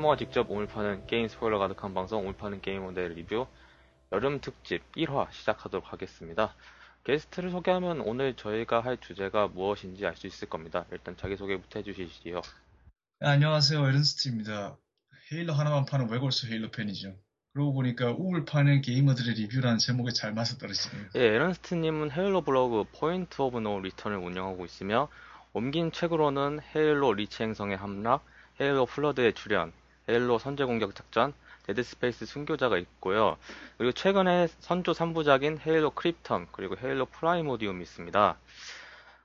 게이머가 0.00 0.16
직접 0.16 0.50
우물 0.50 0.66
파는 0.66 1.06
게임 1.06 1.28
스포일러 1.28 1.58
가득한 1.58 1.92
방송 1.92 2.20
우물 2.20 2.34
파는 2.34 2.62
게이머들 2.62 3.12
리뷰 3.14 3.46
여름 4.12 4.40
특집 4.40 4.80
1화 4.92 5.30
시작하도록 5.30 5.92
하겠습니다. 5.92 6.54
게스트를 7.04 7.50
소개하면 7.50 8.00
오늘 8.00 8.34
저희가 8.34 8.80
할 8.80 8.96
주제가 8.96 9.48
무엇인지 9.48 10.06
알 10.06 10.16
수 10.16 10.26
있을 10.26 10.48
겁니다. 10.48 10.86
일단 10.90 11.16
자기소개부터 11.18 11.80
해주시지요. 11.80 12.40
네, 13.20 13.28
안녕하세요. 13.28 13.86
에른스트입니다. 13.88 14.78
헤일로 15.32 15.52
하나만 15.52 15.84
파는 15.84 16.10
외골수 16.10 16.48
헤일로 16.48 16.70
팬이죠. 16.70 17.14
그러고 17.52 17.74
보니까 17.74 18.12
우물 18.12 18.46
파는 18.46 18.80
게이머들의 18.80 19.34
리뷰라는 19.34 19.76
제목에 19.78 20.12
잘 20.12 20.32
맞아 20.32 20.56
떨어지네요. 20.56 21.08
예, 21.16 21.20
에른스트님은 21.34 22.12
헤일로 22.12 22.40
블로그 22.40 22.84
Point 22.98 23.42
of 23.42 23.58
No 23.58 23.78
Return을 23.80 24.16
운영하고 24.16 24.64
있으며 24.64 25.08
옮긴 25.52 25.92
책으로는 25.92 26.60
헤일로 26.74 27.12
리치 27.12 27.42
행성의 27.42 27.76
함락, 27.76 28.24
헤일로 28.60 28.86
플러드의 28.86 29.34
출현, 29.34 29.72
헤일로 30.10 30.38
선제 30.38 30.64
공격 30.64 30.94
작전, 30.94 31.32
데드 31.64 31.82
스페이스 31.82 32.26
순교자가 32.26 32.78
있고요. 32.78 33.36
그리고 33.78 33.92
최근에 33.92 34.48
선조 34.60 34.92
3부작인 34.92 35.60
헤일로 35.66 35.92
크립텀, 35.92 36.48
그리고 36.52 36.76
헤일로 36.76 37.06
프라이모디움이 37.06 37.82
있습니다. 37.82 38.38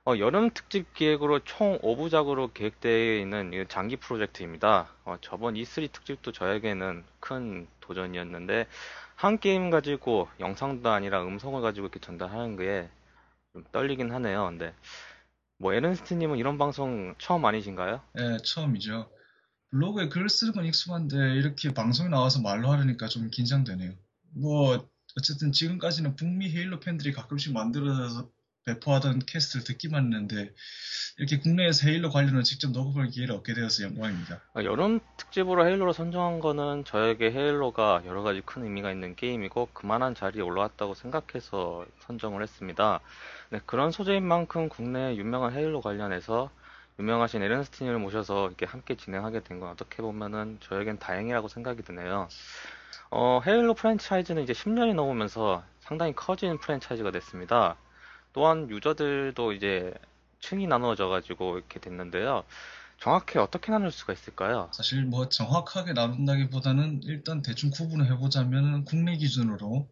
어, 0.06 0.18
여름 0.18 0.50
특집 0.50 0.94
기획으로 0.94 1.40
총 1.40 1.78
5부작으로 1.80 2.54
계획되어 2.54 3.16
있는 3.18 3.66
장기 3.68 3.96
프로젝트입니다. 3.96 4.94
어, 5.04 5.16
저번 5.20 5.56
E3 5.56 5.88
특집도 5.88 6.32
저에게는 6.32 7.04
큰 7.20 7.66
도전이었는데, 7.80 8.66
한 9.16 9.38
게임 9.38 9.70
가지고 9.70 10.28
영상도 10.40 10.90
아니라 10.90 11.22
음성을 11.24 11.60
가지고 11.62 11.86
이렇게 11.86 12.00
전달하는 12.00 12.56
게 12.56 12.88
좀 13.52 13.64
떨리긴 13.72 14.12
하네요. 14.12 14.46
근데, 14.46 14.74
뭐, 15.58 15.74
에른스트님은 15.74 16.38
이런 16.38 16.58
방송 16.58 17.14
처음 17.18 17.44
아니신가요? 17.44 18.02
네, 18.14 18.38
처음이죠. 18.38 19.10
블로그에 19.70 20.08
글 20.08 20.28
쓰는 20.28 20.52
건 20.52 20.64
익숙한데 20.64 21.34
이렇게 21.34 21.74
방송에 21.74 22.08
나와서 22.08 22.40
말로 22.40 22.70
하려니까 22.70 23.08
좀 23.08 23.30
긴장되네요. 23.30 23.92
뭐 24.34 24.88
어쨌든 25.16 25.52
지금까지는 25.52 26.16
북미 26.16 26.50
헤일로 26.50 26.80
팬들이 26.80 27.12
가끔씩 27.12 27.52
만들어서 27.52 28.30
배포하던 28.66 29.20
캐스트를 29.20 29.64
듣기만 29.64 30.04
했는데 30.04 30.52
이렇게 31.18 31.38
국내에서 31.38 31.88
헤일로 31.88 32.10
관련을 32.10 32.42
직접 32.42 32.72
녹음할 32.72 33.08
기회를 33.08 33.34
얻게 33.34 33.54
되어서 33.54 33.84
영광입니다. 33.84 34.42
아, 34.54 34.64
여름 34.64 35.00
특집으로 35.16 35.66
헤일로를 35.66 35.94
선정한 35.94 36.40
거는 36.40 36.84
저에게 36.84 37.30
헤일로가 37.30 38.02
여러 38.06 38.22
가지 38.22 38.42
큰 38.44 38.64
의미가 38.64 38.90
있는 38.90 39.14
게임이고 39.14 39.68
그만한 39.72 40.14
자리에 40.14 40.42
올라왔다고 40.42 40.94
생각해서 40.94 41.86
선정을 42.00 42.42
했습니다. 42.42 43.00
네, 43.50 43.60
그런 43.64 43.92
소재인 43.92 44.26
만큼 44.26 44.68
국내 44.68 45.14
유명한 45.16 45.54
헤일로 45.54 45.80
관련해서 45.80 46.50
유명하신 46.98 47.42
에른스틴을 47.42 47.98
모셔서 47.98 48.48
이렇게 48.48 48.66
함께 48.66 48.96
진행하게 48.96 49.42
된 49.42 49.60
건 49.60 49.70
어떻게 49.70 50.02
보면은 50.02 50.58
저에겐 50.60 50.98
다행이라고 50.98 51.48
생각이 51.48 51.82
드네요. 51.82 52.28
어, 53.10 53.40
헤일로 53.46 53.74
프랜차이즈는 53.74 54.42
이제 54.42 54.52
10년이 54.54 54.94
넘으면서 54.94 55.64
상당히 55.80 56.14
커진 56.14 56.58
프랜차이즈가 56.58 57.10
됐습니다. 57.12 57.76
또한 58.32 58.70
유저들도 58.70 59.52
이제 59.52 59.94
층이 60.40 60.66
나누어져 60.66 61.08
가지고 61.08 61.58
이렇게 61.58 61.80
됐는데요. 61.80 62.44
정확히 62.98 63.38
어떻게 63.38 63.72
나눌 63.72 63.90
수가 63.92 64.12
있을까요? 64.12 64.70
사실 64.72 65.04
뭐 65.04 65.28
정확하게 65.28 65.92
나눈다기보다는 65.92 67.00
일단 67.04 67.42
대충 67.42 67.70
구분을 67.70 68.06
해보자면 68.12 68.84
국내 68.84 69.16
기준으로 69.16 69.88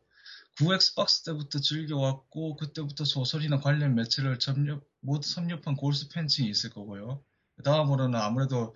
9 0.59 0.75
엑스박스 0.75 1.23
때부터 1.25 1.59
즐겨왔고 1.61 2.57
그때부터 2.57 3.05
소설이나 3.05 3.59
관련 3.61 3.95
매체를 3.95 4.39
접nhập, 4.39 4.83
모두 5.05 5.29
섭렵한 5.29 5.77
골수 5.77 6.09
팬층이 6.09 6.49
있을 6.49 6.71
거고요. 6.71 7.23
다음으로는 7.65 8.19
아무래도 8.19 8.75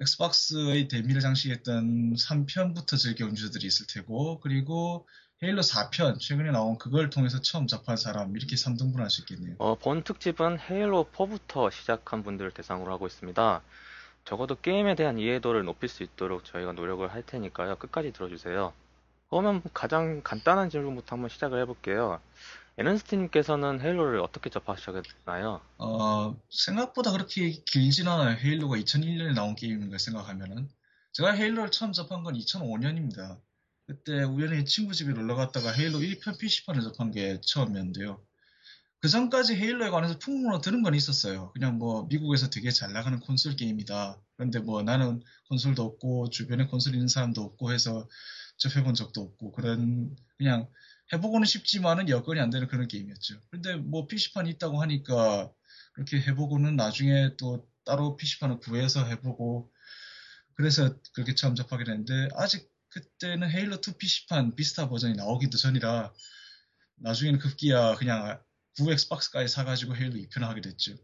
엑스박스의 0.00 0.88
대미를 0.88 1.20
장식했던 1.20 2.14
3편부터 2.14 2.98
즐겨온 2.98 3.32
유저들이 3.32 3.66
있을 3.66 3.86
테고 3.92 4.40
그리고 4.40 5.08
헤일로 5.42 5.62
4편 5.62 6.18
최근에 6.20 6.50
나온 6.50 6.78
그걸 6.78 7.10
통해서 7.10 7.40
처음 7.40 7.66
접한 7.66 7.96
사람 7.96 8.36
이렇게 8.36 8.56
3등분 8.56 8.96
할 8.98 9.10
수 9.10 9.22
있겠네요. 9.22 9.56
어, 9.58 9.74
본 9.76 10.02
특집은 10.02 10.58
헤일로 10.60 11.10
4부터 11.12 11.70
시작한 11.72 12.22
분들을 12.22 12.50
대상으로 12.52 12.92
하고 12.92 13.06
있습니다. 13.06 13.62
적어도 14.24 14.56
게임에 14.56 14.94
대한 14.94 15.18
이해도를 15.18 15.64
높일 15.64 15.88
수 15.88 16.02
있도록 16.02 16.44
저희가 16.44 16.72
노력을 16.72 17.06
할 17.12 17.22
테니까요. 17.24 17.76
끝까지 17.76 18.12
들어주세요. 18.12 18.72
그러면 19.28 19.62
가장 19.74 20.22
간단한 20.22 20.70
질문부터 20.70 21.16
한번 21.16 21.28
시작을 21.28 21.60
해볼게요. 21.62 22.20
에른스트님께서는 22.76 23.80
헤일로를 23.80 24.20
어떻게 24.20 24.50
접하셨나요? 24.50 25.60
어, 25.78 26.36
생각보다 26.50 27.12
그렇게 27.12 27.50
길진 27.50 28.08
않아요. 28.08 28.36
헤일로가 28.36 28.76
2001년에 28.76 29.34
나온 29.34 29.54
게임인 29.54 29.90
걸 29.90 29.98
생각하면은. 29.98 30.68
제가 31.12 31.32
헤일로를 31.32 31.70
처음 31.70 31.92
접한 31.92 32.24
건 32.24 32.34
2005년입니다. 32.34 33.40
그때 33.86 34.24
우연히 34.24 34.64
친구 34.64 34.94
집에 34.94 35.12
놀러 35.12 35.36
갔다가 35.36 35.70
헤일로 35.70 35.98
1편 35.98 36.38
PC판을 36.38 36.82
접한 36.82 37.12
게 37.12 37.40
처음이었는데요. 37.42 38.20
그 39.00 39.08
전까지 39.08 39.54
헤일로에 39.54 39.90
관해서 39.90 40.18
풍문으로 40.18 40.60
들은 40.60 40.82
건 40.82 40.94
있었어요. 40.94 41.52
그냥 41.52 41.78
뭐 41.78 42.06
미국에서 42.08 42.48
되게 42.48 42.70
잘 42.70 42.92
나가는 42.92 43.20
콘솔 43.20 43.54
게임이다. 43.54 44.18
그런데 44.36 44.58
뭐 44.60 44.82
나는 44.82 45.22
콘솔도 45.50 45.82
없고 45.84 46.30
주변에 46.30 46.66
콘솔 46.66 46.94
있는 46.94 47.06
사람도 47.06 47.42
없고 47.42 47.70
해서 47.70 48.08
접해본 48.56 48.94
적도 48.94 49.20
없고 49.20 49.52
그런 49.52 50.16
그냥 50.38 50.68
해보고는 51.12 51.46
싶지만은 51.46 52.08
여건이 52.08 52.40
안 52.40 52.50
되는 52.50 52.66
그런 52.66 52.88
게임이었죠. 52.88 53.40
근데 53.50 53.76
뭐 53.76 54.06
PC판이 54.06 54.50
있다고 54.50 54.80
하니까 54.82 55.52
그렇게 55.92 56.20
해보고는 56.20 56.76
나중에 56.76 57.36
또 57.36 57.68
따로 57.84 58.16
PC판을 58.16 58.58
구해서 58.58 59.04
해보고 59.04 59.70
그래서 60.54 60.96
그렇게 61.12 61.34
처음 61.34 61.54
접하게 61.54 61.84
됐는데 61.84 62.28
아직 62.34 62.70
그때는 62.88 63.50
헤일로 63.50 63.76
2 63.76 63.98
PC판 63.98 64.54
비스타 64.54 64.88
버전이 64.88 65.14
나오기도 65.14 65.58
전이라 65.58 66.12
나중에는 66.96 67.38
급기야 67.40 67.96
그냥 67.96 68.40
9 68.78 68.92
엑스박스까지 68.92 69.52
사가지고 69.52 69.96
헤일로 69.96 70.14
2편을 70.14 70.42
하게 70.42 70.60
됐죠. 70.60 70.94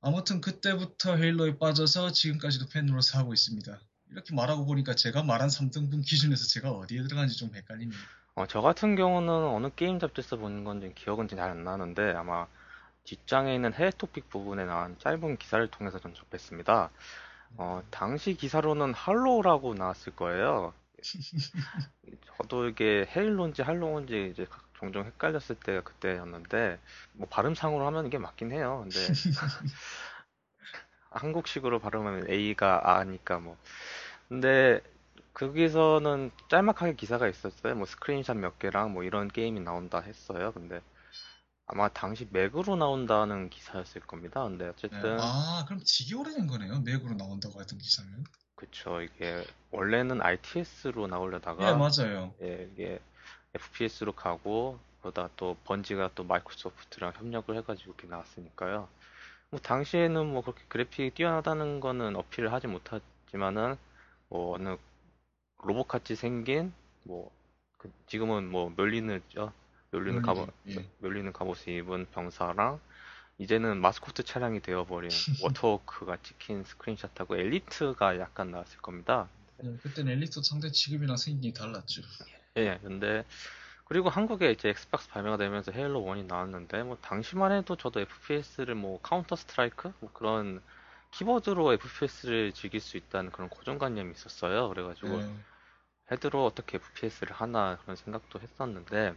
아무튼 0.00 0.40
그때부터 0.40 1.16
헤일로에 1.16 1.58
빠져서 1.58 2.12
지금까지도 2.12 2.68
팬으로서 2.68 3.18
하고 3.18 3.34
있습니다. 3.34 3.80
이렇게 4.10 4.34
말하고 4.34 4.64
보니까 4.64 4.94
제가 4.94 5.24
말한 5.24 5.48
3등분 5.48 6.04
기준에서 6.06 6.46
제가 6.46 6.70
어디에 6.70 7.02
들어가는지 7.02 7.36
좀 7.36 7.54
헷갈리네요. 7.54 7.98
어, 8.38 8.46
저 8.46 8.60
같은 8.60 8.94
경우는 8.94 9.28
어느 9.32 9.68
게임 9.74 9.98
잡지에서 9.98 10.36
본 10.36 10.62
건지 10.64 10.92
기억은 10.94 11.26
잘 11.28 11.40
안 11.50 11.64
나는데 11.64 12.12
아마 12.14 12.46
뒷장에 13.04 13.54
있는 13.54 13.74
해외 13.74 13.90
토픽 13.90 14.28
부분에 14.30 14.64
나온 14.66 14.98
짧은 15.00 15.38
기사를 15.38 15.66
통해서 15.70 15.98
전 15.98 16.14
접했습니다. 16.14 16.90
어, 17.58 17.82
당시 17.90 18.34
기사로는 18.34 18.94
할로우라고 18.94 19.74
나왔을 19.74 20.14
거예요. 20.16 20.74
저도 22.38 22.68
이게 22.68 23.06
헤일로인지 23.14 23.62
할로우인지 23.62 24.30
이제 24.32 24.46
종종 24.74 25.04
헷갈렸을 25.04 25.56
때가 25.56 25.82
그때였는데 25.82 26.78
뭐 27.12 27.28
발음상으로 27.28 27.86
하면 27.86 28.06
이게 28.06 28.18
맞긴 28.18 28.52
해요. 28.52 28.80
근데 28.84 28.98
한국식으로 31.10 31.78
발음하면 31.80 32.30
A가 32.30 32.82
A니까 33.00 33.38
뭐. 33.40 33.56
근데 34.28 34.82
거기서는 35.38 36.32
짤막하게 36.48 36.94
기사가 36.94 37.28
있었어요. 37.28 37.76
뭐 37.76 37.86
스크린샷 37.86 38.36
몇 38.36 38.58
개랑 38.58 38.92
뭐 38.92 39.04
이런 39.04 39.28
게임이 39.28 39.60
나온다 39.60 40.00
했어요. 40.00 40.52
근데 40.52 40.80
아마 41.66 41.88
당시 41.88 42.26
맥으로 42.32 42.74
나온다는 42.76 43.48
기사였을 43.48 44.00
겁니다. 44.00 44.42
근데 44.42 44.64
네. 44.64 44.70
어쨌든 44.70 45.18
아, 45.20 45.64
그럼 45.66 45.80
되게 45.86 46.14
오래된 46.14 46.46
거네요. 46.46 46.80
맥으로 46.80 47.14
나온다고 47.14 47.60
했던 47.60 47.78
기사는. 47.78 48.24
그쵸 48.56 49.00
이게 49.00 49.44
원래는 49.70 50.20
RTS로 50.20 51.04
예, 51.04 51.06
나오려다가 51.06 51.76
맞아요. 51.76 52.34
예, 52.42 52.68
이게 52.72 53.00
FPS로 53.54 54.12
가고 54.12 54.80
그러다 55.00 55.30
또 55.36 55.56
번지가 55.64 56.10
또 56.16 56.24
마이크로소프트랑 56.24 57.12
협력을 57.14 57.56
해가지고 57.56 57.92
이렇게 57.92 58.08
나왔으니까요. 58.08 58.88
뭐 59.50 59.60
당시에는 59.60 60.26
뭐 60.26 60.42
그렇게 60.42 60.62
그래픽이 60.68 61.10
뛰어나다는 61.10 61.78
거는 61.78 62.16
어필을 62.16 62.52
하지 62.52 62.66
못하지만은 62.66 63.76
뭐 64.28 64.56
어느 64.56 64.76
로봇같이 65.62 66.14
생긴 66.16 66.72
뭐 67.04 67.38
그 67.78 67.90
지금은 68.06 68.50
뭐 68.50 68.72
멸리느죠 68.76 69.52
멸리는 69.92 70.20
갑옷 70.20 70.52
예. 70.68 70.84
멸리는 70.98 71.32
갑옷을 71.32 71.72
입은 71.74 72.06
병사랑 72.12 72.80
이제는 73.38 73.80
마스코트 73.80 74.24
차량이 74.24 74.60
되어버린 74.60 75.08
워터워크가 75.42 76.18
찍힌 76.22 76.64
스크린샷하고 76.64 77.36
엘리트가 77.36 78.18
약간 78.18 78.50
나왔을 78.50 78.78
겁니다. 78.80 79.28
예, 79.62 79.76
그때는 79.76 80.12
엘리트 80.12 80.42
상대 80.42 80.70
지금이랑 80.70 81.16
생긴 81.16 81.52
게 81.52 81.58
달랐죠. 81.58 82.02
예, 82.56 82.78
근데 82.82 83.24
그리고 83.84 84.08
한국에 84.10 84.50
이제 84.50 84.68
엑스박스 84.68 85.08
발매가 85.08 85.36
되면서 85.36 85.70
헤일로 85.70 86.02
1이 86.02 86.26
나왔는데 86.26 86.82
뭐 86.82 86.98
당시만 87.00 87.52
해도 87.52 87.76
저도 87.76 88.00
FPS를 88.00 88.74
뭐 88.74 89.00
카운터 89.00 89.36
스트라이크 89.36 89.92
뭐 90.00 90.10
그런 90.12 90.60
키보드로 91.10 91.72
FPS를 91.74 92.52
즐길 92.52 92.80
수 92.80 92.96
있다는 92.96 93.30
그런 93.32 93.48
고정관념이 93.48 94.12
있었어요. 94.12 94.68
그래가지고 94.68 95.20
예, 95.20 95.26
패드로 96.10 96.44
어떻게 96.44 96.76
FPS를 96.76 97.34
하나 97.34 97.78
그런 97.82 97.96
생각도 97.96 98.40
했었는데 98.40 99.14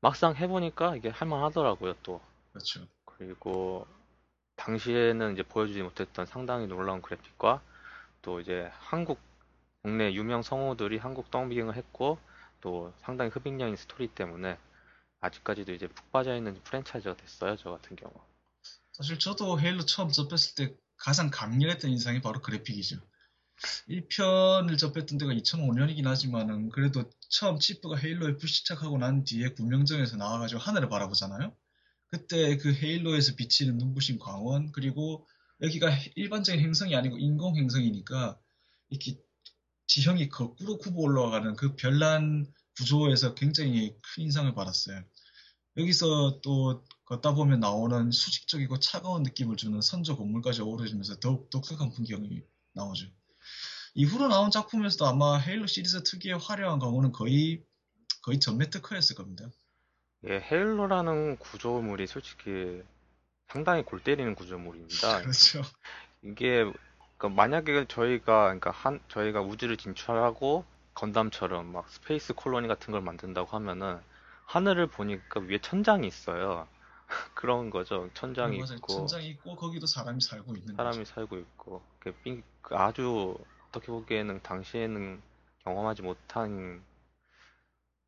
막상 0.00 0.34
해보니까 0.34 0.96
이게 0.96 1.08
할만하더라고요 1.10 1.94
또. 2.02 2.20
또 8.22 8.40
이제 8.40 8.70
한국 8.74 9.18
국내 9.82 10.12
유명 10.12 10.42
성우들이 10.42 10.98
한국 10.98 11.30
더빙을 11.30 11.76
했고 11.76 12.18
또 12.60 12.92
상당히 12.98 13.30
흡입력인 13.30 13.76
스토리 13.76 14.08
때문에 14.08 14.58
아직까지도 15.20 15.72
이제 15.72 15.86
푹 15.88 16.12
빠져 16.12 16.36
있는 16.36 16.54
프랜차이즈가 16.64 17.16
됐어요. 17.16 17.56
저 17.56 17.70
같은 17.70 17.96
경우. 17.96 18.12
사실 19.00 19.18
저도 19.18 19.58
헤일로 19.58 19.86
처음 19.86 20.10
접했을 20.10 20.54
때 20.54 20.74
가장 20.98 21.30
강렬했던 21.30 21.90
인상이 21.90 22.20
바로 22.20 22.42
그래픽이죠. 22.42 23.00
1편을 23.88 24.76
접했던 24.76 25.16
데가 25.16 25.32
2005년이긴 25.32 26.04
하지만은 26.04 26.68
그래도 26.68 27.10
처음 27.30 27.58
치프가 27.58 27.96
헤일로에 27.96 28.36
불시착하고 28.36 28.98
난 28.98 29.24
뒤에 29.24 29.50
군명정에서 29.54 30.16
나와가지고 30.16 30.60
하늘을 30.60 30.90
바라보잖아요. 30.90 31.56
그때 32.10 32.58
그 32.58 32.74
헤일로에서 32.74 33.36
비치는 33.36 33.78
눈부신 33.78 34.18
광원 34.18 34.70
그리고 34.72 35.26
여기가 35.62 35.90
일반적인 36.16 36.60
행성이 36.60 36.94
아니고 36.94 37.16
인공 37.18 37.56
행성이니까 37.56 38.38
이렇게 38.90 39.18
지형이 39.86 40.28
거꾸로 40.28 40.76
굽어 40.76 41.00
올라가는 41.00 41.56
그 41.56 41.74
별난 41.74 42.46
구조에서 42.76 43.34
굉장히 43.34 43.94
큰 44.02 44.24
인상을 44.24 44.54
받았어요. 44.54 45.02
여기서 45.78 46.40
또 46.42 46.84
걷다 47.10 47.34
보면 47.34 47.58
나오는 47.58 48.12
수직적이고 48.12 48.78
차가운 48.78 49.24
느낌을 49.24 49.56
주는 49.56 49.80
선조 49.80 50.16
건물까지 50.16 50.62
어우러지면서 50.62 51.18
더욱 51.18 51.50
독특한 51.50 51.90
풍경이 51.90 52.40
나오죠. 52.72 53.08
이후로 53.94 54.28
나온 54.28 54.52
작품에서도 54.52 55.06
아마 55.06 55.36
헤일로 55.36 55.66
시리즈 55.66 56.04
특유의 56.04 56.38
화려한 56.38 56.78
강호는 56.78 57.10
거의 57.10 57.64
거의 58.22 58.38
전매 58.38 58.70
특허였을 58.70 59.16
겁니다. 59.16 59.50
예, 60.28 60.38
헤일로라는 60.38 61.38
구조물이 61.38 62.06
솔직히 62.06 62.80
상당히 63.48 63.82
골 63.82 64.04
때리는 64.04 64.36
구조물입니다. 64.36 65.22
그렇죠. 65.22 65.62
이게 66.22 66.62
그러니까 67.18 67.28
만약에 67.28 67.86
저희가 67.88 68.44
그러니까 68.44 68.70
한 68.70 69.00
저희가 69.08 69.40
우주를 69.40 69.76
진출하고 69.76 70.64
건담처럼 70.94 71.72
막 71.72 71.90
space 71.90 72.34
colony 72.34 72.68
같은 72.68 72.92
걸 72.92 73.00
만든다고 73.00 73.48
하면은 73.56 73.98
하늘을 74.46 74.86
보니까 74.86 75.40
위에 75.40 75.58
천장이 75.58 76.06
있어요. 76.06 76.68
그런 77.34 77.70
거죠. 77.70 78.08
천장이 78.14 78.56
네, 78.56 78.62
맞아요. 78.62 78.76
있고 78.76 78.86
천장이 78.86 79.26
있고 79.30 79.56
거기도 79.56 79.86
사람이 79.86 80.20
살고 80.20 80.54
있는 80.56 80.76
사람이 80.76 80.98
거죠. 80.98 81.14
살고 81.14 81.38
있고 81.38 81.82
그 81.98 82.12
삥- 82.22 82.42
그 82.62 82.76
아주 82.76 83.36
어떻게 83.68 83.88
보기에는 83.88 84.42
당시에는 84.42 85.22
경험하지 85.64 86.02
못한 86.02 86.82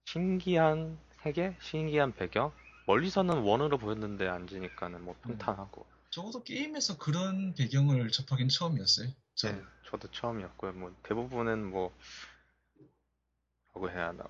신기한 0.04 0.98
세계, 1.22 1.56
신기한 1.60 2.12
배경. 2.12 2.52
멀리서는 2.86 3.42
원으로 3.42 3.78
보였는데 3.78 4.26
앉으니까는 4.28 5.04
뭐 5.04 5.14
평탄하고. 5.22 5.86
적어도 6.10 6.42
게임에서 6.42 6.98
그런 6.98 7.54
배경을 7.54 8.10
접하긴 8.10 8.48
처음이었어요. 8.48 9.08
저 9.34 9.48
네, 9.48 9.62
저도 9.86 10.08
처음이었고요. 10.10 10.72
뭐 10.72 10.94
대부분은 11.04 11.64
뭐 11.70 11.92
라고 13.74 13.90
해야 13.90 14.08
하나 14.08 14.24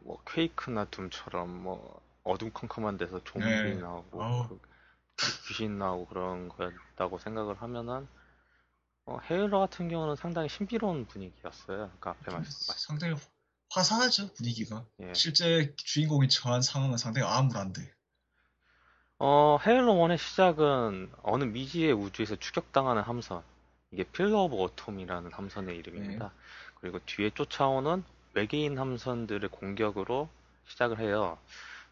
뭐 0.00 0.22
퀘이크나 0.26 0.86
둠처럼 0.86 1.50
뭐 1.62 2.00
어둠컴컴한 2.28 2.96
데서 2.96 3.22
좀비 3.24 3.46
네. 3.46 3.74
나오고. 3.74 4.58
그 5.16 5.48
귀신 5.48 5.78
나오고 5.78 6.06
그런 6.06 6.48
거였다고 6.48 7.18
생각을 7.18 7.60
하면은 7.60 8.06
어, 9.06 9.18
헤일러 9.30 9.58
같은 9.58 9.88
경우는 9.88 10.16
상당히 10.16 10.48
신비로운 10.48 11.06
분위기였어요. 11.06 11.90
아까 11.96 12.10
앞에 12.10 12.30
말씀 12.30 12.74
상당히 12.76 13.14
화사하죠 13.70 14.32
분위기가. 14.34 14.84
예. 15.00 15.12
실제 15.14 15.74
주인공이 15.76 16.28
처한 16.28 16.62
상황은 16.62 16.98
상당히 16.98 17.26
암울한데. 17.26 17.90
어, 19.20 19.58
헤일로 19.66 19.94
1의 19.94 20.18
시작은 20.18 21.10
어느 21.22 21.44
미지의 21.44 21.92
우주에서 21.92 22.36
추격당하는 22.36 23.02
함선. 23.02 23.42
이게 23.90 24.04
필러 24.04 24.42
오브 24.42 24.62
어텀이라는 24.62 25.32
함선의 25.32 25.76
이름입니다. 25.78 26.32
그리고 26.80 27.00
뒤에 27.06 27.30
쫓아오는 27.30 28.04
외계인 28.34 28.78
함선들의 28.78 29.48
공격으로 29.50 30.28
시작을 30.66 31.00
해요. 31.00 31.38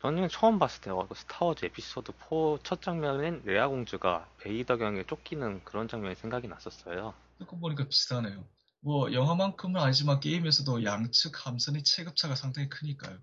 저는 0.03 0.29
처음 0.29 0.59
봤을 0.59 0.81
때 0.83 0.91
어, 0.91 1.09
스타워즈 1.15 1.65
에피소드 1.65 2.13
4 2.13 2.59
첫 2.63 2.83
장면인 2.83 3.43
레아 3.45 3.69
공주가 3.69 4.29
베이더 4.39 4.77
경에 4.77 5.05
쫓기는 5.05 5.65
그런 5.65 5.89
장면이 5.89 6.15
생각이 6.17 6.49
났었어요. 6.49 7.15
듣고 7.39 7.59
보니까 7.59 7.85
비슷하네요. 7.89 8.45
뭐 8.81 9.13
영화만큼은 9.13 9.81
아니지만 9.81 10.21
게임에서도 10.21 10.85
양측 10.85 11.47
함선의 11.47 11.83
체급차가 11.83 12.35
상당히 12.35 12.69
크니까요. 12.69 13.19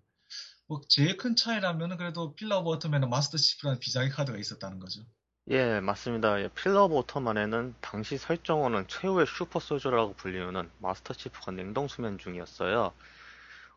뭐 0.67 0.81
제일 0.89 1.17
큰 1.17 1.35
차이라면은 1.35 1.97
그래도 1.97 2.35
필러 2.35 2.59
오브 2.59 2.77
어텀에는 2.77 3.07
마스터 3.07 3.37
치프라는 3.37 3.79
비장의 3.79 4.09
카드가 4.09 4.37
있었다는 4.37 4.79
거죠. 4.79 5.01
예, 5.49 5.79
맞습니다. 5.81 6.41
예, 6.41 6.47
필러 6.49 6.85
오브 6.85 7.03
안에는 7.29 7.75
당시 7.81 8.17
설정으로는 8.17 8.87
최후의 8.87 9.25
super 9.27 9.59
soldier라고 9.59 10.13
불리우는 10.15 10.69
마스터 10.79 11.13
치프가 11.13 11.51
냉동 11.51 11.87
수면 11.87 12.17
중이었어요. 12.17 12.93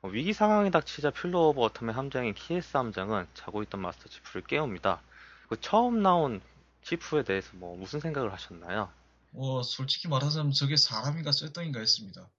어, 0.02 0.08
위기 0.08 0.32
상황이 0.32 0.70
닥치자 0.70 1.12
오브 1.24 1.60
어텀의 1.60 1.94
함장인 1.94 2.34
키에스 2.34 2.76
함장은 2.76 3.26
자고 3.34 3.62
있던 3.62 3.80
마스터 3.80 4.08
치프를 4.08 4.46
깨웁니다. 4.46 5.02
그 5.48 5.60
처음 5.60 6.02
나온 6.02 6.40
치프에 6.82 7.24
대해서 7.24 7.50
뭐 7.54 7.76
무슨 7.76 8.00
생각을 8.00 8.32
하셨나요? 8.32 8.90
뭐 9.30 9.62
솔직히 9.62 10.08
말하자면 10.08 10.52
저게 10.52 10.76
사람인가 10.76 11.32
쇠덩인가 11.32 11.80
했습니다. 11.80 12.30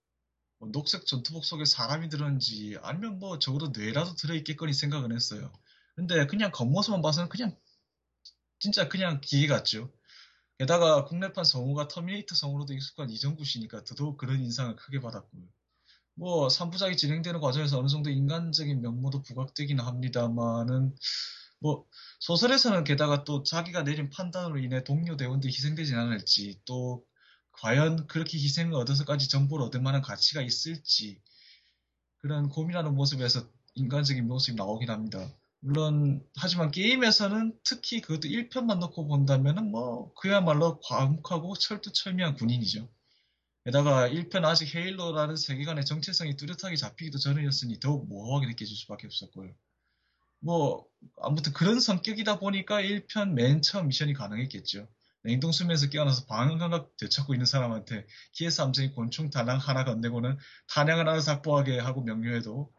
뭐 0.59 0.69
녹색 0.71 1.06
전투복 1.06 1.45
속에 1.45 1.65
사람이 1.65 2.09
들었는지 2.09 2.77
아니면 2.81 3.19
뭐 3.19 3.39
적어도 3.39 3.69
뇌라도 3.69 4.15
들어있겠거니 4.15 4.74
생각은 4.74 5.12
했어요. 5.12 5.51
근데 5.95 6.25
그냥 6.27 6.51
겉모습만 6.51 7.01
봐서는 7.01 7.30
그냥 7.30 7.56
진짜 8.59 8.88
그냥 8.88 9.21
기계 9.21 9.48
같죠. 9.48 9.92
게다가 10.57 11.06
국내판 11.06 11.44
성우가 11.44 11.88
터미네이터 11.88 12.33
성우로도 12.33 12.74
익숙한 12.74 13.09
이정구 13.09 13.45
씨니까 13.45 13.83
더더욱 13.83 14.18
그런 14.18 14.39
인상을 14.39 14.75
크게 14.75 15.00
받았고요. 15.00 15.44
뭐 16.18 16.48
3부작이 16.48 16.98
진행되는 16.98 17.40
과정에서 17.40 17.80
어느 17.80 17.88
정도 17.88 18.10
인간적인 18.10 18.81
면모도 18.81 19.22
부각되긴 19.22 19.80
합니다만은 19.80 20.96
뭐 21.60 21.86
소설에서는 22.19 22.84
게다가 22.84 23.24
또 23.24 23.44
자기가 23.44 23.84
내린 23.84 24.10
판단으로 24.10 24.60
인해 24.60 24.84
동료 24.84 25.16
대원들이 25.16 25.54
희생되진 25.54 25.96
않을지 25.96 26.60
또 26.66 27.04
과연 27.54 28.08
그렇게 28.08 28.38
희생을 28.38 28.74
얻어서까지 28.75 29.30
정보를 29.30 29.66
얻을 29.68 29.81
만한 29.81 30.02
가치가 30.02 30.42
있을지 30.42 31.21
그런 32.18 32.50
고민하는 32.50 32.95
모습에서 32.95 33.47
인간적인 33.76 34.28
모습이 34.28 34.56
나오긴 34.56 34.90
합니다. 34.90 35.31
물론 35.59 36.24
하지만 36.36 36.71
게임에서는 36.71 37.59
특히 37.64 38.02
그것도 38.02 38.28
1편만 38.28 38.80
놓고 38.80 39.07
본다면은 39.07 39.71
뭐 39.71 40.14
그야말로 40.16 40.80
과묵하고 40.81 41.56
철두철미한 41.56 42.36
군인이죠. 42.36 42.88
게다가 43.68 44.07
1편 44.07 44.45
아직 44.45 44.74
헤일로라는 44.74 45.36
세계관의 45.36 45.83
정체성이 45.83 46.38
뚜렷하게 46.38 46.78
잡히기도 46.78 47.18
전이었으니 47.18 47.81
더욱 47.81 48.07
모호하게 48.07 48.47
느껴질 48.47 48.74
수밖에 48.78 49.07
없었고요. 49.07 49.52
뭐 50.40 50.86
아무튼 51.21 51.52
그런 51.52 51.81
성격이다 51.81 52.40
보니까 52.40 52.81
1편 52.81 53.33
맨 53.33 53.62
처음 53.62 53.88
미션이 53.88 54.14
가능했겠죠. 54.14 54.88
냉동 55.24 55.52
수면에서 55.52 55.90
깨어나서 55.90 56.28
방음 56.28 56.59
감각 56.59 56.95
되찾고 56.95 57.33
있는 57.33 57.45
사람한테 57.45 58.07
기에스 58.31 58.62
함정이 58.62 58.94
곤충 58.94 59.30
다낭 59.30 59.57
하나 59.57 59.83
건네고는 59.83 60.38
탄약을 60.69 61.09
알아서 61.09 61.33
확보하게 61.33 61.78
하고 61.80 62.02
명료해도 62.04 62.71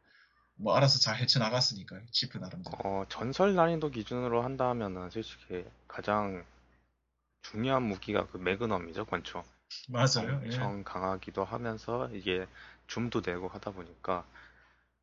뭐 0.54 0.75
알아서 0.75 0.99
잘 1.00 1.18
헤쳐나갔으니까요. 1.18 2.00
치프 2.12 2.38
나름대로. 2.38 2.75
어, 2.83 3.04
전설 3.11 3.54
난이도 3.54 3.90
기준으로 3.90 4.42
한다면은 4.42 5.11
솔직히 5.11 5.66
가장 5.87 6.47
중요한 7.42 7.83
무기가 7.83 8.26
그 8.26 8.38
매그넘이죠, 8.38 9.04
권총. 9.04 9.42
맞아요. 9.88 10.40
예. 10.42 10.46
엄청 10.46 10.84
강하기도 10.84 11.44
하면서 11.44 12.08
이게 12.12 12.46
줌도 12.87 13.20
되고 13.22 13.48
하다 13.48 13.72
보니까 13.72 14.25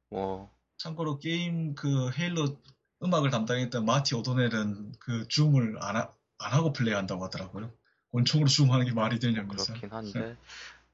뭐 0.10 0.50
참고로 0.78 1.20
게임 1.20 1.76
그 1.76 2.12
헤일로 2.12 2.58
음악을 3.04 3.30
담당했던 3.30 3.86
마티 3.86 4.16
오도넬은 4.16 4.94
그 5.00 5.28
줌을 5.28 5.78
안, 5.82 5.96
하, 5.96 6.12
안 6.40 6.54
하고 6.54 6.74
플레이한다고 6.74 7.24
하더라고요. 7.26 7.72
권총으로 8.12 8.48
줌하는 8.48 8.86
게 8.86 8.94
말이 8.94 9.20
되냐면서. 9.20 9.74
그렇긴 9.74 9.92
한데 9.92 10.38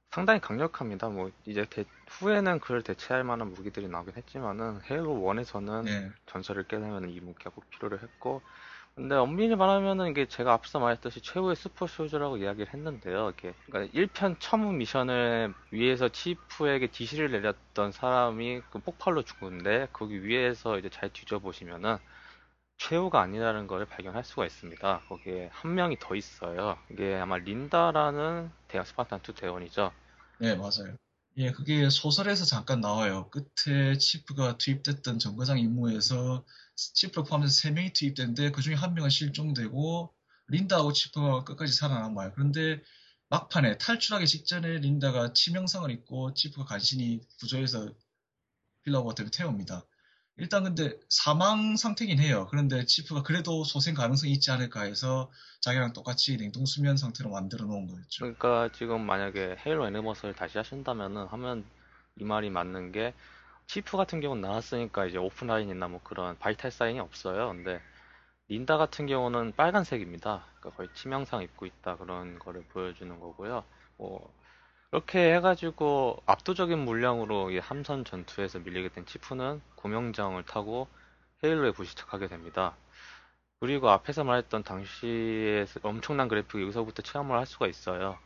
상당히 0.09 0.41
강력합니다. 0.41 1.09
뭐 1.09 1.31
이제 1.45 1.65
대- 1.69 1.85
후에는 2.09 2.59
그를 2.59 2.83
대체할 2.83 3.23
만한 3.23 3.53
무기들이 3.53 3.87
나오긴 3.87 4.13
했지만은 4.17 4.81
헤일로 4.89 5.21
1에서는 5.21 5.85
네. 5.85 6.11
전설을 6.25 6.67
깨려면 6.67 7.09
이 7.09 7.19
무기가 7.21 7.49
꼭 7.49 7.69
필요를 7.69 8.01
했고 8.03 8.41
근데 9.01 9.15
엄밀히 9.15 9.55
말하면은 9.55 10.11
이게 10.11 10.27
제가 10.27 10.53
앞서 10.53 10.77
말했듯이 10.79 11.21
최후의 11.21 11.55
super 11.55 11.87
soldier라고 11.87 12.37
이야기를 12.37 12.71
했는데요. 12.71 13.31
이게 13.31 13.55
그러니까 13.65 13.91
1편 13.99 14.35
처음 14.37 14.71
미션을 14.73 15.55
위해서 15.71 16.07
치프에게 16.09 16.91
지시를 16.91 17.31
내렸던 17.31 17.93
사람이 17.93 18.61
그 18.69 18.77
폭발로 18.77 19.23
죽었는데 19.23 19.87
거기 19.91 20.23
위에서 20.23 20.77
이제 20.77 20.89
잘 20.89 21.09
뒤져보시면은 21.11 21.97
최후가 22.77 23.19
아니라는 23.21 23.65
걸 23.65 23.85
발견할 23.85 24.23
수가 24.23 24.45
있습니다. 24.45 25.01
거기에 25.09 25.49
한 25.51 25.73
명이 25.73 25.97
더 25.99 26.13
있어요. 26.15 26.77
이게 26.91 27.15
아마 27.15 27.37
린다라는 27.37 28.51
대학 28.67 28.85
스파르탄 28.85 29.19
2 29.27 29.33
대원이죠. 29.33 29.91
네, 30.39 30.55
맞아요. 30.55 30.95
예, 31.37 31.51
그게 31.51 31.89
소설에서 31.89 32.43
잠깐 32.45 32.81
나와요. 32.81 33.29
끝에 33.29 33.97
치프가 33.97 34.57
투입됐던 34.57 35.17
정거장 35.19 35.59
임무에서 35.59 36.45
치프를 36.75 37.23
포함해서 37.23 37.51
세 37.53 37.71
명이 37.71 37.93
투입됐는데 37.93 38.51
그 38.51 38.61
중에 38.61 38.75
한 38.75 38.93
명은 38.93 39.09
실종되고 39.09 40.13
린다하고 40.47 40.91
치프가 40.91 41.43
끝까지 41.45 41.71
살아남아요. 41.73 42.33
그런데 42.33 42.81
막판에 43.29 43.77
탈출하기 43.77 44.27
직전에 44.27 44.79
린다가 44.79 45.31
치명상을 45.31 45.89
입고 45.91 46.33
치프가 46.33 46.65
간신히 46.65 47.21
구조해서 47.39 47.89
필라버 48.83 49.15
때문에 49.15 49.31
태웁니다. 49.31 49.85
일단 50.41 50.63
근데 50.63 50.99
사망 51.07 51.75
상태긴 51.75 52.17
해요. 52.17 52.47
그런데 52.49 52.83
치프가 52.83 53.21
그래도 53.21 53.63
소생 53.63 53.93
가능성이 53.93 54.33
있지 54.33 54.49
않을까 54.49 54.81
해서 54.81 55.31
자기랑 55.59 55.93
똑같이 55.93 56.35
냉동 56.35 56.65
수면 56.65 56.97
상태로 56.97 57.29
만들어 57.29 57.65
놓은 57.65 57.85
거였죠. 57.85 58.21
그러니까 58.21 58.69
지금 58.73 59.05
만약에 59.05 59.57
헤일로 59.63 59.85
애니버스를 59.85 60.33
다시 60.33 60.57
하신다면은 60.57 61.27
하면 61.27 61.63
이 62.15 62.23
말이 62.23 62.49
맞는 62.49 62.91
게 62.91 63.13
치프 63.67 63.95
같은 63.95 64.19
경우는 64.19 64.41
나왔으니까 64.41 65.05
이제 65.05 65.19
오프라인이나 65.19 65.87
뭐 65.87 65.99
그런 66.03 66.35
바이탈 66.39 66.71
사인이 66.71 66.99
없어요. 66.99 67.49
근데 67.49 67.79
린다 68.47 68.77
같은 68.77 69.05
경우는 69.05 69.53
빨간색입니다. 69.55 70.43
그러니까 70.57 70.75
거의 70.75 70.89
치명상 70.95 71.43
입고 71.43 71.67
있다 71.67 71.97
그런 71.97 72.39
거를 72.39 72.63
보여주는 72.69 73.19
거고요. 73.19 73.63
뭐 73.99 74.33
이렇게 74.93 75.35
해가지고 75.35 76.21
압도적인 76.25 76.77
물량으로 76.79 77.51
이 77.51 77.59
함선 77.59 78.03
전투에서 78.03 78.59
밀리게 78.59 78.89
된 78.89 79.05
치프는 79.05 79.61
구명정을 79.75 80.43
타고 80.43 80.87
헤일로에 81.43 81.71
불시착하게 81.71 82.27
됩니다. 82.27 82.75
그리고 83.61 83.89
앞에서 83.89 84.25
말했던 84.25 84.63
당시의 84.63 85.65
엄청난 85.83 86.27
그래픽 86.27 86.61
여기서부터 86.61 87.03
체험을 87.03 87.37
할 87.37 87.45
수가 87.45 87.67
있어요. 87.67 88.17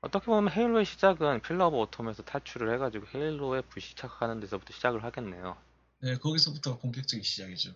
어떻게 0.00 0.26
보면 0.26 0.52
헤일로의 0.52 0.84
시작은 0.84 1.42
필러 1.42 1.66
오브 1.66 1.76
어텀에서 1.78 2.22
탈출을 2.22 2.72
해가지고 2.74 3.06
헤일로에 3.12 3.62
불시착하는 3.62 4.38
데서부터 4.38 4.72
시작을 4.72 5.02
하겠네요. 5.02 5.56
네, 6.02 6.16
거기서부터가 6.18 6.78
본격적인 6.78 7.24
시작이죠. 7.24 7.74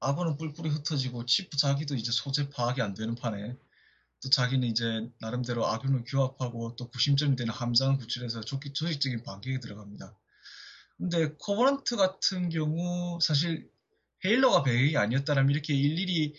아군은 0.00 0.36
뿔뿔이 0.36 0.68
흩어지고 0.68 1.24
치프 1.24 1.56
자기도 1.56 1.94
이제 1.94 2.12
소재 2.12 2.50
파악이 2.50 2.82
안 2.82 2.92
되는 2.92 3.14
판에 3.14 3.56
또 4.22 4.30
자기는 4.30 4.66
이제 4.68 5.08
나름대로 5.20 5.66
악윤을 5.66 6.04
규합하고 6.06 6.76
또 6.76 6.88
구심점이 6.88 7.36
되는 7.36 7.52
함장을 7.52 7.98
구출해서 7.98 8.40
조기, 8.42 8.72
조직적인 8.72 9.22
반격에 9.22 9.60
들어갑니다. 9.60 10.16
근데 10.96 11.28
코버런트 11.38 11.96
같은 11.96 12.48
경우 12.48 13.18
사실 13.20 13.70
헤일러가 14.24 14.62
배경이 14.62 14.96
아니었다면 14.96 15.50
이렇게 15.50 15.74
일일이 15.74 16.34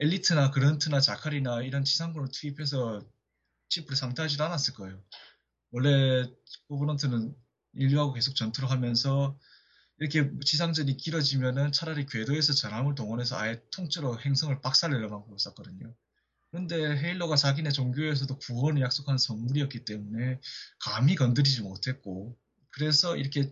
엘리트나 0.00 0.50
그런트나 0.50 1.00
자칼이나 1.00 1.62
이런 1.62 1.84
지상군을 1.84 2.28
투입해서 2.32 3.00
치프를 3.68 3.96
상대하지도 3.96 4.44
않았을 4.44 4.74
거예요. 4.74 5.02
원래 5.70 6.30
코버런트는 6.68 7.34
인류하고 7.74 8.12
계속 8.12 8.36
전투를 8.36 8.70
하면서 8.70 9.38
이렇게 9.98 10.30
지상전이 10.44 10.96
길어지면은 10.96 11.72
차라리 11.72 12.06
궤도에서 12.06 12.52
전함을 12.52 12.94
동원해서 12.94 13.38
아예 13.38 13.62
통째로 13.70 14.20
행성을 14.20 14.60
박살내려고 14.60 15.34
했었거든요. 15.34 15.94
그런데 16.54 16.76
헤일로가 16.76 17.34
자기네 17.34 17.70
종교에서도 17.70 18.38
구원을 18.38 18.80
약속한 18.80 19.18
성물이었기 19.18 19.84
때문에 19.84 20.38
감히 20.78 21.16
건드리지 21.16 21.62
못했고 21.62 22.38
그래서 22.70 23.16
이렇게 23.16 23.50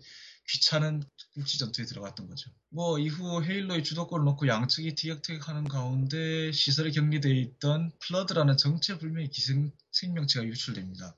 귀찮은 0.48 1.02
국지 1.34 1.58
전투에 1.58 1.84
들어갔던 1.84 2.28
거죠. 2.28 2.52
뭐 2.68 3.00
이후 3.00 3.42
헤일로의 3.42 3.82
주도권을 3.82 4.24
놓고 4.24 4.46
양측이 4.46 4.94
티격태격하는 4.94 5.64
가운데 5.64 6.52
시설에 6.52 6.92
격리되어 6.92 7.32
있던 7.32 7.90
플러드라는 7.98 8.56
정체불명의 8.56 9.30
기생 9.30 9.72
생명체가 9.90 10.46
유출됩니다. 10.46 11.16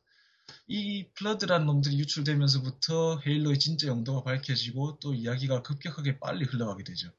이 0.66 1.08
플러드라는 1.12 1.66
놈들이 1.66 1.98
유출되면서부터 1.98 3.20
헤일로의 3.26 3.58
진짜 3.58 3.88
용도가 3.88 4.22
밝혀지고 4.22 5.00
또 5.00 5.12
이야기가 5.12 5.60
급격하게 5.60 6.18
빨리 6.18 6.46
흘러가게 6.46 6.82
되죠. 6.82 7.12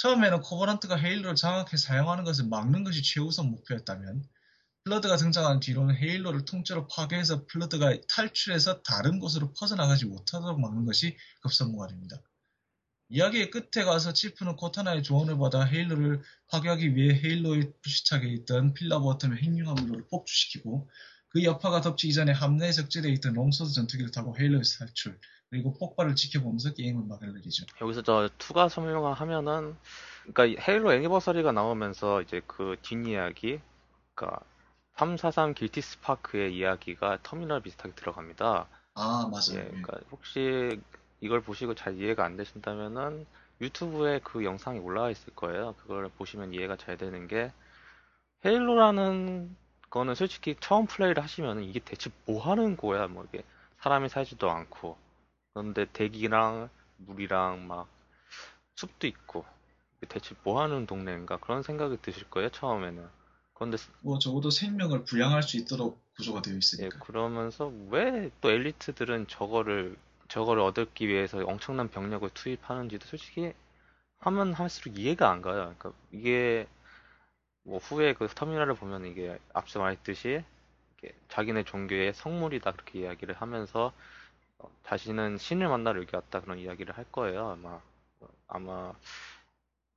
처음에는 0.00 0.40
코버넌트가 0.40 0.96
헤일로를 0.96 1.36
장악해 1.36 1.76
사용하는 1.76 2.24
것을 2.24 2.46
막는 2.46 2.84
것이 2.84 3.02
최우선 3.02 3.50
목표였다면 3.50 4.24
플러드가 4.84 5.18
등장한 5.18 5.60
뒤로는 5.60 5.94
헤일로를 5.94 6.46
통째로 6.46 6.88
파괴해서 6.88 7.44
플러드가 7.44 7.94
탈출해서 8.08 8.80
다른 8.80 9.18
곳으로 9.18 9.52
퍼져나가지 9.52 10.06
못하도록 10.06 10.58
막는 10.58 10.86
것이 10.86 11.18
급선무가 11.42 11.88
됩니다. 11.88 12.16
이야기의 13.10 13.50
끝에 13.50 13.84
가서 13.84 14.14
치프는 14.14 14.56
코타나의 14.56 15.02
조언을 15.02 15.36
받아 15.36 15.64
헤일로를 15.64 16.22
파괴하기 16.48 16.96
위해 16.96 17.20
헤일로의 17.22 17.74
불시착해 17.82 18.26
있던 18.26 18.72
필러 18.72 18.95
오브 18.95 19.11
어텀의 19.11 19.42
핵융합로를 19.42 20.06
폭주시키고 20.08 20.88
그 21.28 21.44
여파가 21.44 21.82
덮치기 21.82 22.14
전에 22.14 22.32
함내에 22.32 22.72
적재되어 22.72 23.12
있던 23.12 23.34
롱소드 23.34 23.72
전투기를 23.72 24.12
타고 24.12 24.34
헤일로에서 24.38 24.78
탈출 24.78 25.20
그리고 25.50 25.72
폭발을 25.74 26.14
지켜보면서 26.14 26.74
게임을 26.74 27.04
막을 27.08 27.34
내리죠. 27.34 27.66
여기서 27.80 28.02
저 28.02 28.28
투가 28.38 28.68
설명을 28.68 29.12
하면은 29.14 29.76
그러니까 30.32 30.62
헤일로 30.62 30.92
애니버서리가 30.92 31.50
나오면서 31.50 32.22
이제 32.22 32.40
그 32.46 32.76
뒷이야기 32.82 33.60
그러니까 34.14 34.40
343 34.96 35.54
길티 35.54 35.80
스파크의 35.80 36.56
이야기가 36.56 37.18
터미널 37.22 37.62
비슷하게 37.62 37.94
들어갑니다. 37.94 38.68
아, 38.94 39.28
맞아요. 39.30 39.60
예, 39.60 39.64
그러니까 39.68 39.98
혹시 40.12 40.80
이걸 41.20 41.40
보시고 41.40 41.74
잘 41.74 41.98
이해가 41.98 42.24
안 42.24 42.36
되신다면은 42.36 43.26
유튜브에 43.60 44.20
그 44.22 44.44
영상이 44.44 44.78
올라와 44.78 45.10
있을 45.10 45.34
거예요. 45.34 45.74
그걸 45.78 46.08
보시면 46.10 46.54
이해가 46.54 46.76
잘 46.76 46.96
되는 46.96 47.26
게 47.26 47.52
헤일로라는 48.44 49.56
거는 49.90 50.14
솔직히 50.14 50.54
처음 50.60 50.86
플레이를 50.86 51.22
하시면 51.22 51.64
이게 51.64 51.80
대체 51.80 52.10
뭐 52.26 52.40
하는 52.42 52.76
거야? 52.76 53.08
뭐 53.08 53.24
이게 53.24 53.42
사람이 53.80 54.08
살지도 54.08 54.48
않고 54.50 54.96
그런데 55.54 55.86
대기랑 55.92 56.70
물이랑 56.98 57.66
막 57.68 57.88
숲도 58.76 59.06
있고 59.08 59.44
대체 60.08 60.34
뭐 60.44 60.62
하는 60.62 60.86
동네인가 60.86 61.38
그런 61.38 61.62
생각이 61.62 61.98
드실 62.02 62.30
거예요 62.30 62.50
처음에는. 62.50 63.08
그런데 63.54 63.78
뭐 64.02 64.18
적어도 64.18 64.50
생명을 64.50 65.04
부양할 65.04 65.42
수 65.42 65.56
있도록 65.56 66.04
구조가 66.16 66.42
되어 66.42 66.56
예, 66.80 66.90
있으니까. 66.90 66.98
그러면서 66.98 67.72
왜 67.90 68.30
또 68.40 68.50
엘리트들은 68.50 69.26
저거를 69.28 69.96
저거를 70.28 70.62
얻기 70.62 71.08
위해서 71.08 71.38
엄청난 71.44 71.88
병력을 71.88 72.28
투입하는지도 72.30 73.06
솔직히 73.06 73.52
하면 74.20 74.52
할수록 74.54 74.98
이해가 74.98 75.30
안 75.30 75.42
가요. 75.42 75.74
그러니까 75.78 75.92
이게 76.12 76.68
뭐 77.64 77.78
후에 77.78 78.14
그 78.14 78.28
터미널을 78.28 78.74
보면 78.76 79.06
이게 79.06 79.38
앞서 79.54 79.80
말했듯이 79.80 80.44
이게 80.98 81.14
자기네 81.28 81.64
종교의 81.64 82.14
성물이다 82.14 82.72
그렇게 82.72 83.00
이야기를 83.00 83.36
하면서 83.36 83.92
어, 84.60 84.70
자신은 84.84 85.38
신을 85.38 85.68
만나러 85.68 86.00
여기 86.00 86.14
왔다 86.14 86.40
그런 86.40 86.58
이야기를 86.58 86.96
할 86.96 87.04
거예요. 87.10 87.50
아마 87.50 87.80
아마 88.48 88.92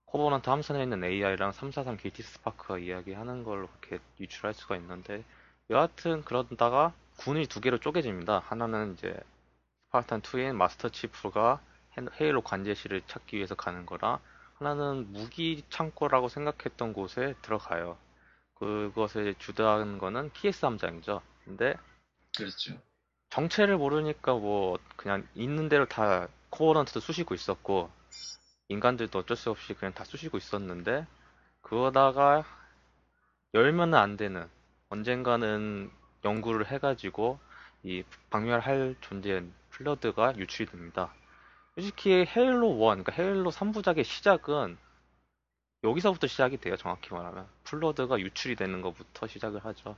코버넌트 0.05 0.49
함선에 0.49 0.83
있는 0.83 1.03
AI랑 1.03 1.51
343 1.51 1.97
길티 1.97 2.23
스파크가 2.23 2.77
이야기하는 2.77 3.43
걸로 3.43 3.67
그렇게 3.67 3.99
유추할 4.19 4.53
수가 4.53 4.75
있는데 4.77 5.23
여하튼 5.69 6.23
그러다가 6.23 6.93
군이 7.17 7.47
두 7.47 7.59
개로 7.61 7.77
쪼개집니다. 7.79 8.39
하나는 8.39 8.93
이제 8.93 9.19
스파르탄 9.87 10.21
2인 10.21 10.55
마스터 10.55 10.89
치프가 10.89 11.61
헤- 11.97 12.05
헤일로 12.21 12.41
관제실을 12.41 13.01
찾기 13.07 13.37
위해서 13.37 13.55
가는 13.55 13.85
거라 13.85 14.19
하나는 14.55 15.11
무기 15.11 15.63
창고라고 15.69 16.29
생각했던 16.29 16.93
곳에 16.93 17.33
들어가요. 17.41 17.97
그것을 18.55 19.35
주도하는 19.39 19.97
거는 19.97 20.31
PS 20.33 20.65
함장이죠. 20.65 21.21
근데 21.43 21.75
그렇죠. 22.35 22.79
정체를 23.33 23.77
모르니까 23.77 24.35
뭐 24.35 24.77
그냥 24.95 25.27
있는 25.33 25.67
대로 25.67 25.87
다 25.87 26.27
코어런트도 26.51 26.99
쑤시고 26.99 27.33
있었고 27.33 27.89
인간들도 28.67 29.17
어쩔 29.17 29.35
수 29.35 29.49
없이 29.49 29.73
그냥 29.73 29.91
다 29.91 30.03
쑤시고 30.03 30.37
있었는데 30.37 31.07
그러다가 31.63 32.45
열면은 33.55 33.97
안 33.97 34.17
되는 34.17 34.47
언젠가는 34.89 35.89
연구를 36.23 36.67
해가지고 36.67 37.39
이 37.81 38.03
박멸할 38.29 38.97
존재인 39.01 39.51
플러드가 39.71 40.37
유출이 40.37 40.69
됩니다. 40.69 41.11
솔직히 41.73 42.27
헤일로 42.27 42.73
1, 42.73 43.03
그러니까 43.03 43.13
헤일로 43.13 43.49
3부작의 43.49 44.03
시작은 44.03 44.77
여기서부터 45.83 46.27
시작이 46.27 46.57
돼요. 46.57 46.77
정확히 46.77 47.11
말하면 47.11 47.47
플러드가 47.63 48.19
유출이 48.19 48.55
되는 48.55 48.83
것부터 48.83 49.25
시작을 49.25 49.65
하죠. 49.65 49.97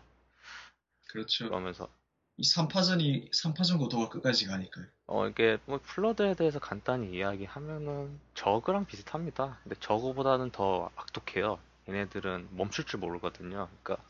그렇죠. 1.10 1.50
그러면서 1.50 1.90
이 2.38 2.44
3파전이 2.44 3.32
3파전 3.32 3.80
고도가 3.80 4.10
끝까지 4.10 4.46
가니까요. 4.48 4.86
어, 5.08 5.28
이게 5.28 5.58
뭐 5.66 5.80
플러드에 5.82 6.34
대해서 6.36 6.60
간단히 6.60 7.16
이야기하면은 7.16 8.20
저그랑 8.34 8.86
비슷합니다. 8.86 9.60
근데 9.64 9.76
저그보다는 9.80 10.52
더 10.52 10.90
악독해요. 10.96 11.60
얘네들은 11.88 12.50
멈출 12.52 12.86
줄 12.86 13.00
모르거든요. 13.00 13.70
그러니까 13.84 14.04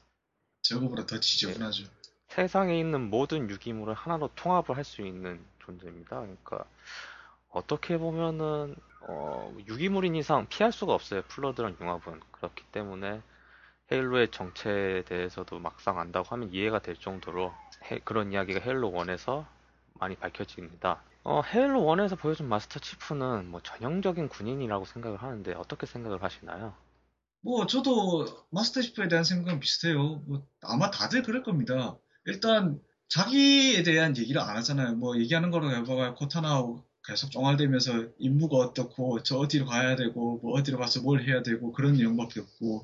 저거보다 0.63 1.05
더 1.05 1.20
지저분하죠. 1.20 1.86
세상에 2.29 2.79
있는 2.79 3.10
모든 3.10 3.50
유기물을 3.50 3.94
하나로 3.94 4.29
통합을 4.36 4.75
할 4.77 4.84
수 4.84 5.01
있는 5.03 5.46
존재입니다. 5.60 6.20
그러니까 6.22 6.65
어떻게 7.50 7.98
보면은 7.98 8.75
어, 9.08 9.55
유기물인 9.67 10.15
이상 10.15 10.48
피할 10.50 10.72
수가 10.72 10.94
없어요. 10.94 11.22
플러드랑 11.27 11.77
융합은 11.79 12.22
그렇기 12.32 12.63
때문에 12.72 13.22
헤일로의 13.91 14.32
정체에 14.32 15.03
대해서도 15.03 15.60
막상 15.60 16.00
안다고 16.00 16.27
하면 16.29 16.51
이해가 16.51 16.79
될 16.79 16.96
정도로 16.98 17.53
헤- 17.92 18.00
그런 18.04 18.32
이야기가 18.32 18.60
헤일로 18.62 18.92
1에서 18.92 19.46
많이 20.00 20.15
밝혀집니다. 20.15 21.01
어, 21.24 21.42
헤일로 21.42 21.82
1에서 21.82 22.18
보여준 22.18 22.48
마스터 22.50 22.80
치프는 22.80 23.50
뭐 23.50 23.62
전형적인 23.63 24.30
군인이라고 24.30 24.86
생각을 24.86 25.22
하는데 25.22 25.54
어떻게 25.54 25.86
생각을 25.86 26.22
하시나요? 26.24 26.74
뭐 27.42 27.65
저도 27.68 28.25
마스터 28.50 28.82
치프에 28.82 29.08
대한 29.08 29.24
생각은 29.24 29.60
비슷해요. 29.60 30.24
뭐 30.27 30.46
아마 30.62 30.89
다들 30.92 31.24
그럴 31.24 31.44
겁니다. 31.44 31.96
일단 32.25 32.80
자기에 33.08 33.84
대한 33.84 34.18
얘기를 34.18 34.42
안 34.42 34.58
하잖아요. 34.58 34.96
뭐 34.96 35.18
얘기하는 35.18 35.51
거로 35.51 35.72
해봐가 35.72 36.15
코타나 36.15 36.63
계속 37.08 37.30
쫑알대면서 37.30 38.08
임무가 38.18 38.58
어떻고 38.58 39.22
저 39.22 39.38
어디로 39.38 39.68
가야 39.68 39.96
되고 39.96 40.39
뭐 40.42 40.54
어디로 40.58 40.80
가서 40.80 41.01
뭘 41.01 41.22
해야 41.24 41.44
되고 41.44 41.72
그런 41.72 41.94
내용밖에 41.98 42.39
없고 42.39 42.84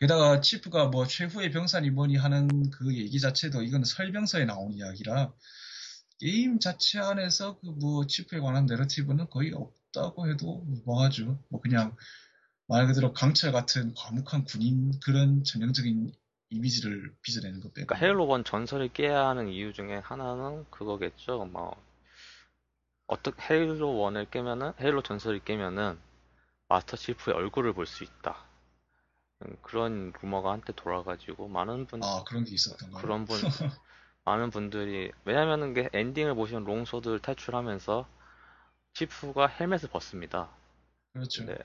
게다가 0.00 0.40
치프가 0.40 0.86
뭐 0.88 1.06
최후의 1.06 1.50
병사니 1.52 1.90
뭐니 1.90 2.16
하는 2.16 2.70
그 2.70 2.96
얘기 2.96 3.20
자체도 3.20 3.62
이건 3.62 3.84
설명서에 3.84 4.44
나온 4.46 4.72
이야기라 4.72 5.32
게임 6.20 6.58
자체 6.60 6.98
안에서 7.00 7.58
그 7.60 7.68
뭐 7.80 8.06
치프에 8.06 8.40
관한 8.40 8.66
내러티브는 8.66 9.28
거의 9.30 9.52
없다고 9.54 10.28
해도 10.30 10.64
무방하죠. 10.66 11.38
뭐 11.50 11.60
그냥 11.60 11.96
말 12.68 12.86
그대로 12.86 13.12
강철 13.12 13.52
같은 13.52 13.94
과묵한 13.94 14.44
군인 14.44 14.92
그런 15.04 15.44
전형적인 15.44 16.12
이미지를 16.50 17.14
빚어내는 17.22 17.60
것 17.60 17.74
빼고. 17.74 17.86
그러니까 17.88 17.96
헤일로 18.06 18.36
1 18.38 18.44
전설을 18.44 18.92
깨야 18.92 19.28
하는 19.28 19.48
이유 19.48 19.72
중에 19.72 19.96
하나는 20.04 20.64
그거겠죠. 20.70 21.46
뭐 21.46 21.76
어떻게 23.06 23.42
헤일로 23.54 23.92
1을 24.10 24.30
깨면은 24.30 24.72
헤일로 24.80 25.02
전설을 25.02 25.40
깨면은 25.44 26.00
마스터 26.68 26.96
치프의 26.96 27.36
얼굴을 27.36 27.74
볼 27.74 27.86
수 27.86 28.04
있다. 28.04 28.49
음, 29.42 29.56
그런 29.62 30.12
루머가 30.20 30.52
한때 30.52 30.72
돌아가지고 30.74 31.48
많은 31.48 31.86
분 31.86 32.02
아 32.02 32.24
그런 32.24 32.44
게 32.44 32.52
있었던가요? 32.54 33.02
그런 33.02 33.24
분 33.24 33.36
많은 34.24 34.50
분들이 34.50 35.12
왜냐면은 35.24 35.74
그 35.74 35.88
엔딩을 35.92 36.34
보시면 36.34 36.64
롱소드를 36.64 37.20
탈출하면서 37.20 38.06
치프가 38.94 39.46
헬멧을 39.48 39.88
벗습니다. 39.90 40.50
그렇죠. 41.12 41.44
근데 41.46 41.62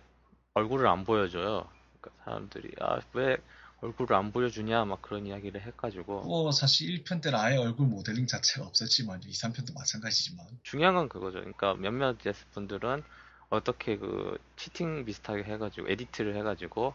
얼굴을 0.56 0.88
안 0.88 1.04
보여줘요. 1.06 1.68
그러니까 2.02 2.24
사람들이 2.26 2.72
아 2.82 3.00
왜 3.14 3.38
얼굴을 3.82 4.16
안 4.16 4.32
보여주냐 4.32 4.86
막 4.86 5.02
그런 5.02 5.26
이야기를 5.28 5.62
해가지고 5.62 6.24
뭐 6.24 6.52
사실 6.52 6.90
1편 6.90 7.22
때는 7.22 7.38
아예 7.38 7.58
얼굴 7.58 7.88
모델링 7.88 8.26
자체가 8.28 8.66
없었지만 8.66 9.22
2, 9.24 9.32
3편도 9.32 9.74
마찬가지지만 9.76 10.46
중요한 10.64 10.96
건 10.96 11.10
그거죠. 11.10 11.40
그러니까 11.40 11.74
몇몇 11.76 12.18
분들은 12.52 13.04
어떻게 13.50 13.98
그 13.98 14.38
cheating 14.56 15.06
비슷하게 15.06 15.44
해가지고 15.44 15.90
edit를 15.90 16.36
해가지고 16.38 16.94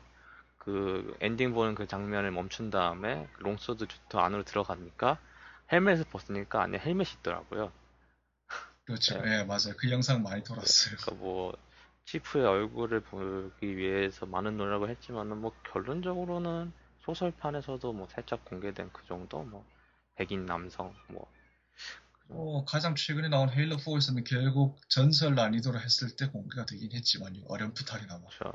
그 0.60 1.16
엔딩 1.20 1.54
보는 1.54 1.74
그 1.74 1.86
장면을 1.86 2.30
멈춘 2.30 2.70
다음에 2.70 3.26
그 3.32 3.42
롱소드 3.42 3.86
더 4.10 4.20
안으로 4.20 4.44
들어가니까 4.44 5.18
헬멧을 5.72 6.04
벗으니까 6.04 6.62
안에 6.62 6.78
헬멧이 6.78 7.08
있더라고요. 7.18 7.72
그렇죠. 8.84 9.20
네. 9.22 9.38
예, 9.38 9.44
맞아요. 9.44 9.74
그 9.78 9.90
영상 9.90 10.22
많이 10.22 10.44
돌았어요. 10.44 10.96
그러니까 10.96 11.24
뭐 11.24 11.56
치프의 12.04 12.44
얼굴을 12.44 13.00
보기 13.00 13.76
위해서 13.76 14.26
많은 14.26 14.58
노력을 14.58 14.88
했지만은 14.88 15.38
뭐 15.38 15.52
결론적으로는 15.72 16.72
소설판에서도 17.00 17.92
뭐 17.92 18.06
살짝 18.10 18.44
공개된 18.44 18.90
그 18.92 19.04
정도 19.06 19.42
뭐 19.42 19.64
백인 20.16 20.44
남성 20.44 20.94
뭐 21.08 21.26
어, 22.28 22.64
가장 22.66 22.94
최근에 22.94 23.28
나온 23.28 23.48
헤일로 23.48 23.76
4에서는 23.76 24.24
결국 24.24 24.78
전설 24.88 25.34
난이도로 25.34 25.80
했을 25.80 26.14
때 26.16 26.28
공개가 26.28 26.66
되긴 26.66 26.92
했지만요. 26.92 27.44
어렴풋하게나마. 27.48 28.26
저 28.38 28.52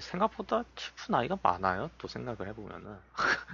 생각보다 0.00 0.64
치프 0.74 1.12
나이가 1.12 1.38
많아요. 1.42 1.90
또 1.98 2.08
생각을 2.08 2.48
해보면은 2.48 2.96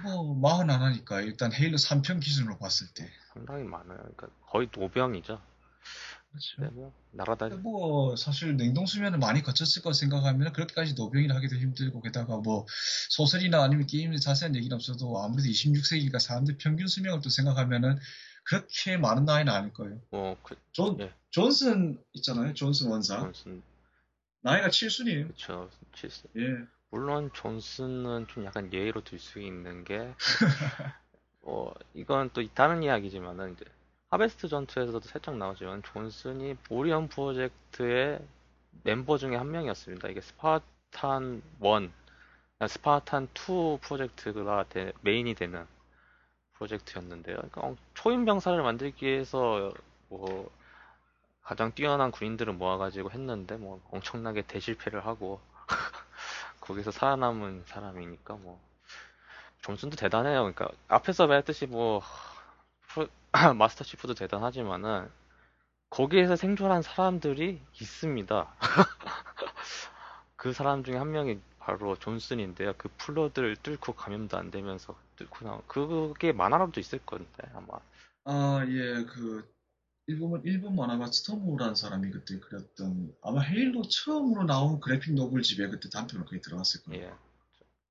뭐, 0.03 0.35
마흔 0.35 0.69
하나니까 0.69 1.21
일단 1.21 1.53
헤일로 1.53 1.77
3편 1.77 2.21
기준으로 2.21 2.57
봤을 2.57 2.87
때. 2.93 3.09
상당히 3.33 3.63
많아요. 3.63 3.97
그러니까 3.97 4.27
거의 4.47 4.69
노병이죠. 4.75 5.41
그렇죠. 6.33 6.55
근데 6.55 6.71
뭐 6.71 6.93
날아다니 7.11 7.55
뭐 7.57 8.15
사실 8.15 8.57
냉동 8.57 8.85
수면을 8.85 9.19
많이 9.19 9.43
거쳤을 9.43 9.83
거 9.83 9.93
생각하면 9.93 10.51
그렇게까지 10.51 10.95
노병이라 10.95 11.35
하기도 11.35 11.55
힘들고 11.57 12.01
게다가 12.01 12.37
뭐 12.37 12.65
소설이나 13.11 13.61
아니면 13.63 13.85
게임에 13.85 14.17
자세한 14.17 14.55
얘기는 14.55 14.73
없어도 14.75 15.23
아무래도 15.23 15.47
26세기니까 15.49 16.19
사람들 16.19 16.57
평균 16.57 16.87
수명을 16.87 17.21
또 17.21 17.29
생각하면은 17.29 17.99
그렇게 18.45 18.97
많은 18.97 19.25
나이는 19.25 19.53
아닐 19.53 19.71
거예요. 19.73 20.01
뭐 20.09 20.35
그, 20.43 20.55
존, 20.71 20.99
예. 20.99 21.13
존슨 21.29 22.03
있잖아요. 22.13 22.53
존슨 22.53 22.89
원사. 22.89 23.19
존슨 23.19 23.61
나이가 24.43 24.69
7순이에요. 24.69 25.27
그쵸 25.27 25.69
칠순 25.93 26.27
예. 26.37 26.67
물론 26.91 27.31
존슨은 27.33 28.27
좀 28.27 28.45
약간 28.45 28.71
예외로 28.73 29.03
들 29.03 29.19
수 29.19 29.39
있는 29.41 29.83
게, 29.83 30.13
어, 31.41 31.71
이건 31.93 32.29
또 32.33 32.45
다른 32.53 32.83
이야기지만은, 32.83 33.53
이제, 33.53 33.65
하베스트 34.09 34.47
전투에서도 34.47 34.99
살짝 35.01 35.37
나오지만, 35.37 35.83
존슨이 35.83 36.55
오리온 36.69 37.07
프로젝트의 37.09 38.19
멤버 38.83 39.17
중에 39.17 39.35
한 39.35 39.51
명이었습니다. 39.51 40.09
이게 40.09 40.21
스파르탄 40.21 41.41
1, 41.61 41.91
아, 42.59 42.67
스파르탄 42.67 43.27
2 43.33 43.79
프로젝트가 43.81 44.65
되- 44.69 44.93
메인이 45.01 45.33
되는 45.35 45.65
프로젝트였는데요. 46.53 47.37
그러니까 47.37 47.61
어, 47.61 47.75
초인 47.93 48.25
병사를 48.25 48.61
만들기 48.61 49.05
위해서, 49.05 49.73
뭐, 50.09 50.51
가장 51.43 51.73
뛰어난 51.73 52.11
군인들을 52.11 52.53
모아가지고 52.53 53.11
했는데, 53.11 53.57
뭐, 53.57 53.81
엄청나게 53.91 54.43
대실패를 54.43 55.05
하고, 55.05 55.41
거기서 56.61 56.91
살아남은 56.91 57.63
사람이니까 57.67 58.35
뭐 58.35 58.59
존슨도 59.61 59.97
대단해요. 59.97 60.39
그러니까 60.39 60.69
앞에서 60.87 61.27
말했듯이 61.27 61.67
뭐 61.67 62.01
마스터 63.57 63.83
치프도 63.83 64.13
대단하지만은 64.13 65.09
거기에서 65.89 66.35
생존한 66.35 66.81
사람들이 66.81 67.61
있습니다. 67.81 68.55
그 70.35 70.53
사람 70.53 70.83
중에 70.83 70.97
한 70.97 71.11
명이 71.11 71.39
바로 71.59 71.97
존슨인데요. 71.97 72.73
그 72.77 72.89
플러드를 72.97 73.55
뚫고 73.57 73.93
감염도 73.93 74.37
안 74.37 74.51
되면서 74.51 74.95
뚫고 75.15 75.45
나온 75.45 75.61
그게 75.67 76.31
만화로도 76.31 76.79
있을 76.79 76.99
건데 77.05 77.43
아마 77.53 77.79
아, 78.25 78.65
예, 78.67 79.03
그, 79.05 79.47
일본, 80.07 80.41
일본 80.43 80.75
만화가 80.75 81.07
츠토무라는 81.07 81.75
사람이 81.75 82.11
그때 82.11 82.39
그렸던, 82.39 83.15
아마 83.21 83.41
헤일로 83.41 83.83
처음으로 83.83 84.43
나온 84.43 84.79
graphic 84.79 85.13
novel집에 85.13 85.67
그때 85.69 85.89
단편으로 85.89 86.25
거의 86.27 86.41
들어갔을 86.41 86.83
거예요. 86.83 87.05
예. 87.05 87.13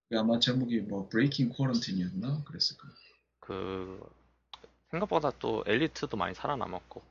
그게 0.08 0.18
아마 0.18 0.38
제목이 0.38 0.80
뭐, 0.80 1.08
Breaking 1.08 1.50
Quarantine이었나? 1.50 2.44
그랬을 2.44 2.76
거예요. 2.76 2.94
그 3.40 4.00
생각보다 4.90 5.32
또 5.38 5.64
엘리트도 5.66 6.16
많이 6.16 6.34
살아남았고 6.34 7.02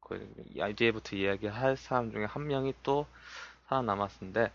그 0.00 0.34
IDF부터 0.58 1.16
이야기할 1.16 1.76
사람 1.76 2.10
중에 2.10 2.24
한 2.24 2.46
명이 2.46 2.74
또 2.82 3.06
살아남았는데 3.68 4.50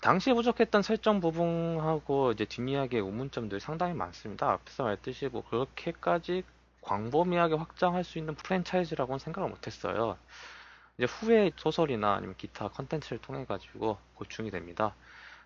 당시 0.00 0.32
부족했던 0.32 0.82
설정 0.82 1.20
부분하고 1.20 2.32
이제 2.32 2.44
뒷이야기의 2.44 3.02
의문점들이 3.02 3.60
상당히 3.60 3.94
많습니다. 3.94 4.52
앞에서 4.52 4.84
말했듯이 4.84 5.28
뭐 5.28 5.46
그렇게까지 5.48 6.44
광범위하게 6.88 7.54
확장할 7.54 8.02
수 8.02 8.16
있는 8.18 8.34
프랜차이즈라고는 8.34 9.18
생각을 9.18 9.50
못했어요. 9.50 10.16
이제 10.96 11.04
후에 11.06 11.52
소설이나 11.56 12.14
아니면 12.14 12.34
기타 12.38 12.68
컨텐츠를 12.68 13.18
통해 13.20 13.44
가지고 13.44 13.98
보충이 14.16 14.50
됩니다. 14.50 14.94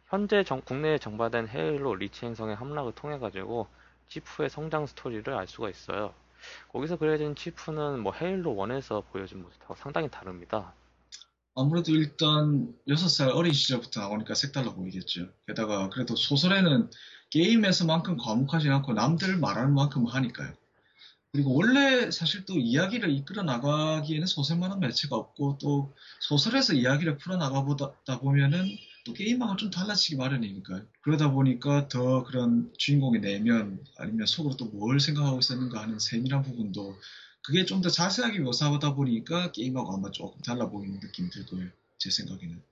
현재 0.09 0.45
정- 0.45 0.61
국내에 0.63 0.99
정발된 0.99 1.49
헤일로 1.49 1.97
리치 1.97 2.27
행성의 2.27 2.55
함락을 2.55 2.93
통해 2.95 3.19
가지고 3.19 3.67
치프의 4.09 4.51
성장 4.51 4.87
스토리를 4.87 5.33
알 5.35 5.49
수가 5.49 5.69
있어요. 5.69 6.15
거기서 6.73 6.97
그려진 6.97 7.35
치프는 7.35 8.01
뭐 8.01 8.13
헤일로 8.13 8.55
1에서 8.55 9.03
보여준 9.11 9.43
모습하고 9.43 9.75
상당히 9.75 10.09
다릅니다. 10.09 10.75
아무래도 11.55 11.91
일단 11.93 12.73
6살 12.89 13.31
어린 13.35 13.53
시절부터 13.53 14.01
나오니까 14.01 14.35
색달라 14.35 14.73
보이겠죠. 14.75 15.29
게다가 15.47 15.89
그래도 15.91 16.15
소설에는 16.17 16.89
게임에서만큼 17.31 18.17
과묵하지 18.17 18.69
않고 18.71 18.93
남들 18.95 19.39
말하는 19.39 19.75
만큼 19.75 20.07
하니까요. 20.07 20.53
그리고 21.33 21.55
원래 21.55 22.11
사실 22.11 22.45
또 22.45 22.59
이야기를 22.59 23.11
이끌어 23.11 23.43
나가기에는 23.43 24.27
소설만한 24.27 24.81
매체가 24.81 25.17
없고 25.17 25.57
또 25.63 25.95
소설에서 26.21 26.75
이야기를 26.75 27.17
풀어 27.17 27.39
나가보다 27.39 28.21
보면은 28.21 28.67
또 29.07 29.15
게임하고 29.15 29.57
좀 29.57 29.71
달라지기 29.71 30.17
마련이니까요. 30.17 30.85
그러다 31.01 31.31
보니까 31.31 31.89
더 31.89 32.23
그런 32.25 32.71
주인공의 32.77 33.23
내면 33.23 33.83
아니면 33.99 34.27
속으로 34.27 34.57
또 34.57 34.67
뭘 34.67 35.01
생각하고 35.01 35.39
있었는가 35.39 35.81
하는 35.81 35.99
세밀한 35.99 36.43
부분도 36.43 36.99
그게 37.43 37.65
좀 37.65 37.81
더 37.81 37.89
자세하게 37.89 38.41
묘사하다 38.41 38.95
보니까 38.95 39.53
게임하고 39.53 39.95
아마 39.95 40.11
조금 40.11 40.41
달라 40.43 40.69
보이는 40.69 41.01
느낌이 41.03 41.31
들고요. 41.31 41.69
제 41.99 42.11
생각에는. 42.11 42.63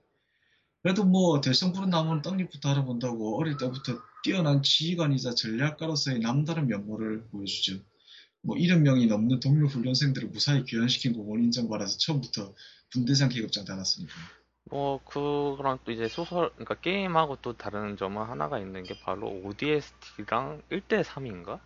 그래도 0.83 1.05
뭐 1.05 1.41
대성부른 1.41 1.89
나무는 1.91 2.23
떡잎부터 2.23 2.71
알아본다고 2.71 3.39
어릴 3.41 3.57
때부터 3.57 3.99
뛰어난 4.23 4.63
지휘관이자 4.63 5.35
전략가로서의 5.35 6.21
남다른 6.21 6.67
면모를 6.69 7.25
보여주죠. 7.31 7.81
뭐 8.43 8.57
70명이 8.57 9.07
넘는 9.07 9.41
동료 9.41 9.67
훈련생들을 9.67 10.29
무사히 10.29 10.65
귀환시킨 10.65 11.13
공원 11.13 11.43
인정받아서 11.45 11.99
처음부터 11.99 12.55
분대장 12.91 13.29
계급장 13.29 13.65
달았으니까. 13.65 14.13
뭐 14.71 15.01
그거랑 15.05 15.79
또 15.85 15.93
이제 15.93 16.09
소설 16.09 16.51
그러니까 16.51 16.75
게임하고 16.77 17.37
또 17.43 17.57
다른 17.57 17.97
점은 17.97 18.23
하나가 18.23 18.59
있는 18.59 18.85
게 18.85 18.99
바로 19.01 19.29
ODST랑 19.29 20.63
1대 20.71 21.03
3인가? 21.03 21.61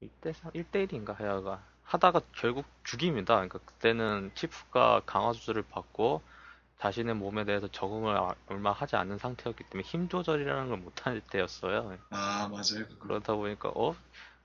1대 0.00 0.32
3, 0.32 0.50
1대 0.54 0.86
1인가 0.86 1.12
하여가 1.12 1.64
하다가 1.84 2.20
결국 2.36 2.66
죽입니다. 2.84 3.34
그러니까 3.34 3.58
그때는 3.60 4.30
치프가 4.34 5.02
강화 5.06 5.32
수술을 5.32 5.62
받고 5.62 6.22
자신의 6.80 7.14
몸에 7.16 7.44
대해서 7.44 7.66
적응을 7.68 8.16
아- 8.16 8.34
얼마 8.46 8.72
하지 8.72 8.96
않은 8.96 9.18
상태였기 9.18 9.64
때문에 9.64 9.88
힘 9.88 10.08
조절이라는 10.08 10.68
걸 10.68 10.78
못할 10.78 11.20
때였어요. 11.20 11.98
아 12.10 12.48
맞아요. 12.48 12.86
그러다 13.00 13.34
보니까 13.34 13.70
어 13.74 13.96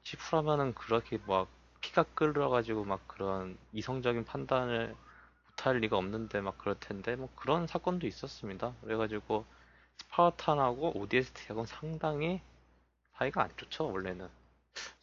치프라면은 0.03 0.73
그렇게 0.73 1.17
막 1.27 1.49
피가 1.81 2.03
끓어가지고 2.15 2.85
막 2.85 3.07
그런 3.07 3.57
이성적인 3.73 4.25
판단을 4.25 4.95
못할 5.49 5.79
리가 5.79 5.97
없는데 5.97 6.41
막 6.41 6.57
그럴 6.57 6.75
텐데 6.79 7.15
뭐 7.15 7.29
그런 7.35 7.67
사건도 7.67 8.07
있었습니다. 8.07 8.75
그래가지고 8.81 9.45
스파르탄하고 9.97 10.97
ODST하고는 10.97 11.67
상당히 11.67 12.41
사이가 13.17 13.43
안 13.43 13.49
좋죠 13.57 13.91
원래는. 13.91 14.27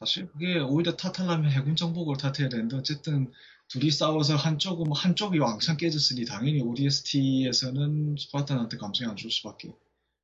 사실 0.01 0.27
그게 0.33 0.59
오히려 0.59 0.97
탓하려면 0.97 1.51
해군 1.51 1.77
정복을 1.77 2.17
탓해야 2.17 2.49
되는데 2.49 2.77
어쨌든 2.77 3.33
둘이 3.69 3.91
싸워서 3.91 4.37
한쪽은 4.37 4.93
한쪽이 4.93 5.39
왕창 5.39 5.77
깨졌으니 5.77 6.25
당연히 6.25 6.61
ODST에서는 6.61 8.17
스파르탄한테 8.19 8.79
감정이 8.79 9.09
안 9.09 9.17
좋을 9.17 9.31
수밖에. 9.31 9.73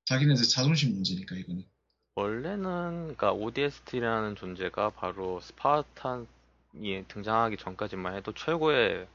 자기네들 0.07 0.45
자존심 0.45 0.95
문제니까 0.95 1.37
이거는. 1.37 1.65
원래는 2.17 3.15
그러니까 3.15 3.33
ODST라는 3.33 4.37
존재가 4.37 4.91
바로 4.91 5.39
스파르탄이 5.41 7.05
등장하기 7.09 7.59
전까지만 7.59 8.15
해도 8.15 8.33
최고의 8.33 9.07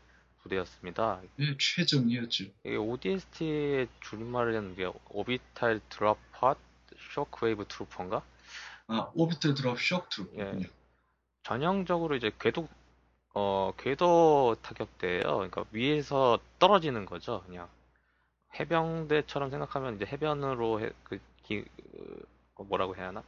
부대였습니다. 0.44 1.20
예, 1.40 1.58
최정이었죠. 1.58 2.46
이게 2.64 2.76
ODST의 2.76 3.88
줄임말은 4.02 4.76
게 4.76 4.92
Orbital 5.10 5.82
Drop 5.90 6.20
Pod 6.32 6.56
Shockwave 7.16 7.66
Trooper인가? 7.68 8.24
아, 8.88 9.12
Orbital 9.16 9.56
Drop 9.56 9.80
Shock 9.80 10.08
Trooper군요. 10.10 10.62
예. 10.62 10.70
전형적으로 11.42 12.16
이제 12.16 12.32
궤도 12.40 12.70
어 13.34 13.74
궤도 13.78 14.56
타격대예요. 14.62 15.24
그러니까 15.24 15.66
위에서 15.72 16.38
떨어지는 16.60 17.08
거죠. 17.08 17.42
그냥 17.48 17.68
해병대처럼 18.60 19.50
생각하면 19.50 19.96
이제 19.96 20.06
해변으로 20.06 20.82
해, 20.82 20.92
그 21.04 21.20
기, 21.44 21.64
그 21.64 22.31
뭐라고 22.64 22.96
해야 22.96 23.08
하나? 23.08 23.24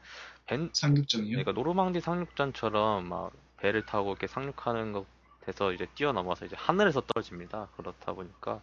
벤 0.46 0.70
상륙정이요? 0.74 1.32
그러니까 1.32 1.52
노르망디 1.54 2.02
상륙전처럼 2.02 3.08
막 3.08 3.32
배를 3.58 3.86
타고 3.86 4.12
이렇게 4.12 4.28
상륙하는 4.28 4.92
것 4.94 5.06
돼서 5.42 5.74
이제 5.74 5.88
뛰어넘어서 5.96 6.46
이제 6.46 6.56
하늘에서 6.58 7.02
떨어집니다. 7.02 7.70
그렇다 7.76 8.14
보니까 8.14 8.62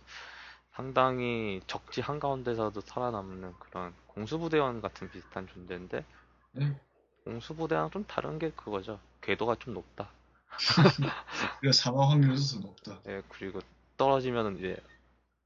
상당히 0.72 1.60
적지 1.66 2.00
한가운데서도 2.00 2.80
살아남는 2.80 3.54
그런 3.58 3.94
공수부대원 4.06 4.80
같은 4.80 5.10
비슷한 5.10 5.46
존재인데 5.46 6.04
네. 6.52 6.80
공수부대랑 7.24 7.90
좀 7.90 8.04
다른 8.06 8.38
게 8.38 8.50
그거죠. 8.50 8.98
궤도가 9.20 9.56
좀 9.56 9.74
높다. 9.74 10.10
그리고 11.60 11.72
사망 11.72 12.10
확률도 12.10 12.40
더 12.40 12.60
높다. 12.60 13.00
예, 13.08 13.22
그리고 13.28 13.60
떨어지면은 13.96 14.58
이제 14.58 14.76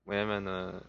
왜냐면은 0.04 0.80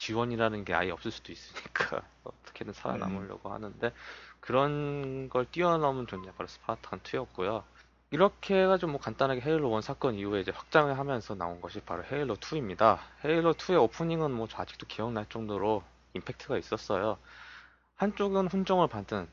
지원이라는 0.00 0.64
게 0.64 0.74
아예 0.74 0.90
없을 0.90 1.12
수도 1.12 1.30
있으니까 1.30 2.02
어떻게든 2.24 2.72
살아남으려고 2.72 3.52
하는데 3.52 3.92
그런 4.40 5.28
걸 5.28 5.46
뛰어넘은 5.50 6.06
존재 6.08 6.32
바로 6.32 6.48
스파르탄 6.48 7.00
2였고요. 7.00 7.62
이렇게 8.10 8.62
해가지고 8.62 8.92
뭐 8.92 9.00
간단하게 9.00 9.42
헤일로 9.42 9.76
1 9.76 9.82
사건 9.82 10.16
이후에 10.16 10.40
이제 10.40 10.50
확장을 10.50 10.98
하면서 10.98 11.34
나온 11.36 11.60
것이 11.60 11.80
바로 11.80 12.02
헤일로 12.02 12.36
2입니다. 12.36 12.98
헤일로 13.24 13.54
2의 13.54 13.80
오프닝은 13.80 14.32
뭐저 14.32 14.60
아직도 14.60 14.86
기억날 14.88 15.26
정도로 15.28 15.84
임팩트가 16.14 16.58
있었어요. 16.58 17.18
한쪽은 17.96 18.48
훈정을 18.48 18.88
받은 18.88 19.28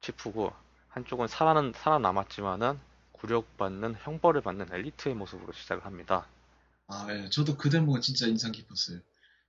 치프고 0.00 0.52
한쪽은 0.88 1.28
살아는 1.28 1.72
살아남았지만은 1.74 2.78
굴욕받는 3.12 3.96
형벌을 4.00 4.42
받는 4.42 4.72
엘리트의 4.72 5.14
모습으로 5.14 5.52
시작을 5.52 5.84
합니다. 5.84 6.26
아, 6.88 7.06
예. 7.10 7.28
저도 7.30 7.56
그 7.56 7.70
대목은 7.70 8.00
진짜 8.00 8.26
인상 8.26 8.50
깊었어요. 8.52 8.98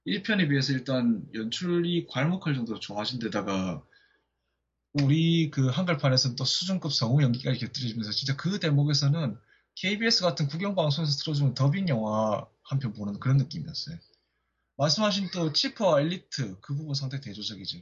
1편에 0.10 0.50
비해서 0.50 0.74
일단 0.74 1.24
연출이 1.34 2.08
괄목할 2.08 2.56
정도로 2.56 2.80
좋아진 2.80 3.20
데다가 3.20 3.84
우리 4.94 5.52
그 5.52 5.68
한글판에서는 5.68 6.36
또 6.36 6.46
수준급 6.46 6.92
성우 6.94 7.22
연기까지 7.22 7.60
곁들여지면서 7.60 8.12
진짜 8.12 8.36
그 8.36 8.60
대목에서는 8.60 9.38
KBS 9.76 10.24
같은 10.24 10.48
국영방송에서 10.48 11.24
틀어주는 11.24 11.54
더빙 11.54 11.88
영화 11.90 12.46
한 12.64 12.80
편 12.80 12.94
보는 12.94 13.20
그런 13.20 13.38
느낌이었어요. 13.38 13.98
말씀하신 14.78 15.30
또 15.34 15.54
치프와 15.54 16.02
엘리트 16.02 16.60
그 16.62 16.76
부분 16.76 16.96
상당히 16.96 17.22
대조적이죠. 17.24 17.80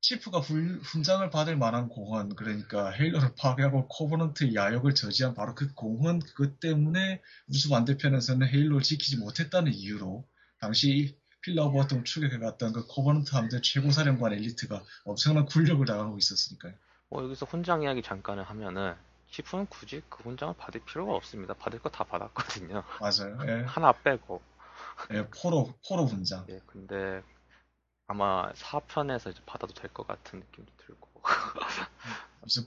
치프가 0.00 0.40
훌, 0.40 0.80
훈장을 0.82 1.28
받을 1.30 1.56
만한 1.56 1.88
공헌 1.88 2.34
그러니까 2.36 2.90
헤일로를 2.90 3.34
파괴하고 3.36 3.88
코버넌트의 3.88 4.54
야욕을 4.54 4.94
저지한 4.94 5.34
바로 5.34 5.54
그 5.54 5.72
공헌 5.74 6.20
그것 6.20 6.60
때문에 6.60 7.20
우주 7.48 7.68
반대편에서는 7.70 8.48
헤일로를 8.48 8.82
지키지 8.82 9.18
못했다는 9.18 9.72
이유로 9.72 10.28
당시 10.60 11.16
Pillar 11.42 11.70
of 11.70 11.79
Autumn 11.79 12.04
추격해 12.04 12.38
갔던 12.38 12.72
그 12.72 12.86
코버넌트 12.86 13.34
함대 13.34 13.60
최고 13.60 13.90
사령관 13.90 14.32
엘리트가 14.32 14.82
엄청난 15.04 15.44
굴욕을 15.46 15.84
당하고 15.84 16.16
있었으니까요. 16.16 16.72
뭐 17.10 17.24
여기서 17.24 17.46
훈장 17.46 17.82
이야기 17.82 18.00
잠깐을 18.02 18.44
하면은 18.44 18.94
치프는 19.30 19.66
굳이 19.66 20.02
그 20.08 20.22
훈장을 20.22 20.54
받을 20.56 20.80
필요가 20.84 21.14
없습니다. 21.14 21.54
받을 21.54 21.78
거 21.80 21.88
다 21.90 22.04
받았거든요. 22.04 22.82
맞아요. 23.00 23.38
예. 23.48 23.64
하나 23.66 23.92
빼고. 23.92 24.40
예, 25.12 25.26
포로 25.28 25.74
포로 25.88 26.06
훈장. 26.06 26.46
예, 26.48 26.60
근데 26.66 27.22
아마 28.06 28.52
4편에서 28.52 29.30
이제 29.30 29.40
받아도 29.46 29.72
될 29.74 29.90
것 29.92 30.06
같은 30.06 30.40
느낌도 30.40 30.72
들고. 30.86 31.08
이제 32.46 32.60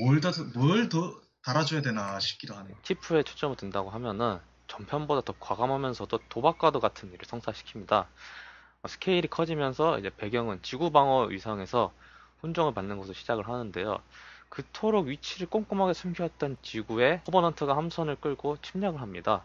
뭘 0.00 0.20
더 0.20 0.30
뭘더 0.54 1.20
달아줘야 1.44 1.82
되나 1.82 2.18
싶기도 2.20 2.54
하네요. 2.56 2.76
치프에 2.82 3.22
초점을 3.22 3.56
둔다고 3.56 3.90
하면은 3.90 4.40
전편보다 4.72 5.20
더 5.20 5.34
과감하면서도 5.38 6.18
도박과도 6.30 6.80
같은 6.80 7.12
일을 7.12 7.18
성사시킵니다. 7.26 8.06
어, 8.82 8.88
스케일이 8.88 9.28
커지면서 9.28 9.98
이제 9.98 10.10
배경은 10.16 10.62
지구 10.62 10.90
방어 10.90 11.24
위성에서 11.26 11.92
훈정을 12.40 12.72
받는 12.72 12.96
것으로 12.96 13.12
시작을 13.12 13.48
하는데요. 13.48 14.00
그토록 14.48 15.06
위치를 15.06 15.48
꼼꼼하게 15.48 15.92
숨겨왔던 15.92 16.56
지구에 16.62 17.20
코버넌트가 17.26 17.76
함선을 17.76 18.16
끌고 18.16 18.58
침략을 18.62 19.00
합니다. 19.00 19.44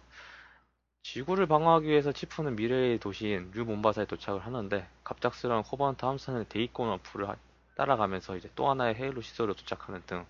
지구를 1.04 1.46
방어하기 1.46 1.88
위해서 1.88 2.12
치프는 2.12 2.56
미래의 2.56 3.00
도시인 3.00 3.52
뉴 3.54 3.66
몬바사에 3.66 4.06
도착을 4.06 4.46
하는데 4.46 4.88
갑작스러운 5.04 5.64
코버넌트 5.64 6.06
함선의 6.06 6.46
대기권 6.50 6.90
워프를 6.90 7.28
따라가면서 7.76 8.38
이제 8.38 8.50
또 8.56 8.70
하나의 8.70 8.96
헤일로 8.96 9.22
시설로 9.22 9.54
도착하는 9.54 10.02
등 10.06 10.26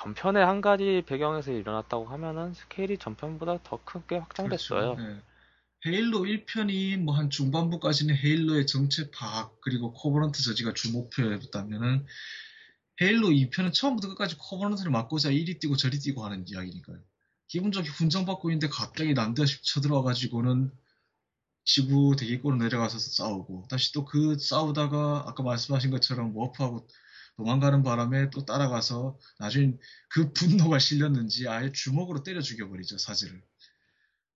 전편의 0.00 0.44
한 0.44 0.60
가지 0.62 1.02
배경에서 1.06 1.52
일어났다고 1.52 2.06
하면은 2.06 2.54
스케일이 2.54 2.96
전편보다 2.96 3.62
더 3.62 3.78
크게 3.84 4.16
확장됐어요. 4.16 4.96
그렇죠. 4.96 5.12
네. 5.12 5.20
헤일로 5.86 6.20
1편이 6.20 6.98
뭐 6.98 7.14
한 7.14 7.28
중반부까지는 7.30 8.16
헤일로의 8.16 8.66
정체 8.66 9.10
파악 9.10 9.60
그리고 9.60 9.92
코버넌트 9.92 10.42
저지가 10.42 10.72
주 10.74 10.92
목표였다면은 10.92 12.06
헤일로 13.02 13.28
2편은 13.28 13.72
처음부터 13.74 14.08
끝까지 14.08 14.36
코버넌트를 14.38 14.90
막고자 14.90 15.30
이리 15.30 15.58
뛰고 15.58 15.76
저리 15.76 15.98
뛰고 15.98 16.24
하는 16.24 16.44
이야기니까요. 16.48 16.98
기본적으로 17.48 17.92
훈정받고 17.92 18.50
있는데 18.50 18.68
갑자기 18.68 19.12
난데없이 19.14 19.62
쳐들어와가지고는 19.62 20.70
지구 21.64 22.16
대기권으로 22.16 22.62
내려가서 22.62 22.98
싸우고 22.98 23.66
다시 23.68 23.92
또 23.92 24.04
그 24.04 24.38
싸우다가 24.38 25.24
아까 25.26 25.42
말씀하신 25.42 25.90
것처럼 25.90 26.34
워프하고 26.36 26.86
도망가는 27.40 27.82
바람에 27.82 28.28
또 28.30 28.44
따라가서 28.44 29.18
나중에 29.38 29.72
그 30.10 30.32
분노가 30.32 30.78
실렸는지 30.78 31.48
아예 31.48 31.72
주먹으로 31.72 32.22
때려 32.22 32.42
죽여버리죠 32.42 32.98
사지를. 32.98 33.42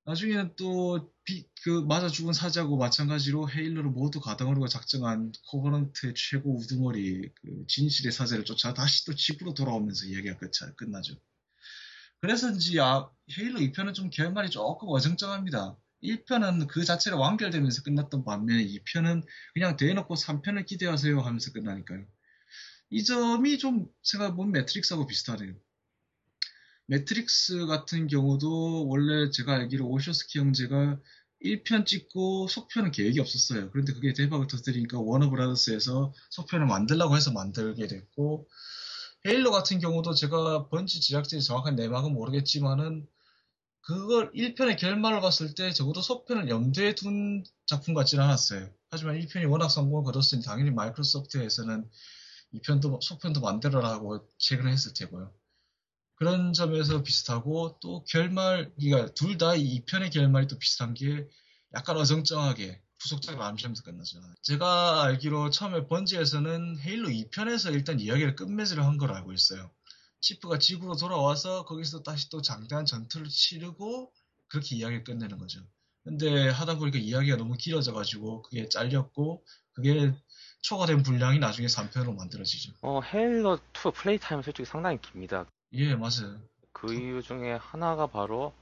나중에는 0.07 0.57
또그 0.57 1.85
맞아 1.87 2.09
죽은 2.09 2.33
사자고 2.33 2.79
마찬가지로 2.79 3.51
헤일러를 3.51 3.91
모두 3.91 4.21
가당으로 4.21 4.67
작정한 4.69 5.33
코버넌트의 5.49 6.15
최고 6.15 6.57
우두머리 6.57 7.31
그 7.35 7.65
진실의 7.69 8.13
사자를 8.13 8.45
쫓아 8.45 8.75
다시 8.75 9.05
또 9.05 9.15
집으로 9.15 9.55
돌아오면서 9.55 10.07
이야기가 10.07 10.39
끝, 10.39 10.51
끝나죠. 10.77 11.15
그래서인지 12.21 12.81
아, 12.81 13.11
헤일로 13.37 13.61
2편은 13.61 13.93
좀 13.93 14.09
결말이 14.09 14.49
조금 14.49 14.89
어정쩡합니다. 14.89 15.77
1편은 16.03 16.69
그 16.69 16.85
자체가 16.85 17.17
완결되면서 17.17 17.83
끝났던 17.83 18.25
반면에 18.25 18.65
2편은 18.65 19.27
그냥 19.53 19.77
대놓고 19.77 20.15
3편을 20.15 20.67
기대하세요 20.67 21.21
하면서 21.21 21.53
끝나니까요. 21.53 22.07
이 22.91 23.05
점이 23.05 23.59
좀 23.59 23.89
생각해보면 24.03 24.53
매트릭스하고 24.53 25.07
비슷하네요. 25.07 25.55
매트릭스 26.87 27.67
같은 27.67 28.09
경우도 28.09 28.89
원래 28.89 29.31
제가 29.31 29.55
알기로 29.55 29.89
워쇼스키 29.89 30.39
형제가 30.39 31.01
1편 31.43 31.87
찍고 31.87 32.49
속편은 32.49 32.91
계획이 32.91 33.21
없었어요. 33.21 33.71
그런데 33.71 33.93
그게 33.93 34.13
대박을 34.13 34.47
터뜨리니까 34.47 34.99
워너브라더스에서 34.99 36.13
속편을 36.31 36.67
만들라고 36.67 37.17
해서 37.17 37.33
만들게 37.33 37.87
됐고 37.87 38.49
헤일로 39.27 39.51
같은 39.51 39.79
경우도 39.79 40.15
제가 40.15 40.69
번지 40.69 41.01
제작진이 41.01 41.43
정확한 41.43 41.77
내막은 41.77 42.13
모르겠지만은 42.13 43.07
그걸 43.81 44.33
1편의 44.33 44.79
결말을 44.79 45.21
봤을 45.21 45.55
때 45.55 45.71
적어도 45.73 46.01
속편을 46.01 46.49
염두에 46.49 46.95
둔 46.95 47.45
작품 47.67 47.95
같지는 47.95 48.25
않았어요. 48.25 48.71
하지만 48.91 49.19
1편이 49.21 49.51
워낙 49.51 49.69
성공을 49.69 50.05
거뒀으니 50.05 50.43
당연히 50.43 50.71
마이크로소프트에서는 50.71 51.89
2편도 52.55 53.03
속편도 53.03 53.41
만들어라고 53.41 54.29
제안을 54.39 54.71
했을 54.71 54.93
테고요. 54.95 55.33
그런 56.17 56.53
점에서 56.53 57.03
비슷하고 57.03 57.79
또 57.81 58.05
결말, 58.05 58.73
그러니까 58.79 59.13
둘다 59.15 59.55
2편의 59.55 60.13
결말이 60.13 60.47
또 60.47 60.59
비슷한 60.59 60.95
게 60.95 61.29
약간 61.75 61.97
어정쩡하게 61.97 62.81
후속작을 63.01 63.43
암시하면서 63.43 63.83
끝나죠. 63.83 64.21
제가 64.43 65.03
알기로 65.03 65.51
처음에 65.51 65.87
번지에서는 65.89 66.79
헤일로 66.79 67.09
2편에서 67.09 67.73
일단 67.75 68.01
이야기를 68.01 68.37
끝맺이를 68.37 68.85
한 68.85 68.97
걸로 68.97 69.15
알고 69.15 69.33
있어요. 69.33 69.71
치프가 70.21 70.59
지구로 70.59 70.97
돌아와서 70.97 71.65
거기서 71.65 72.03
다시 72.03 72.31
또 72.31 72.41
장대한 72.41 72.87
전투를 72.87 73.29
치르고 73.29 74.13
그렇게 74.49 74.77
이야기를 74.77 75.05
끝내는 75.05 75.39
거죠. 75.39 75.61
근데 76.05 76.49
하다 76.49 76.79
보니까 76.79 76.99
이야기가 76.99 77.37
너무 77.37 77.57
길어져가지고 77.57 78.43
그게 78.43 78.69
잘렸고 78.69 79.45
그게 79.73 80.15
초과된 80.65 81.03
분량이 81.03 81.39
나중에 81.39 81.67
3편으로 81.67 82.17
만들어지죠. 82.17 82.73
어, 82.81 83.01
헤일로 83.03 83.59
2 83.75 83.91
플레이 83.95 84.19
타임은 84.19 84.43
솔직히 84.43 84.65
상당히 84.65 84.99
깁니다. 85.01 85.45
예, 85.75 85.95
맞아요. 85.95 86.41
그 86.73 86.93
이유 86.95 87.23
중에 87.23 87.53
하나가 87.53 88.07
바로 88.07 88.55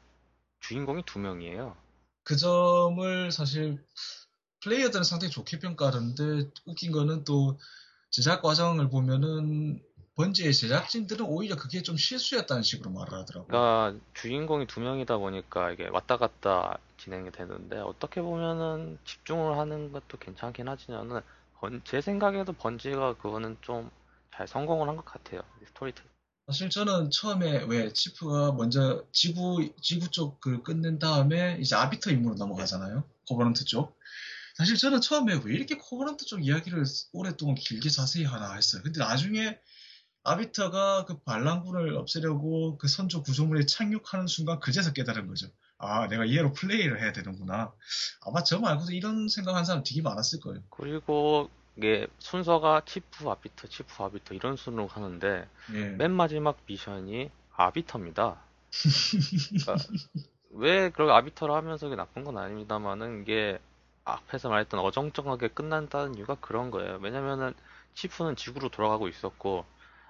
주인공이 0.61 1.05
두 1.07 1.21
명이에요. 1.21 1.77
그 2.25 2.37
점을 2.37 3.31
사실 3.31 3.85
플레이어들은 4.65 5.05
상당히 5.05 5.31
좋게 5.31 5.61
평가하는데 5.61 6.51
웃긴 6.67 6.91
거는 6.91 7.23
또 7.25 7.59
제작 8.11 8.43
과정을 8.43 8.91
보면은 8.91 9.81
번지의 10.17 10.53
제작진들은 10.53 11.25
오히려 11.25 11.55
그게 11.55 11.83
좀 11.83 11.97
실수였다는 11.97 12.63
식으로 12.65 12.91
말을 12.91 13.13
하더라고요. 13.21 13.47
그러니까 13.47 14.05
주인공이 14.15 14.67
두 14.67 14.81
명이다 14.81 15.19
보니까 15.19 15.71
이게 15.71 15.87
왔다 15.89 16.17
갔다 16.17 16.79
진행이 16.99 17.31
되는데 17.31 17.79
어떻게 17.79 18.21
보면은 18.21 18.99
집중을 19.05 19.57
하는 19.57 19.93
것도 19.93 20.19
괜찮긴 20.19 20.69
하지만은 20.69 21.23
번- 21.63 21.81
제 21.85 22.01
생각에도 22.01 22.53
번지가 22.53 23.17
그거는 23.19 23.57
좀 23.63 23.91
잘 24.35 24.49
성공을 24.49 24.89
한 24.89 24.97
것 24.97 25.05
같아요. 25.05 25.43
스토리텔. 25.67 26.03
사실 26.47 26.71
저는 26.71 27.11
처음에 27.11 27.65
왜 27.69 27.93
치프가 27.93 28.53
먼저 28.53 29.05
지구 29.13 29.71
지구 29.83 30.09
쪽을 30.11 30.63
끝낸 30.63 30.99
다음에 30.99 31.59
이제 31.61 31.77
아비터 31.77 32.11
임무로 32.13 32.37
넘어가잖아요. 32.37 33.05
코버넌트 33.29 33.67
쪽. 33.67 33.99
사실 34.57 34.77
저는 34.79 35.03
처음에 35.03 35.35
왜 35.45 35.55
이렇게 35.55 35.77
코버넌트 35.77 36.25
쪽 36.25 36.45
이야기를 36.47 36.83
오랫동안 37.13 37.55
길게 37.57 37.91
자세히 37.91 38.25
하나 38.25 38.55
했어요. 38.55 38.83
근데 38.83 39.01
나중에 39.01 39.59
아비터가 40.25 41.05
그 41.05 41.19
반란군을 41.25 41.95
없애려고 41.99 42.79
그 42.79 42.89
선조 42.89 43.23
구조물에 43.23 43.67
착륙하는 43.67 44.27
순간 44.27 44.61
그제서 44.61 44.95
깨달은 44.95 45.27
거죠. 45.27 45.49
아, 45.83 46.07
내가 46.07 46.31
얘로 46.31 46.53
플레이를 46.53 47.01
해야 47.01 47.13
되는구나. 47.13 47.73
아마 48.25 48.43
저 48.45 48.61
말고도 48.61 48.93
이런 48.93 49.29
생각하는 49.29 49.65
사람 49.65 49.83
되게 49.85 50.01
많았을 50.01 50.41
거예요. 50.41 50.61
그리고 50.71 51.51
이게 51.77 52.07
순서가 52.19 52.83
치프 52.85 53.29
아비터, 53.29 53.67
치프 53.67 54.03
아비터 54.03 54.35
이런 54.35 54.57
순으로 54.57 54.87
하는데 54.87 55.49
예. 55.75 55.89
맨 55.91 56.13
마지막 56.13 56.57
미션이 56.67 57.31
아비터입니다. 57.57 58.37
그러니까 59.51 59.75
왜 60.51 60.91
그렇게 60.91 61.13
아비터를 61.13 61.55
하면서 61.55 61.87
이게 61.87 61.97
나쁜 61.97 62.25
건 62.25 62.39
아닙니다만은 62.39 63.23
이게 63.23 63.59
앞에서 64.05 64.51
말했던 64.51 64.79
어정쩡하게 64.79 65.49
끝난다는 65.49 66.15
이유가 66.15 66.37
그런 66.41 66.71
거예요. 66.71 66.99
왜냐면은 67.03 67.55
치프는 67.95 68.37
지구로 68.37 68.69
돌아가고 68.69 69.09
있었고 69.09 69.65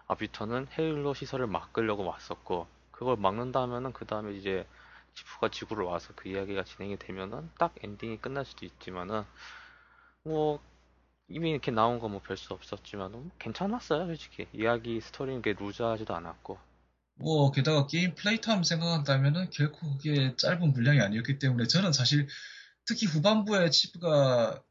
아비터는 0.07 0.67
헤일로 0.79 1.15
시설을 1.15 1.47
막으려고 1.47 2.05
왔었고 2.05 2.67
그걸 2.91 3.17
막는다면은 3.17 3.93
그 3.93 4.05
다음에 4.05 4.35
이제 4.35 4.67
치프가 5.15 5.51
지구로 5.51 5.87
와서 5.89 6.13
그 6.17 6.29
이야기가 6.29 6.65
진행이 6.65 6.99
되면은 6.99 7.51
딱 7.59 7.75
엔딩이 7.83 8.19
끝날 8.19 8.45
수도 8.45 8.65
있지만은 8.67 9.25
뭐 10.25 10.61
이미 11.29 11.51
이렇게 11.51 11.71
나온 11.71 11.99
거 11.99 12.09
뭐 12.09 12.21
별 12.23 12.37
수 12.37 12.53
없었지만 12.55 13.13
뭐 13.13 13.31
괜찮았어요 13.39 14.07
솔직히 14.07 14.47
이야기 14.53 15.01
스토리는 15.01 15.43
게 15.43 15.55
루즈하지도 15.55 16.15
않았고 16.15 16.59
뭐 17.17 17.51
게다가 17.53 17.87
게임 17.87 18.15
플레이 18.15 18.41
타임 18.41 18.63
생각한다면은 18.63 19.51
결코 19.51 19.93
그게 19.97 20.35
짧은 20.37 20.73
분량이 20.73 21.01
아니었기 21.01 21.39
때문에 21.39 21.67
저는 21.67 21.93
사실 21.93 22.27
특히 22.87 23.07
후반부에 23.07 23.71
치프가 23.71 24.63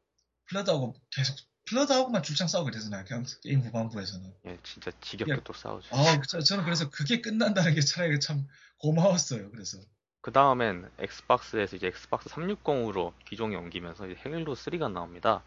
플러드하고 0.48 0.94
계속 1.10 1.36
플러드하고만 1.66 2.22
줄창 2.24 2.48
싸우게 2.48 2.72
되잖아요. 2.72 3.04
그냥 3.06 3.24
게임 3.42 3.60
후반부에서는. 3.60 4.34
예 4.46 4.58
진짜 4.64 4.90
지겹게 5.00 5.32
예. 5.32 5.40
또 5.44 5.52
싸우죠. 5.52 5.88
아, 5.94 6.20
저, 6.28 6.40
저는 6.40 6.64
그래서 6.64 6.90
그게 6.90 7.20
끝난다는 7.20 7.74
게 7.74 7.80
차라리 7.80 8.18
참 8.20 8.46
고마웠어요. 8.78 9.50
그래서. 9.52 9.78
그 10.22 10.30
다음엔 10.30 10.88
엑스박스에서 10.98 11.74
이제 11.74 11.88
엑스박스 11.88 12.30
360으로 12.30 13.12
기종이 13.24 13.56
옮기면서 13.56 14.06
이제 14.06 14.20
헤일로 14.24 14.54
3가 14.54 14.90
나옵니다. 14.92 15.42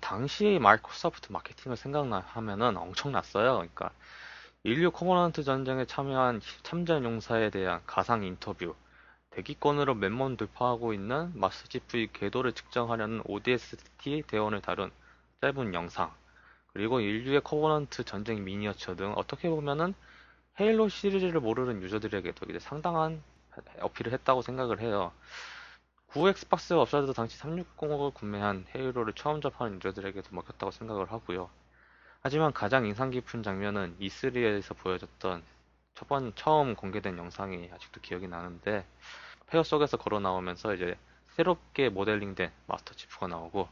당시 0.00 0.58
마이크로소프트 0.60 1.30
마케팅을 1.30 1.76
생각하면은 1.76 2.76
엄청났어요. 2.76 3.54
그러니까 3.54 3.92
인류 4.64 4.90
코버넌트 4.90 5.44
전쟁에 5.44 5.84
참여한 5.84 6.40
참전 6.64 7.04
용사에 7.04 7.50
대한 7.50 7.82
가상 7.86 8.24
인터뷰, 8.24 8.74
대기권으로 9.30 9.94
맨몸 9.94 10.36
돌파하고 10.36 10.92
있는 10.92 11.30
마스터치프의 11.38 12.08
궤도를 12.12 12.52
측정하려는 12.52 13.22
ODST 13.26 14.24
대원을 14.26 14.60
다룬 14.60 14.90
짧은 15.40 15.72
영상, 15.72 16.12
그리고 16.72 16.98
인류의 16.98 17.42
코버넌트 17.42 18.02
전쟁 18.02 18.42
미니어처 18.42 18.96
등 18.96 19.12
어떻게 19.16 19.48
보면은 19.48 19.94
헤일로 20.58 20.88
시리즈를 20.88 21.40
모르는 21.40 21.80
유저들에게도 21.80 22.46
이제 22.50 22.58
상당한 22.58 23.22
어필을 23.80 24.12
했다고 24.12 24.42
생각을 24.42 24.80
해요. 24.80 25.12
구 26.06 26.28
엑스박스 26.28 26.72
없어도 26.72 27.12
당시 27.12 27.38
360을 27.38 28.12
구매한 28.14 28.66
헤일로를 28.74 29.12
처음 29.14 29.40
접하는 29.40 29.76
유저들에게도 29.76 30.34
먹혔다고 30.34 30.72
생각을 30.72 31.12
하고요. 31.12 31.48
하지만 32.22 32.52
가장 32.52 32.84
인상 32.86 33.10
깊은 33.10 33.42
장면은 33.42 33.96
E3에서 34.00 34.76
보여줬던 34.76 35.42
첫번 35.94 36.32
처음 36.34 36.74
공개된 36.74 37.16
영상이 37.16 37.70
아직도 37.72 38.00
기억이 38.00 38.26
나는데 38.28 38.86
폐허 39.46 39.62
속에서 39.62 39.96
걸어 39.96 40.20
나오면서 40.20 40.74
이제 40.74 40.96
새롭게 41.30 41.88
모델링된 41.88 42.50
마스터 42.66 42.94
치프가 42.94 43.26
나오고 43.26 43.68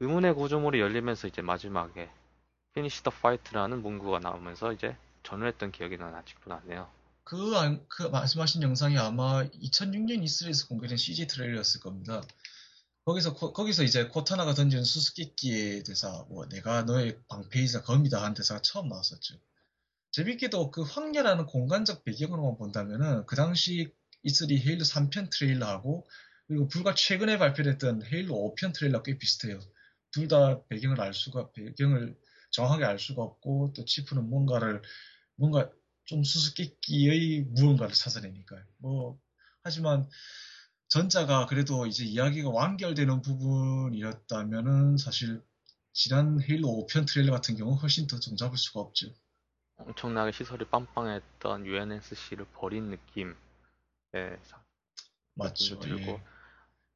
의문의 0.00 0.34
구조물이 0.34 0.80
열리면서 0.80 1.28
이제 1.28 1.42
마지막에 1.42 2.10
Finish 2.74 3.02
the 3.02 3.10
Fight라는 3.10 3.82
문구가 3.82 4.18
나오면서 4.20 4.72
이제 4.72 4.96
전율했던 5.22 5.72
기억이 5.72 5.98
난 5.98 6.14
아직도 6.14 6.50
나네요. 6.50 6.99
그, 7.30 7.56
안- 7.56 7.84
그 7.88 8.02
말씀하신 8.04 8.62
영상이 8.62 8.98
아마 8.98 9.44
2006년 9.52 10.22
E3에서 10.24 10.66
공개된 10.68 10.96
CG 10.96 11.28
트레일러였을 11.28 11.80
겁니다. 11.80 12.22
거기서, 13.04 13.34
코- 13.34 13.52
거기서 13.52 13.84
이제 13.84 14.06
코타나가 14.08 14.54
던진 14.54 14.84
수수께끼의 14.84 15.84
대사, 15.84 16.24
뭐, 16.28 16.46
내가 16.48 16.82
너의 16.84 17.18
방패이자 17.28 17.82
검이다 17.82 18.22
한 18.24 18.34
대사가 18.34 18.60
처음 18.62 18.88
나왔었죠. 18.88 19.36
재밌게도 20.12 20.70
그 20.72 20.82
황야라는 20.82 21.46
공간적 21.46 22.04
배경으로만 22.04 22.58
본다면은 22.58 23.26
그 23.26 23.36
당시 23.36 23.92
E3 24.24 24.58
헤일로 24.58 24.84
3편 24.84 25.30
트레일러하고 25.30 26.08
그리고 26.48 26.68
불과 26.68 26.94
최근에 26.94 27.38
발표됐던 27.38 28.04
헤일로 28.06 28.34
5편 28.36 28.72
트레일러 28.74 29.02
꽤 29.02 29.18
비슷해요. 29.18 29.60
둘 30.12 30.28
다 30.28 30.62
배경을 30.68 31.00
알 31.00 31.14
수가, 31.14 31.52
배경을 31.52 32.16
정확하게 32.52 32.84
알 32.84 32.98
수가 32.98 33.22
없고 33.22 33.74
또 33.76 33.84
치프는 33.84 34.28
뭔가를, 34.30 34.82
뭔가 35.36 35.70
좀 36.10 36.24
수수께끼의 36.24 37.42
무언가를 37.50 37.94
찾아내니까요. 37.94 38.64
뭐, 38.78 39.20
하지만 39.62 40.08
전자가 40.88 41.46
그래도 41.46 41.86
이제 41.86 42.04
이야기가 42.04 42.50
완결되는 42.50 43.22
부분이었다면은 43.22 44.96
사실 44.96 45.40
지난 45.92 46.40
헤일로 46.42 46.66
5편 46.66 47.06
트레일러 47.06 47.32
같은 47.32 47.56
경우 47.56 47.74
훨씬 47.76 48.08
더 48.08 48.18
종잡을 48.18 48.58
수가 48.58 48.80
없죠. 48.80 49.06
엄청나게 49.76 50.32
시설이 50.32 50.64
빵빵했던 50.64 51.66
UNSC를 51.66 52.44
버린 52.54 52.90
느낌의 52.90 53.34
사- 54.42 54.64
맞죠. 55.34 55.78
들고 55.78 56.10
예. 56.10 56.22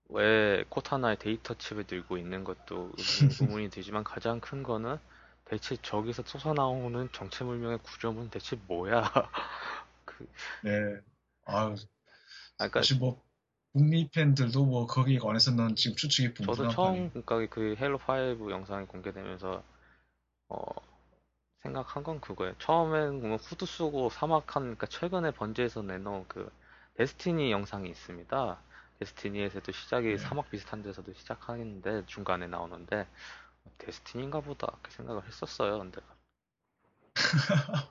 왜 0.09 0.65
코타나의 0.71 1.21
데이터 1.21 1.55
칩을 1.57 1.87
들고 1.87 2.19
있는 2.19 2.43
것도 2.43 2.93
의문- 2.99 3.37
의문이 3.41 3.71
들지만 3.71 4.03
가장 4.03 4.41
큰 4.41 4.65
거는 4.65 4.99
대체 5.47 5.77
저기서 5.77 6.23
솟아나오는 6.25 7.11
정체불명의 7.13 7.79
구조물은 7.79 8.31
대체 8.31 8.57
뭐야? 8.67 9.03
그, 10.05 10.29
네. 10.63 10.71
아유, 11.45 11.75
아, 12.59 12.69
그러니까 12.69 12.81
사실 12.81 12.99
뭐 12.99 13.23
북미 13.73 14.09
팬들도 14.09 14.65
뭐 14.65 14.87
거기에 14.87 15.19
관해서는 15.19 15.77
지금 15.77 15.97
추측이 15.97 16.35
저도 16.35 16.69
분분한 16.69 16.75
처음 16.75 16.93
판이에요. 16.93 17.11
그러니까 17.11 17.55
그 17.55 17.75
헤일로 17.79 17.99
5 17.99 18.51
영상이 18.51 18.87
공개되면서 18.87 19.63
어, 20.49 20.65
생각한 21.63 22.03
건 22.03 22.21
그거예요. 22.21 22.55
처음엔 22.59 23.21
보면 23.21 23.39
후드 23.39 23.67
쓰고 23.67 24.11
사막한 24.11 24.63
그러니까 24.63 24.87
최근에 24.87 25.33
번지에서 25.33 25.83
내놓은 25.83 26.27
그 26.29 26.51
데스티니 26.97 27.51
영상이 27.51 27.89
있습니다. 27.89 28.59
데스티니에서도 29.01 29.73
시작이 29.73 30.09
네. 30.09 30.19
사막 30.19 30.49
비슷한 30.51 30.83
데서도 30.83 31.13
시작하는데 31.15 32.07
중간에 32.07 32.47
나오는데 32.47 33.07
데스티니인가 33.79 34.41
보다 34.41 34.67
그렇게 34.67 34.91
생각을 34.91 35.27
했었어요. 35.27 35.79
근데 35.79 36.01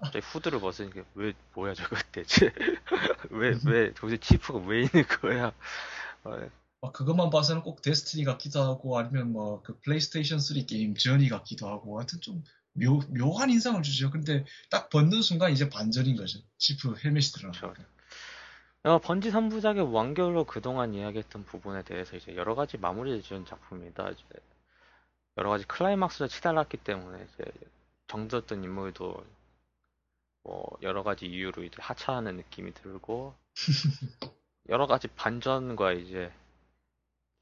갑자기 0.01 0.19
후드를 0.19 0.59
벗으니까 0.59 1.03
왜 1.15 1.33
뭐야 1.53 1.73
저거 1.73 1.95
대체 2.11 2.51
왜왜 3.31 3.93
도대체 3.93 4.17
치프가 4.19 4.59
왜 4.59 4.83
있는 4.83 5.03
거야? 5.21 5.53
어, 6.23 6.49
막 6.81 6.93
그것만 6.93 7.29
봐서는 7.29 7.61
꼭 7.61 7.81
데스티니 7.81 8.25
같기도 8.25 8.61
하고 8.61 8.97
아니면 8.97 9.31
뭐 9.31 9.63
그 9.63 9.79
플레이스테이션 9.79 10.39
3 10.39 10.65
게임 10.65 10.95
저니 10.95 11.29
같기도 11.29 11.69
하고 11.69 11.99
하여튼 11.99 12.19
좀 12.21 12.43
묘, 12.73 12.99
묘한 13.09 13.49
인상을 13.49 13.81
주죠. 13.83 14.11
근데 14.11 14.45
딱 14.69 14.89
벗는 14.89 15.21
순간 15.21 15.51
이제 15.51 15.69
반전인 15.69 16.15
거죠. 16.17 16.39
치프 16.57 16.95
헬멧이 17.03 17.27
드러나니까. 17.33 17.73
어, 18.83 18.99
번지 18.99 19.31
3부작의 19.31 19.93
완결로 19.93 20.43
그동안 20.43 20.93
이야기했던 20.93 21.45
부분에 21.45 21.83
대해서 21.83 22.17
이제 22.17 22.35
여러 22.35 22.55
가지 22.55 22.77
마무리를 22.77 23.21
지은 23.21 23.45
작품이다. 23.45 24.11
여러 25.37 25.49
가지 25.49 25.65
클라이막스를 25.65 26.29
치달았기 26.29 26.77
때문에 26.77 27.23
이제 27.23 27.51
정들었던 28.07 28.63
인물도 28.63 29.25
뭐 30.43 30.77
여러 30.81 31.03
가지 31.03 31.25
이유로 31.25 31.63
이제 31.63 31.75
하차하는 31.79 32.37
느낌이 32.37 32.73
들고 32.73 33.33
여러 34.69 34.87
가지 34.87 35.07
반전과 35.07 35.93
이제 35.93 36.31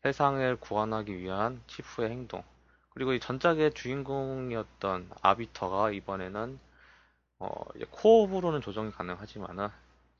세상을 0.03 0.55
구원하기 0.59 1.17
위한 1.17 1.61
치프의 1.67 2.09
행동 2.09 2.43
그리고 2.89 3.13
이 3.13 3.19
전작의 3.19 3.73
주인공이었던 3.73 5.09
아비터가 5.21 5.91
이번에는 5.91 6.59
어 7.39 7.49
이제 7.75 7.85
코업으로는 7.89 8.61
조정이 8.61 8.91
가능하지만은 8.91 9.69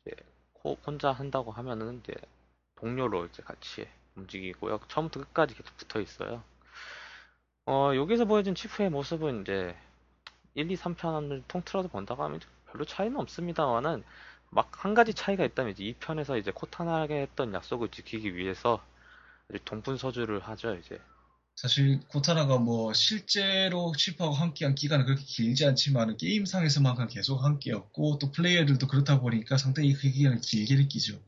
이제 0.06 0.16
코업 0.54 0.86
혼자 0.86 1.12
한다고 1.12 1.52
하면은 1.52 2.00
이제 2.00 2.14
동료로 2.76 3.26
이제 3.26 3.44
같이 3.44 3.88
움직이고요. 4.16 4.80
처음부터 4.88 5.22
끝까지 5.26 5.56
계속 5.56 5.76
붙어 5.78 6.00
있어요. 6.00 6.44
어 7.66 7.94
여기서 7.96 8.26
보여준 8.26 8.56
치프의 8.56 8.90
모습은 8.90 9.42
이제 9.42 9.76
1, 10.56 10.72
2, 10.72 10.76
3편을 10.78 11.44
통틀어서 11.48 11.90
본다고 11.90 12.24
하면 12.24 12.40
별로 12.72 12.86
차이는 12.86 13.18
없습니다만은 13.20 14.04
막 14.50 14.72
한 14.84 14.94
가지 14.96 15.14
차이가 15.14 15.46
있다면 15.46 15.74
이제 15.74 15.84
2편에서 15.84 16.40
이제 16.40 16.52
코타나게 16.52 17.16
했던 17.22 17.54
약속을 17.54 17.90
지키기 17.90 18.36
위해서 18.36 18.84
동분서주를 19.66 20.42
하죠 20.42 20.76
이제 20.76 21.00
사실 21.56 22.00
코타나가 22.08 22.58
뭐 22.58 22.94
실제로 22.94 23.94
치프하고 23.98 24.34
함께한 24.36 24.76
기간은 24.76 25.06
그렇게 25.06 25.24
길지 25.24 25.66
않지만 25.66 26.18
게임상에서만큼 26.18 27.08
계속 27.08 27.44
함께였고 27.44 28.18
또 28.20 28.32
플레이어들도 28.32 28.88
그렇다 28.88 29.20
보니까 29.20 29.58
상당히 29.58 29.94
그 29.94 30.10
기간을 30.10 30.42
길게 30.42 30.76
느끼죠. 30.76 31.22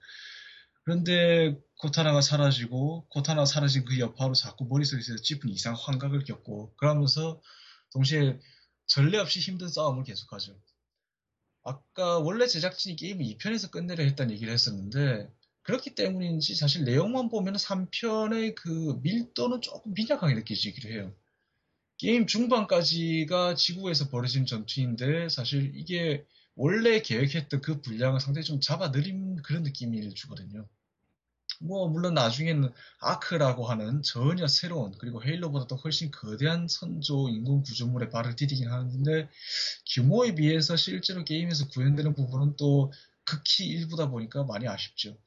그런데 0.84 1.58
코타나가 1.84 2.22
사라지고 2.22 3.06
코타나가 3.10 3.44
사라진 3.44 3.84
그 3.84 4.00
여파로 4.00 4.36
자꾸 4.36 4.66
머릿속에서 4.66 5.18
짚은 5.18 5.50
이상 5.50 5.76
환각을 5.78 6.24
겪고 6.24 6.74
그러면서 6.78 7.42
동시에 7.92 8.40
전례 8.86 9.18
없이 9.18 9.42
힘든 9.42 9.68
싸움을 9.68 10.06
계속하죠. 10.06 10.58
아까 11.64 12.20
원래 12.20 12.48
제작진이 12.48 12.96
게임을 12.96 13.26
2편에서 13.26 13.70
끝내려 13.70 14.06
했다는 14.06 14.34
얘기를 14.34 14.54
했었는데 14.54 15.30
그렇기 15.64 15.94
때문인지 15.96 16.56
사실 16.56 16.86
내용만 16.86 17.28
보면 17.28 17.56
3편의 17.56 18.56
그 18.56 19.02
밀도는 19.04 19.60
조금 19.60 19.94
빈약하게 19.94 20.36
느껴지기도 20.36 20.88
해요. 20.88 21.14
게임 21.98 22.28
중반까지가 22.28 23.56
지구에서 23.56 24.10
벌어진 24.10 24.46
전투인데 24.46 25.28
사실 25.28 25.74
이게 25.76 26.26
원래 26.56 27.02
계획했던 27.02 27.60
그 27.60 27.82
분량을 27.82 28.22
상당히 28.22 28.46
좀 28.46 28.62
잡아들인 28.62 29.42
그런 29.42 29.64
느낌을 29.64 30.16
주거든요. 30.16 30.66
뭐 31.60 31.88
물론 31.88 32.14
나중에는 32.14 32.72
아크라고 33.00 33.68
하는 33.68 34.02
전혀 34.02 34.48
새로운 34.48 34.94
그리고 34.98 35.24
헤일로보다도 35.24 35.76
훨씬 35.78 36.12
거대한 36.12 36.68
선조 36.68 37.30
인공 37.30 37.64
구조물에 37.64 38.10
발을 38.10 38.36
디디긴 38.36 38.70
하는데 38.70 39.30
규모에 39.94 40.36
비해서 40.36 40.76
실제로 40.76 41.24
게임에서 41.24 41.68
구현되는 41.70 42.14
부분은 42.14 42.56
또 42.58 42.92
극히 43.26 43.66
일부다 43.66 44.10
보니까 44.10 44.44
많이 44.44 44.68
아쉽죠. 44.68 45.18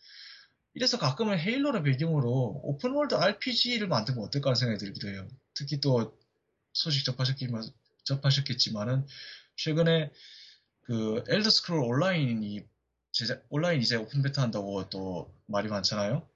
이래서 0.74 0.98
가끔은 0.98 1.38
헤일로를 1.38 1.82
배경으로 1.82 2.60
open 2.62 2.86
world 2.86 3.14
RPG를 3.14 3.88
만들면 3.88 4.24
어떨까 4.24 4.50
하는 4.50 4.56
생각이 4.56 4.78
들기도 4.78 5.08
해요. 5.08 5.26
특히 5.54 5.80
또 5.80 6.18
소식 6.74 7.04
접하셨기만, 7.06 7.62
접하셨겠지만은 8.04 9.06
최근에 9.56 10.12
그 10.82 11.24
엘더 11.28 11.48
스크롤 11.48 11.82
온라인이 11.82 12.62
제작, 13.10 13.46
온라인 13.48 13.80
이제 13.80 13.96
open 13.96 14.20
beta 14.20 14.42
한다고 14.42 14.88
또 14.90 15.34
말이 15.46 15.68
많잖아요. 15.68 16.28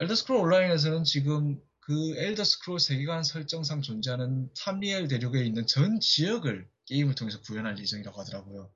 엘더 0.00 0.14
스크롤 0.14 0.40
온라인에서는 0.40 1.04
지금 1.04 1.60
그 1.80 2.16
엘더 2.16 2.44
스크롤 2.44 2.78
세계관 2.78 3.22
설정상 3.22 3.82
존재하는 3.82 4.50
탐리엘 4.54 5.08
대륙에 5.08 5.44
있는 5.44 5.66
전 5.66 6.00
지역을 6.00 6.68
게임을 6.86 7.14
통해서 7.14 7.40
구현할 7.40 7.78
예정이라고 7.78 8.20
하더라고요. 8.20 8.70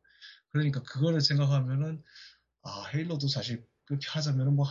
그러니까 0.51 0.83
그거를 0.83 1.21
생각하면은 1.21 2.03
아 2.63 2.85
헤일로도 2.93 3.29
사실 3.29 3.65
그렇게 3.85 4.09
하자면 4.09 4.55
뭐 4.57 4.67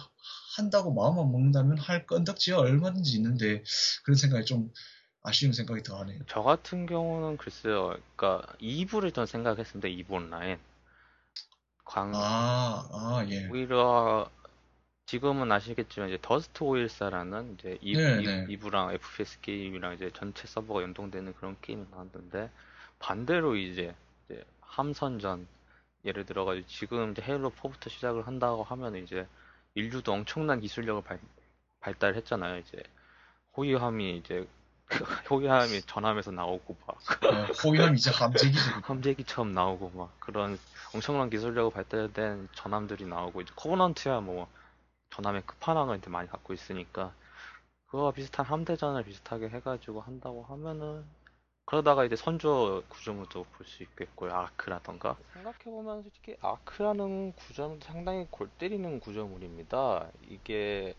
한다고 0.55 0.93
마음만 0.93 1.31
먹는다면 1.31 1.77
할 1.77 2.05
건덕지가 2.05 2.59
얼마든지 2.59 3.15
있는데 3.17 3.63
그런 4.03 4.15
생각이 4.15 4.45
좀 4.45 4.71
아쉬운 5.23 5.53
생각이 5.53 5.83
더 5.83 5.99
하네요. 5.99 6.19
저 6.27 6.41
같은 6.41 6.85
경우는 6.85 7.37
글쎄요. 7.37 7.95
그러니까 8.15 8.51
2부를 8.59 9.13
전 9.13 9.25
생각했습니다. 9.25 9.87
2부 9.87 10.11
온라인. 10.11 10.59
광 11.85 12.11
아, 12.15 12.87
아, 12.91 13.25
예. 13.29 13.47
오히려 13.49 14.29
지금은 15.11 15.51
아시겠지만 15.51 16.07
이제 16.07 16.17
더스트 16.21 16.63
오일사라는 16.63 17.57
이제 17.59 17.77
2, 17.81 17.97
네, 17.97 18.45
네. 18.47 18.57
부랑 18.57 18.93
FPS 18.93 19.41
게임이랑 19.41 19.95
이제 19.95 20.09
전체 20.13 20.47
서버가 20.47 20.83
연동되는 20.83 21.33
그런 21.33 21.57
게임이 21.59 21.85
나왔는데 21.91 22.49
반대로 22.97 23.57
이제, 23.57 23.93
이제 24.23 24.41
함선전 24.61 25.47
예를 26.05 26.25
들어가지고 26.25 26.65
지금 26.65 27.11
이제 27.11 27.21
헤일로 27.21 27.51
4부터 27.51 27.89
시작을 27.89 28.25
한다고 28.25 28.63
하면 28.63 28.95
이제 28.95 29.27
인류도 29.75 30.13
엄청난 30.13 30.61
기술력을 30.61 31.01
발, 31.01 31.19
발달했잖아요. 31.81 32.59
이제 32.59 32.81
호위함이 33.57 34.15
이제 34.15 34.47
호위함이 35.29 35.81
전함에서 35.87 36.31
나오고 36.31 36.77
막 36.87 36.97
네, 37.19 37.47
호위함 37.61 37.95
이제 37.95 38.11
함재기죠. 38.11 38.61
함재기처럼 38.83 39.51
나오고 39.53 39.91
막 39.93 40.17
그런 40.21 40.57
엄청난 40.95 41.29
기술력을 41.29 41.69
발달된 41.73 42.47
전함들이 42.55 43.03
나오고 43.07 43.41
이제 43.41 43.51
코버넌트야 43.57 44.21
뭐 44.21 44.47
전함의 45.11 45.43
끝판왕을 45.45 45.97
이제 45.99 46.09
많이 46.09 46.27
갖고 46.29 46.53
있으니까 46.53 47.13
그거와 47.87 48.11
비슷한 48.13 48.45
함대전을 48.45 49.03
비슷하게 49.03 49.49
해가지고 49.49 50.01
한다고 50.01 50.43
하면은 50.43 51.05
그러다가 51.65 52.05
이제 52.05 52.15
선조 52.15 52.83
구조물도 52.89 53.45
볼 53.45 53.65
수 53.67 53.83
있겠고요. 53.83 54.33
아크라던가. 54.33 55.17
생각해보면 55.33 56.03
솔직히 56.03 56.35
아크라는 56.41 57.33
구조물도 57.33 57.85
상당히 57.85 58.27
골 58.31 58.49
때리는 58.49 58.99
구조물입니다. 58.99 60.09
이게 60.27 60.95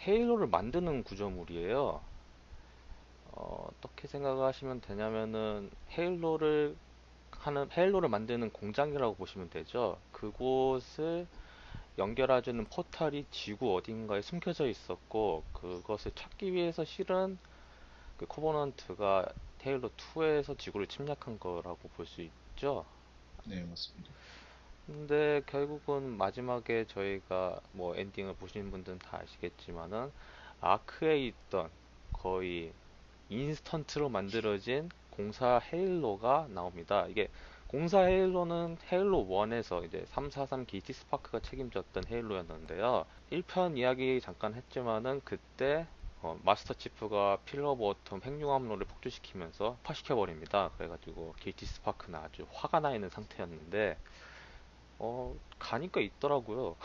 헤일로를 0.00 0.48
만드는 0.48 1.02
구조물이에요. 1.04 2.02
어, 3.32 3.68
떻게 3.80 4.08
생각하시면 4.08 4.80
되냐면은 4.82 5.70
헤일로를 5.90 6.76
하는 7.32 7.70
헤일로를 7.72 8.08
만드는 8.08 8.50
공장이라고 8.52 9.16
보시면 9.16 9.50
되죠. 9.50 9.98
그곳을 10.12 11.26
연결해주는 11.98 12.64
포탈이 12.66 13.26
지구 13.30 13.74
어딘가에 13.76 14.20
숨겨져 14.22 14.66
있었고 14.66 15.44
그것을 15.52 16.12
찾기 16.14 16.52
위해서 16.52 16.84
실은 16.84 17.38
그 18.16 18.26
코버넌트가 18.26 19.28
테일러 19.58 19.90
2에서 19.96 20.58
지구를 20.58 20.86
침략한 20.88 21.38
거라고 21.40 21.88
볼 21.90 22.06
수 22.06 22.22
있죠. 22.22 22.86
네, 23.44 23.64
맞습니다. 23.64 24.12
근데 24.86 25.42
결국은 25.46 26.16
마지막에 26.16 26.86
저희가 26.86 27.60
뭐 27.72 27.96
엔딩을 27.96 28.34
보시는 28.36 28.70
분들은 28.70 28.98
다 28.98 29.18
아시겠지만은 29.22 30.12
아크에 30.60 31.26
있던 31.26 31.70
거의 32.12 32.74
인스턴트로 33.28 34.08
만들어진 34.08 34.90
공사 35.10 35.58
헤일로가 35.58 36.48
나옵니다. 36.50 37.06
이게 37.08 37.28
공사 37.72 38.02
헤일로는 38.02 38.76
헤일로 38.92 39.26
1에서 39.30 39.82
이제 39.86 40.04
343 40.08 40.66
길티 40.66 40.92
스파크가 40.92 41.40
책임졌던 41.40 42.04
헤일로였는데요. 42.06 43.06
1편 43.30 43.78
이야기 43.78 44.20
잠깐 44.20 44.52
했지만은 44.52 45.22
그때 45.24 45.86
어, 46.20 46.38
마스터 46.44 46.74
치프가 46.74 47.38
필러 47.46 47.74
오브 47.74 47.95
오텀 47.95 48.22
핵융합로를 48.22 48.86
폭주시키면서 48.86 49.78
파시켜버립니다. 49.84 50.72
그래가지고 50.76 51.34
길티 51.40 51.64
스파크는 51.64 52.18
아주 52.18 52.46
화가 52.52 52.80
나 52.80 52.94
있는 52.94 53.08
상태였는데 53.08 53.96
어 54.98 55.34
가니까 55.58 56.02
있더라고요. 56.02 56.76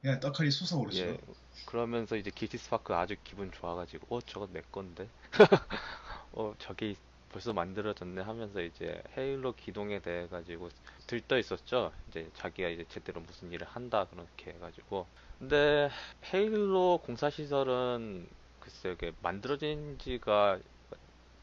그냥 0.00 0.20
떡하니 0.22 0.52
솟아오르죠. 0.52 1.02
예, 1.02 1.18
그러면서 1.66 2.16
이제 2.16 2.30
길티 2.32 2.56
스파크 2.56 2.94
아주 2.94 3.16
기분 3.24 3.50
좋아가지고 3.50 4.14
어 4.14 4.20
저건 4.20 4.52
내 4.52 4.62
건데 4.70 5.08
어 6.32 6.54
저게 6.60 6.94
벌써 7.32 7.52
만들어졌네 7.52 8.22
하면서 8.22 8.60
이제 8.60 9.02
헤일로 9.16 9.54
기동에 9.54 10.00
대해 10.00 10.26
가지고 10.28 10.68
들떠 11.06 11.38
있었죠. 11.38 11.92
이제 12.08 12.28
자기가 12.34 12.68
이제 12.68 12.84
제대로 12.88 13.20
무슨 13.20 13.52
일을 13.52 13.66
한다 13.66 14.06
그렇게 14.10 14.52
해가지고 14.52 15.06
근데 15.38 15.90
헤일로 16.32 17.00
공사 17.04 17.30
시설은 17.30 18.28
글쎄요, 18.60 18.92
이게 18.92 19.12
만들어진 19.22 19.98
지가 19.98 20.58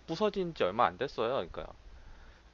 부서진 0.05 0.53
지 0.53 0.63
얼마 0.63 0.85
안 0.85 0.97
됐어요. 0.97 1.33
그러니까 1.33 1.73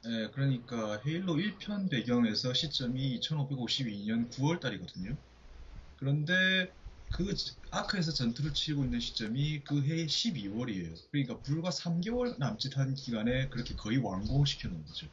네, 0.04 0.30
그러니까 0.32 1.02
헤일로 1.06 1.36
1편 1.36 1.90
배경에서 1.90 2.54
시점이 2.54 3.20
2552년 3.20 4.30
9월 4.30 4.60
달이거든요. 4.60 5.16
그런데 5.98 6.74
그 7.14 7.34
아크에서 7.72 8.12
전투를 8.12 8.54
치르고 8.54 8.84
있는 8.86 9.00
시점이 9.00 9.64
그해 9.64 10.08
12월이에요. 10.08 10.96
그러니까 11.12 11.42
불과 11.42 11.72
3개월 11.72 12.38
남짓한 12.40 12.96
기간에 12.96 13.50
그렇게 13.50 13.76
거의 13.76 13.98
완공시켜 14.00 14.70
놓은 14.70 14.84
거죠. 14.86 15.08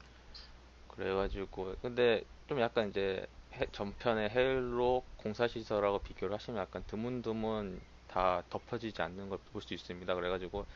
그래가지고 0.89 1.77
근데 1.81 2.23
좀 2.47 2.61
약간 2.61 2.89
이제 2.91 3.27
전편의 3.73 4.31
헤일로 4.31 5.07
공사시설하고 5.17 6.01
비교를 6.03 6.35
하시면 6.35 6.61
약간 6.61 6.85
드문드문 6.87 7.81
다 8.07 8.43
덮어지지 8.49 9.01
않는 9.03 9.29
걸 9.29 9.39
볼 9.45 9.63
수 9.63 9.75
있습니다. 9.75 10.15
그래가지고 10.15 10.67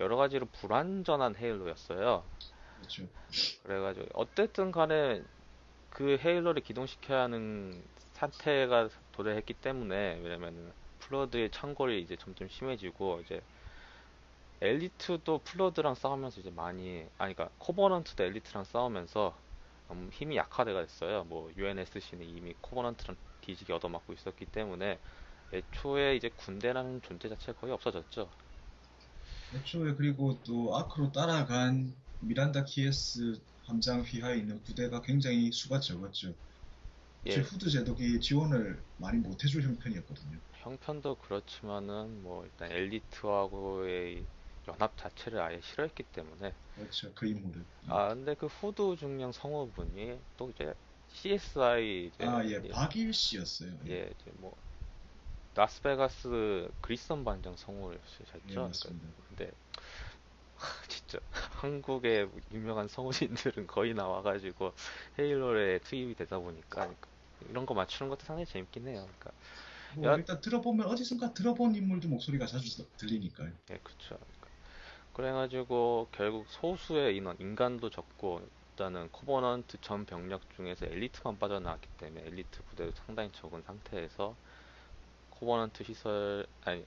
여러 0.00 0.16
가지로 0.16 0.46
불완전한 0.46 1.36
헤일로였어요. 1.36 2.28
그렇죠. 2.76 3.08
그래가지고 3.62 4.06
어쨌든 4.14 4.70
간에 4.70 5.22
그 5.90 6.18
헤일로를 6.18 6.62
기동시켜야 6.62 7.22
하는 7.24 7.84
사태가 8.14 8.88
도래했기 9.12 9.54
때문에 9.54 10.20
왜냐면은 10.22 10.72
플러드의 11.00 11.50
창궐이 11.50 12.00
이제 12.02 12.16
점점 12.16 12.48
심해지고 12.48 13.20
이제 13.22 13.42
엘리트도 14.60 15.44
플러드랑 15.44 15.94
싸우면서 15.94 16.40
이제 16.40 16.50
많이 16.50 17.08
아니 17.18 17.34
그러니까 17.34 17.50
코버넌트도 17.58 18.24
엘리트랑 18.24 18.64
싸우면서 18.64 19.40
음, 19.92 20.10
힘이 20.12 20.36
약화돼가 20.36 20.80
됐어요. 20.82 21.22
뭐 21.24 21.50
UNSC는 21.56 22.26
이미 22.26 22.54
코버넌트랑 22.60 23.16
뒤지게 23.42 23.72
얻어맞고 23.72 24.12
있었기 24.12 24.46
때문에 24.46 25.00
애초에 25.52 26.16
이제 26.16 26.30
군대라는 26.36 27.02
존재 27.02 27.28
자체가 27.28 27.58
거의 27.60 27.72
없어졌죠. 27.72 28.32
애초에 29.54 29.94
그리고 29.94 30.42
또 30.44 30.76
아크로 30.76 31.10
따라간 31.12 31.96
미란다 32.18 32.64
키에스 32.64 33.40
함장 33.62 34.02
휘하에 34.02 34.36
있는 34.38 34.62
부대가 34.62 35.00
굉장히 35.00 35.50
수가 35.52 35.80
적었죠. 35.80 36.34
예, 37.26 37.36
후드 37.36 37.70
제독이 37.70 38.20
지원을 38.20 38.82
많이 38.98 39.18
못 39.18 39.42
해줄 39.42 39.62
형편이었거든요. 39.62 40.38
형편도 40.60 41.16
그렇지만은 41.16 42.22
뭐 42.22 42.44
일단 42.44 42.70
엘리트하고의 42.70 44.26
연합 44.68 44.96
자체를 44.96 45.40
아예 45.40 45.60
싫어했기 45.60 46.02
때문에 46.04 46.52
그렇죠. 46.74 47.12
그 47.14 47.26
인물을. 47.26 47.64
아 47.88 48.08
근데 48.14 48.34
그 48.34 48.46
후드 48.46 48.96
중령 48.96 49.32
성우분이 49.32 50.18
또 50.36 50.50
이제 50.50 50.74
CSI 51.08 52.06
이제 52.06 52.24
아, 52.24 52.44
예, 52.46 52.60
박일 52.68 53.12
씨였어요. 53.12 53.78
예, 53.88 54.12
이제 54.18 54.30
뭐 54.34 54.56
라스베가스 55.54 56.68
그리선 56.80 57.24
반장 57.24 57.56
성우를 57.56 58.00
예. 58.50 58.54
맞습니다. 58.56 59.06
근데 59.28 59.50
하, 60.56 60.86
진짜 60.88 61.18
한국의 61.60 62.28
유명한 62.52 62.88
성우진들은 62.88 63.66
거의 63.66 63.94
나와가지고 63.94 64.72
헤일로에 65.18 65.78
투입이 65.80 66.14
되다 66.14 66.38
보니까 66.38 66.92
이런 67.48 67.66
거 67.66 67.74
맞추는 67.74 68.10
것도 68.10 68.24
상당히 68.24 68.46
재밌긴 68.46 68.88
해요. 68.88 69.02
그러니까 69.18 69.32
뭐 69.88 70.12
야- 70.12 70.18
일단 70.18 70.40
들어보면 70.42 70.86
어디선가 70.86 71.32
들어본 71.34 71.74
인물들 71.74 72.10
목소리가 72.10 72.46
자주 72.46 72.86
들리니까요. 72.98 73.52
예. 73.70 73.78
그러니까 73.78 74.50
그래가지고 75.12 76.08
결국 76.12 76.48
소수의 76.48 77.16
인원, 77.16 77.36
인간도 77.40 77.90
적고 77.90 78.42
일단은 78.70 79.08
코버넌트 79.10 79.78
전 79.80 80.06
병력 80.06 80.48
중에서 80.50 80.86
엘리트만 80.86 81.38
빠져나왔기 81.38 81.88
때문에 81.98 82.26
엘리트 82.26 82.62
부대도 82.64 82.92
상당히 82.94 83.30
적은 83.32 83.62
상태에서 83.62 84.36
코버넌트 85.30 85.84
시설, 85.84 86.46
아니 86.62 86.86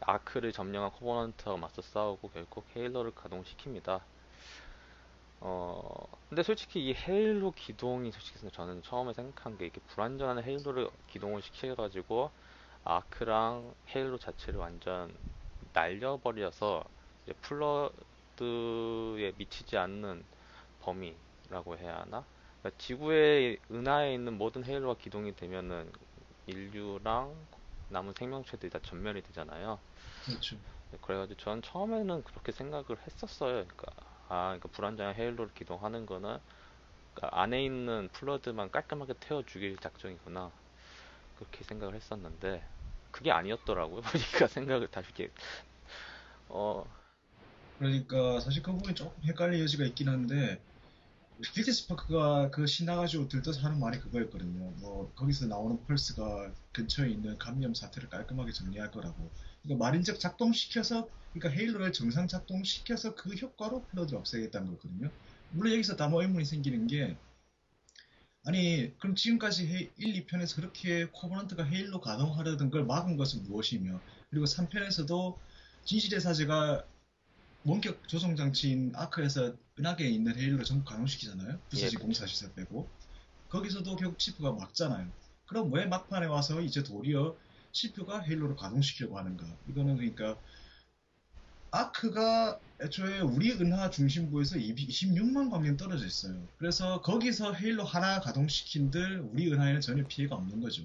아크를 0.00 0.52
점령한 0.52 0.92
코버넌트와 0.92 1.56
맞서 1.58 1.82
싸우고 1.82 2.30
결국 2.30 2.66
헤일로를 2.76 3.12
가동시킵니다. 3.12 4.02
어, 5.40 5.80
근데 6.28 6.42
솔직히 6.42 6.86
이 6.88 6.94
헤일로 6.94 7.52
기동이 7.52 8.10
솔직히 8.12 8.50
저는 8.50 8.82
처음에 8.82 9.12
생각한 9.12 9.56
게 9.56 9.64
이렇게 9.66 9.80
불완전한 9.86 10.42
헤일로를 10.42 10.90
기동을 11.06 11.42
시켜가지고 11.42 12.32
아크랑 12.84 13.74
헤일로 13.94 14.18
자체를 14.18 14.58
완전 14.60 15.16
날려버려서 15.72 16.84
이제 17.24 17.34
플러드에 17.40 19.32
미치지 19.36 19.76
않는 19.76 20.26
범위라고 20.80 21.76
해야 21.78 21.98
하나? 22.00 22.26
그러니까 22.60 22.78
지구의 22.78 23.60
은하에 23.70 24.14
있는 24.14 24.38
모든 24.38 24.64
헤일로가 24.64 24.98
기동이 25.00 25.34
되면은 25.36 25.92
인류랑 26.46 27.48
남은 27.88 28.14
생명체들이 28.14 28.70
다 28.70 28.80
전멸이 28.82 29.22
되잖아요. 29.22 29.80
그렇죠. 30.24 30.58
그래가지고 31.00 31.36
전 31.40 31.62
처음에는 31.62 32.22
그렇게 32.24 32.52
생각을 32.52 32.98
했었어요. 33.06 33.52
그러니까 33.52 33.86
아, 34.28 34.48
그러니까 34.48 34.68
불안정한 34.70 35.14
헤일로를 35.14 35.52
기동하는 35.54 36.06
거는 36.06 36.38
그러니까 37.14 37.42
안에 37.42 37.64
있는 37.64 38.08
플러드만 38.12 38.70
깔끔하게 38.70 39.14
태워 39.20 39.42
죽일 39.46 39.76
작정이구나. 39.78 40.52
그렇게 41.36 41.64
생각을 41.64 41.94
했었는데 41.94 42.64
그게 43.12 43.30
아니었더라고요. 43.32 44.02
보니까 44.42 44.46
생각을 44.48 44.88
다시 44.88 45.08
이렇게 45.16 45.32
어, 46.48 46.84
그러니까 47.78 48.40
사실 48.40 48.62
그 48.62 48.72
부분이 48.72 48.94
조금 48.94 49.22
헷갈릴 49.24 49.60
여지가 49.62 49.84
있긴 49.86 50.08
한데 50.08 50.60
필드 51.54 51.72
스파크가 51.72 52.50
그 52.50 52.66
신나가지고 52.66 53.28
들떠서 53.28 53.60
하는 53.62 53.80
말이 53.80 54.00
그거였거든요. 54.00 54.72
뭐 54.80 55.12
거기서 55.14 55.46
나오는 55.46 55.84
펄스가 55.86 56.52
근처에 56.72 57.10
있는 57.10 57.38
감염 57.38 57.74
사태를 57.74 58.08
깔끔하게 58.08 58.52
정리할 58.52 58.90
거라고. 58.90 59.32
그러니까 59.62 59.84
말인즉 59.84 60.18
작동시켜서 60.20 61.08
그러니까 61.32 61.58
헤일로를 61.58 61.92
정상 61.92 62.26
작동시켜서 62.26 63.14
그 63.14 63.30
효과로 63.34 63.84
플러드를 63.86 64.18
없애겠다는 64.18 64.68
거거든요. 64.76 65.10
물론 65.50 65.72
여기서 65.74 65.96
다뭐 65.96 66.22
의문이 66.22 66.44
생기는 66.44 66.86
게 66.86 67.16
아니 68.44 68.96
그럼 68.98 69.14
지금까지 69.14 69.66
헤- 69.66 69.90
1, 69.98 70.26
2편에서 70.26 70.56
그렇게 70.56 71.06
코버넌트가 71.06 71.64
헤일로 71.64 72.00
가동하려던 72.00 72.70
걸 72.70 72.84
막은 72.84 73.16
것은 73.16 73.44
무엇이며 73.44 74.00
그리고 74.30 74.46
3편에서도 74.46 75.36
진실의 75.84 76.20
사제가 76.20 76.84
원격 77.64 78.08
조성 78.08 78.36
장치인 78.36 78.92
아크에서 78.94 79.54
은하계에 79.78 80.08
있는 80.08 80.36
헤일로를 80.36 80.64
전부 80.64 80.84
가동시키잖아요. 80.84 81.58
부서지 81.68 81.96
예, 81.98 82.02
공사 82.02 82.26
시설 82.26 82.52
빼고. 82.54 82.88
거기서도 83.48 83.96
결국 83.96 84.18
치프가 84.18 84.52
막잖아요. 84.52 85.08
그럼 85.46 85.72
왜 85.72 85.86
막판에 85.86 86.26
와서 86.26 86.60
이제 86.60 86.82
도리어 86.82 87.36
치프가 87.72 88.20
헤일로를 88.20 88.56
가동시키려고 88.56 89.18
하는가? 89.18 89.44
이거는 89.68 89.96
그러니까 89.96 90.36
아크가 91.70 92.58
애초에 92.80 93.20
우리 93.20 93.52
은하 93.52 93.90
중심부에서 93.90 94.56
26만 94.56 95.50
광년 95.50 95.76
떨어져 95.76 96.06
있어요. 96.06 96.34
그래서 96.56 97.02
거기서 97.02 97.54
헤일로 97.54 97.84
하나 97.84 98.20
가동시킨들 98.20 99.20
우리 99.32 99.52
은하에는 99.52 99.80
전혀 99.80 100.06
피해가 100.06 100.36
없는 100.36 100.60
거죠. 100.60 100.82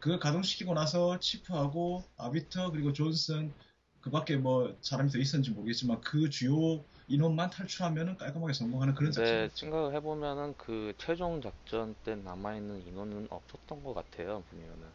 그걸 0.00 0.18
가동시키고 0.18 0.74
나서 0.74 1.18
치프하고 1.18 2.04
아비터 2.16 2.72
그리고 2.72 2.92
존슨 2.92 3.52
그 4.00 4.10
밖에 4.10 4.36
뭐 4.36 4.76
사람이 4.82 5.10
더 5.10 5.18
있었는지 5.18 5.50
모르겠지만 5.50 6.00
그 6.00 6.28
주요 6.30 6.84
인원만 7.08 7.50
탈출하면은 7.50 8.16
깔끔하게 8.18 8.52
성공하는 8.52 8.94
그런 8.94 9.12
작전. 9.12 9.48
생각을 9.54 9.94
해보면은 9.94 10.54
그 10.58 10.92
최종 10.98 11.40
작전 11.40 11.94
때 12.04 12.14
남아있는 12.16 12.86
인원은 12.86 13.28
없었던 13.30 13.82
것 13.82 13.94
같아요. 13.94 14.42
보면은 14.50 14.86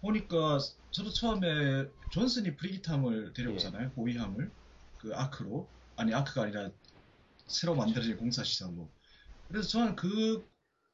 보니까 0.00 0.58
저도 0.90 1.10
처음에 1.10 1.86
존슨이 2.10 2.56
브리기탐을 2.56 3.32
데려오잖아요. 3.34 3.92
호위함을 3.96 4.50
그 4.98 5.14
아크로 5.14 5.68
아니 5.96 6.14
아크가 6.14 6.42
아니라 6.44 6.70
새로 7.46 7.74
만들어진 7.74 8.16
공사시설로. 8.16 8.88
그래서 9.48 9.68
저는 9.68 9.96
그 9.96 10.46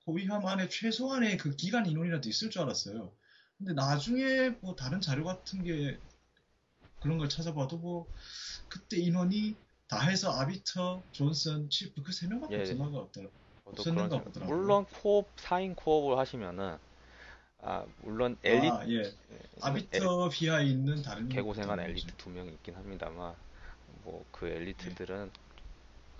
호위함 0.06 0.46
안에 0.46 0.68
최소한의 0.68 1.38
그 1.38 1.56
기간 1.56 1.86
인원이라도 1.86 2.28
있을 2.28 2.50
줄 2.50 2.62
알았어요. 2.62 3.12
근데 3.58 3.72
나중에 3.72 4.50
뭐 4.60 4.74
다른 4.74 5.00
자료 5.00 5.24
같은 5.24 5.64
게 5.64 5.98
그런 7.00 7.18
걸 7.18 7.28
찾아봐도 7.28 7.78
뭐 7.78 8.06
그때 8.68 8.98
인원이 8.98 9.56
다 9.88 10.00
해서 10.00 10.30
아비터, 10.32 11.02
존슨, 11.12 11.68
치프 11.70 12.02
그 12.02 12.12
세 12.12 12.26
명밖에 12.26 12.56
예, 12.56 12.60
없었나가 12.62 12.98
없더라. 12.98 13.28
저도 13.64 13.70
없었는가 13.80 14.22
보더라고요. 14.22 14.56
물론 14.56 14.86
co-op 14.86 15.34
4인 15.36 15.76
co-op을 15.76 16.18
하시면은 16.18 16.78
아 17.64 17.84
물론 18.02 18.36
엘리트 18.44 18.74
아, 18.76 18.86
예. 18.88 19.02
아비터 19.60 20.28
휘하에 20.28 20.66
있는 20.66 21.02
다른 21.02 21.28
개고생한 21.28 21.80
엘리트 21.80 22.14
두 22.16 22.30
명이 22.30 22.50
있긴 22.54 22.74
합니다만 22.76 23.34
뭐 24.04 24.24
그 24.32 24.46
엘리트들은 24.48 25.32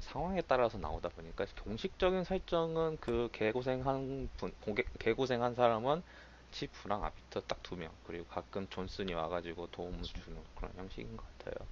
상황에 0.01 0.43
따라서 0.43 0.79
나오다 0.79 1.11
보니까 1.11 1.47
공식적인 1.63 2.25
설정은 2.25 2.99
그 3.01 3.29
개고생한 3.33 4.31
분 4.37 4.53
고개- 4.61 4.87
개고생한 5.01 5.55
사람은 5.55 6.03
치프랑 6.53 7.05
아비터 7.05 7.43
딱 7.43 7.63
두 7.63 7.77
명 7.77 7.97
그리고 8.05 8.25
가끔 8.27 8.69
존슨이 8.69 9.15
와가지고 9.15 9.69
도움을 9.69 10.11
주는 10.13 10.43
그런 10.55 10.73
형식인 10.77 11.17
것 11.17 11.27
같아요. 11.39 11.69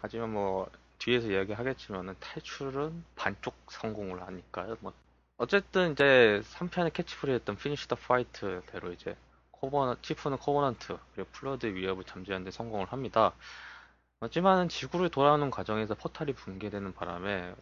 하지만 0.00 0.32
뭐 0.32 0.70
뒤에서 0.98 1.28
이야기하겠지만은 1.30 2.16
탈출은 2.20 3.04
반쪽 3.16 3.56
성공을 3.70 4.22
하니까요. 4.22 4.76
뭐 4.80 4.92
어쨌든 5.40 5.92
이제 5.92 6.42
3편의 6.44 6.92
캐치프레이즈였던 6.92 7.56
Finish 7.56 7.88
the 7.88 7.96
Fight대로 7.96 8.92
이제 8.92 9.16
코버넌 9.52 9.96
치프는 10.02 10.36
코버넌트 10.36 10.98
그리고 11.14 11.30
플러드의 11.32 11.74
위협을 11.74 12.04
잠재우는 12.04 12.44
데 12.44 12.50
성공을 12.50 12.92
합니다. 12.92 13.32
하지만 14.20 14.68
지구로 14.68 15.08
돌아오는 15.08 15.50
과정에서 15.50 15.94
포탈이 15.94 16.34
붕괴되는 16.34 16.92
바람에 16.94 17.54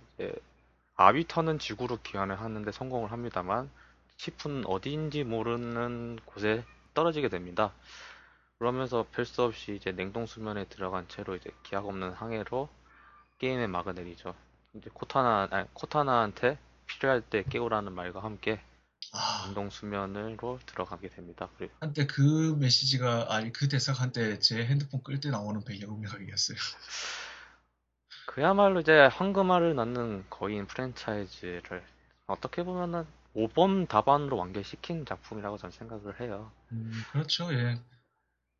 아비터는 0.96 1.60
지구로 1.60 1.98
귀환을 2.02 2.40
하는데 2.40 2.72
성공을 2.72 3.12
합니다만 3.12 3.70
치프는 4.16 4.66
어디인지 4.66 5.22
모르는 5.24 6.18
곳에 6.26 6.64
떨어지게 6.94 7.28
됩니다. 7.28 7.72
그러면서 8.58 9.06
별 9.12 9.24
수 9.24 9.42
없이 9.44 9.76
이제 9.76 9.92
냉동 9.92 10.26
수면에 10.26 10.64
들어간 10.66 11.06
채로 11.08 11.36
이제 11.36 11.50
기약 11.62 11.86
없는 11.86 12.12
항해로 12.12 12.68
게임에 13.38 13.68
막을 13.68 13.94
내리죠. 13.94 14.34
이제 14.74 14.90
코타나 14.92 15.46
아니, 15.52 15.68
코타나한테 15.74 16.58
필요할 16.88 17.22
때 17.22 17.44
깨우라는 17.44 17.92
말과 17.92 18.22
함께 18.22 18.60
아, 19.12 19.44
냉동 19.46 19.70
수면으로 19.70 20.58
들어가게 20.66 21.08
됩니다. 21.10 21.48
그리고 21.56 21.72
한때 21.80 22.06
그 22.06 22.56
메시지가 22.58 23.34
아니 23.34 23.52
그 23.52 23.68
대사가 23.68 24.02
한때 24.02 24.38
제 24.38 24.64
핸드폰 24.64 25.02
끌 25.02 25.20
때 25.20 25.30
나오는 25.30 25.64
배경음악이었어요. 25.64 26.58
그야말로 28.26 28.80
이제 28.80 29.06
황금알을 29.06 29.74
낳는 29.74 30.24
거인 30.28 30.66
프랜차이즈를 30.66 31.82
어떻게 32.26 32.62
보면은 32.62 33.06
모범 33.32 33.86
답안으로 33.86 34.36
완결시킨 34.36 35.06
작품이라고 35.06 35.56
저는 35.56 35.72
생각을 35.72 36.20
해요. 36.20 36.50
음, 36.72 36.92
그렇죠. 37.12 37.52
예. 37.54 37.78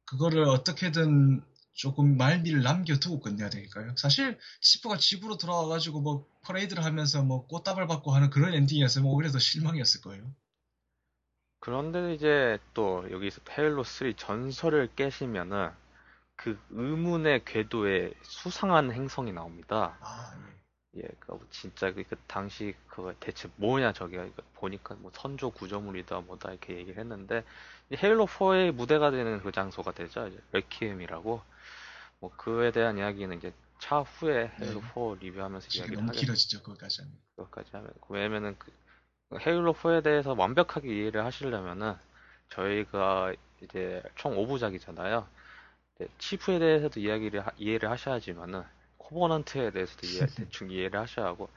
그거를 0.06 0.44
어떻게든 0.44 1.42
조금 1.78 2.16
말미를 2.16 2.62
남겨두고 2.62 3.20
끝내야 3.20 3.50
되니까요. 3.50 3.94
사실 3.96 4.36
시프가 4.60 4.96
집으로 4.96 5.36
돌아와가지고 5.38 6.00
뭐 6.00 6.26
퍼레이드를 6.42 6.84
하면서 6.84 7.22
뭐 7.22 7.46
꽃다발 7.46 7.86
받고 7.86 8.10
하는 8.10 8.30
그런 8.30 8.52
엔딩이었으면 8.52 9.08
오히려 9.08 9.30
더 9.30 9.38
실망이었을 9.38 10.00
거예요. 10.00 10.24
그런데 11.60 12.14
이제 12.14 12.58
또 12.74 13.06
여기서 13.12 13.42
헤일로 13.56 13.84
3 13.84 14.14
전설을 14.16 14.90
깨시면은 14.96 15.70
그 16.34 16.58
의문의 16.70 17.44
궤도에 17.44 18.12
수상한 18.22 18.92
행성이 18.92 19.32
나옵니다. 19.32 19.96
아, 20.00 20.34
예. 20.96 21.02
예, 21.02 21.08
그 21.20 21.38
진짜 21.50 21.92
그, 21.92 22.02
그 22.02 22.16
당시 22.26 22.74
그거 22.88 23.14
대체 23.20 23.48
뭐냐 23.54 23.92
저기가 23.92 24.24
이거 24.24 24.42
보니까 24.54 24.96
뭐 24.98 25.12
선조 25.14 25.50
구조물이다 25.50 26.22
뭐다 26.22 26.50
이렇게 26.50 26.76
얘기를 26.76 26.98
했는데 26.98 27.44
헤일로 27.92 28.26
4의 28.26 28.72
무대가 28.72 29.12
되는 29.12 29.40
그 29.40 29.52
장소가 29.52 29.92
되죠. 29.92 30.26
이제 30.26 30.40
레퀴엠이라고 30.50 31.40
뭐 32.20 32.30
그에 32.36 32.70
대한 32.72 32.98
이야기는 32.98 33.36
이제 33.38 33.52
차 33.80 34.00
후에 34.00 34.50
헤일로 34.60 34.80
네. 34.80 34.88
4 34.94 35.14
리뷰하면서 35.20 35.68
이야기를 35.78 35.96
너무 35.96 36.08
하겠 36.08 36.20
길어지죠, 36.20 36.62
그거까지 36.62 37.02
하면. 37.02 37.14
그것까지 37.36 37.70
하면 37.72 37.90
왜냐면은 38.08 38.56
그 38.58 38.72
헤일로 39.40 39.74
4에 39.74 40.02
대해서 40.02 40.34
완벽하게 40.36 40.88
이해를 40.88 41.24
하시려면은 41.24 41.96
저희가 42.50 43.34
이제 43.62 44.02
총 44.16 44.36
5부작이잖아요. 44.38 45.26
치프에 46.18 46.58
대해서도 46.58 47.00
이야기를 47.00 47.46
하- 47.46 47.52
이해를 47.58 47.90
하셔야지만은 47.90 48.62
코버넌트에 48.98 49.70
대해서도 49.72 50.06
이해, 50.06 50.26
대충 50.34 50.70
이해를 50.70 51.00
하셔야 51.00 51.26
하고 51.26 51.48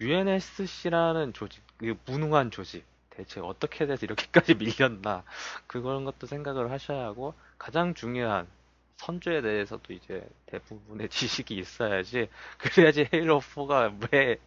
UNSC라는 0.00 1.32
조직, 1.32 1.62
그 1.78 1.96
무능한 2.06 2.50
조직 2.50 2.84
대체 3.10 3.40
어떻게 3.40 3.86
돼서 3.86 4.06
이렇게까지 4.06 4.54
밀렸나 5.02 5.24
그런 5.66 6.04
것도 6.04 6.26
생각을 6.26 6.70
하셔야 6.70 7.04
하고 7.04 7.34
가장 7.58 7.94
중요한 7.94 8.46
선조에 8.98 9.42
대해서도 9.42 9.92
이제 9.94 10.28
대부분의 10.46 11.08
지식이 11.10 11.56
있어야지 11.56 12.28
그래야지 12.58 13.08
헤일로 13.12 13.40
4가 13.40 13.90
왜 14.12 14.38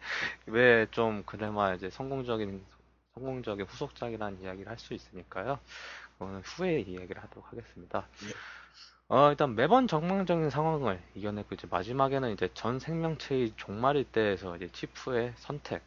왜 0.46 0.86
좀 0.92 1.22
그나마 1.24 1.74
이제 1.74 1.90
성공적인 1.90 2.64
성공적인 3.14 3.66
후속작이라는 3.66 4.42
이야기를 4.42 4.70
할 4.70 4.78
수 4.78 4.94
있으니까요. 4.94 5.60
그거는 6.18 6.40
후에 6.42 6.80
이야기를 6.80 7.22
하도록 7.22 7.50
하겠습니다. 7.52 8.08
예. 8.24 8.32
어, 9.08 9.30
일단 9.30 9.54
매번 9.54 9.86
정망적인 9.88 10.50
상황을 10.50 11.02
이겨내고 11.14 11.54
이제 11.54 11.66
마지막에는 11.70 12.32
이제 12.32 12.48
전 12.54 12.78
생명체의 12.80 13.52
종말일 13.56 14.04
때에서 14.04 14.56
이제 14.56 14.70
치프의 14.72 15.34
선택으로 15.36 15.82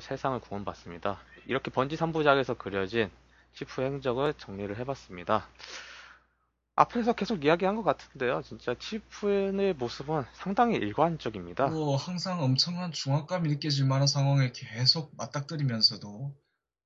세상을 0.00 0.40
구원받습니다. 0.40 1.20
이렇게 1.46 1.70
번지 1.70 1.96
3부작에서 1.96 2.58
그려진 2.58 3.10
치프의 3.54 3.88
행적을 3.92 4.34
정리를 4.34 4.76
해봤습니다. 4.78 5.48
앞에서 6.82 7.12
계속 7.12 7.44
이야기한 7.44 7.76
것 7.76 7.84
같은데요. 7.84 8.42
진짜 8.42 8.74
치프의 8.76 9.74
모습은 9.74 10.24
상당히 10.32 10.76
일관적입니다. 10.76 11.68
뭐 11.68 11.96
항상 11.96 12.42
엄청난 12.42 12.90
중압감이 12.90 13.48
느껴질 13.48 13.86
만한 13.86 14.08
상황에 14.08 14.50
계속 14.52 15.16
맞닥뜨리면서도 15.16 16.34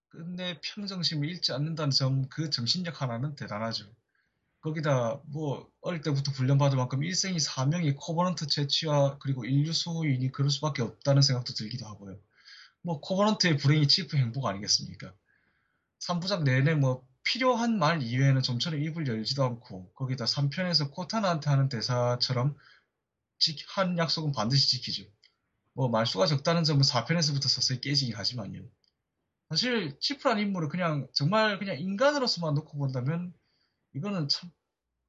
끝내 0.09 0.61
평정심을 0.63 1.29
잃지 1.29 1.53
않는다는 1.53 1.91
점, 1.91 2.29
그 2.29 2.51
정신력 2.51 3.01
하나는 3.01 3.37
대단하죠. 3.37 3.85
거기다 4.61 5.21
뭐 5.27 5.71
어릴 5.81 6.03
때부터 6.03 6.33
훈련받을 6.33 6.77
만큼 6.77 7.03
일생이 7.03 7.39
사명이 7.39 7.95
코버넌트 7.95 8.49
처치와 8.49 9.19
그리고 9.19 9.45
인류 9.45 9.73
수호이니 9.73 10.31
그럴 10.33 10.51
수밖에 10.51 10.83
없다는 10.83 11.23
생각도 11.23 11.55
들기도 11.55 11.87
하고요. 11.87 12.19
뭐 12.83 13.01
코버넌트의 13.01 13.57
불행이 13.57 13.89
치프 13.89 14.17
행복 14.17 14.47
아니겠습니까? 14.47 15.13
3부작 16.01 16.43
내내 16.43 16.75
뭐 16.75 17.06
필요한 17.27 17.79
말 17.79 18.03
이외에는 18.03 18.41
좀처럼 18.41 18.81
입을 18.81 19.09
열지도 19.09 19.45
않고 19.45 19.93
거기다 19.95 20.27
3편에서 20.27 20.93
코타나한테 20.93 21.51
하는 21.51 21.69
대사처럼 21.69 22.57
지- 23.39 23.57
한 23.69 23.99
약속은 23.99 24.31
반드시 24.33 24.69
지키죠. 24.69 25.11
뭐 25.75 25.89
말수가 25.89 26.27
적다는 26.27 26.63
점은 26.63 26.83
4편에서부터 26.83 27.49
서서히 27.49 27.81
깨지긴 27.81 28.15
하지만요. 28.15 28.63
사실 29.51 29.99
치프란 29.99 30.39
인물을 30.39 30.69
그냥 30.69 31.09
정말 31.13 31.59
그냥 31.59 31.79
인간으로서만 31.79 32.55
놓고 32.55 32.79
본다면 32.79 33.35
이거는 33.95 34.29
참 34.29 34.51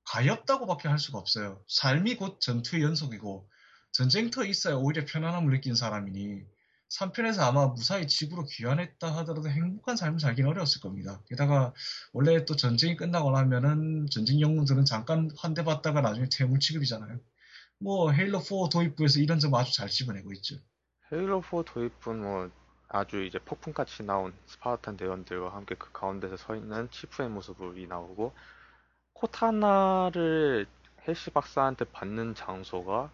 가엾다고밖에 0.05 0.87
할 0.87 0.97
수가 0.97 1.19
없어요. 1.19 1.63
삶이 1.67 2.15
곧 2.15 2.41
전투의 2.41 2.81
연속이고 2.81 3.47
전쟁터에 3.91 4.49
있어야 4.49 4.75
오히려 4.75 5.05
편안함을 5.05 5.51
느낀 5.51 5.75
사람이니 5.75 6.45
3편에서 6.89 7.41
아마 7.41 7.67
무사히 7.67 8.07
집으로 8.07 8.45
귀환했다 8.45 9.15
하더라도 9.17 9.49
행복한 9.49 9.97
삶을 9.97 10.19
살기는 10.19 10.49
어려웠을 10.49 10.81
겁니다. 10.81 11.21
게다가 11.27 11.73
원래 12.13 12.45
또 12.45 12.55
전쟁이 12.55 12.95
끝나고 12.95 13.31
나면은 13.31 14.07
전쟁 14.09 14.39
영웅들은 14.39 14.85
잠깐 14.85 15.29
환대받다가 15.37 16.01
나중에 16.01 16.27
퇴물 16.31 16.59
취급이잖아요. 16.59 17.19
뭐 17.79 18.11
헤일로 18.11 18.39
4 18.39 18.69
도입부에서 18.71 19.19
이런 19.19 19.39
점 19.39 19.53
아주 19.55 19.73
잘 19.75 19.89
집어내고 19.89 20.31
있죠. 20.33 20.55
헤일로 21.11 21.41
4 21.41 21.63
도입은 21.63 22.21
뭐 22.21 22.49
아주 22.89 23.23
이제 23.23 23.37
폭풍같이 23.39 24.03
나온 24.03 24.33
스파르탄 24.45 24.95
대원들과 24.95 25.53
함께 25.53 25.75
그 25.75 25.91
가운데서 25.91 26.37
서 26.37 26.55
있는 26.55 26.89
치프의 26.89 27.29
모습이 27.29 27.85
나오고 27.87 28.33
코타나를 29.13 30.67
핼시 31.07 31.29
박사한테 31.31 31.85
받는 31.85 32.35
장소가 32.35 33.11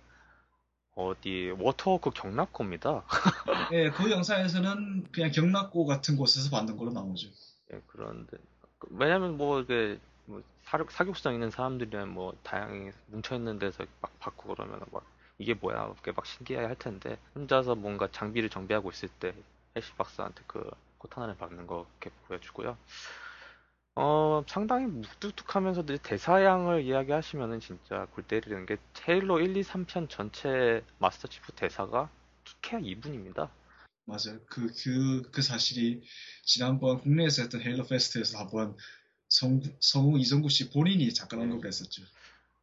어디 0.95 1.53
워터워크 1.59 2.11
격납고입니다. 2.11 3.03
예, 3.73 3.89
그 3.89 4.11
영상에서는 4.11 5.07
그냥 5.11 5.31
격납고 5.31 5.85
같은 5.85 6.15
곳에서 6.15 6.49
받는 6.49 6.77
걸로 6.77 6.91
나오죠. 6.91 7.29
예, 7.73 7.81
그런데 7.87 8.37
그- 8.79 8.87
왜냐면 8.91 9.37
뭐 9.37 9.61
이게 9.61 9.99
뭐 10.25 10.41
사륙, 10.63 10.91
사격수장 10.91 11.33
있는 11.33 11.49
사람들이면 11.49 12.09
뭐 12.09 12.33
다양히 12.43 12.91
뭉쳐 13.07 13.35
있는 13.35 13.59
데서 13.59 13.85
막 14.01 14.17
받고 14.19 14.53
그러면 14.53 14.79
막 14.91 15.03
이게 15.39 15.53
뭐야 15.53 15.85
이렇게 15.85 16.11
막 16.11 16.25
신기해 16.25 16.63
할 16.63 16.75
텐데 16.75 17.17
혼자서 17.35 17.75
뭔가 17.75 18.07
장비를 18.11 18.49
정비하고 18.49 18.91
있을 18.91 19.09
때 19.19 19.33
해시 19.75 19.91
박사한테 19.95 20.43
그 20.47 20.69
코타나를 20.99 21.35
받는 21.37 21.67
거 21.67 21.87
이렇게 22.01 22.15
보여주고요. 22.27 22.77
어 23.95 24.43
상당히 24.47 24.87
무뚝뚝하면서도 24.87 25.97
대사양을 25.97 26.83
이야기하시면은 26.83 27.59
진짜 27.59 28.07
골 28.11 28.23
때리는 28.23 28.65
게 28.65 28.77
헤일로 29.07 29.39
1, 29.39 29.55
2, 29.55 29.61
3편 29.61 30.09
전체 30.09 30.83
마스터 30.97 31.27
치프 31.27 31.51
대사가 31.53 32.09
키케야 32.43 32.79
2분입니다. 32.81 33.49
맞아요. 34.05 34.39
그, 34.47 34.67
그, 34.83 35.21
그 35.31 35.41
사실이 35.41 36.03
지난번 36.43 36.99
국내에서 37.01 37.43
했던 37.43 37.61
헤일로 37.61 37.85
페스트에서 37.85 38.39
한번 38.39 38.75
성, 39.29 39.61
성우 39.79 40.17
이정구 40.19 40.49
씨 40.49 40.71
본인이 40.71 41.13
잠깐 41.13 41.39
네. 41.39 41.45
언급을 41.45 41.67
했었죠. 41.67 42.01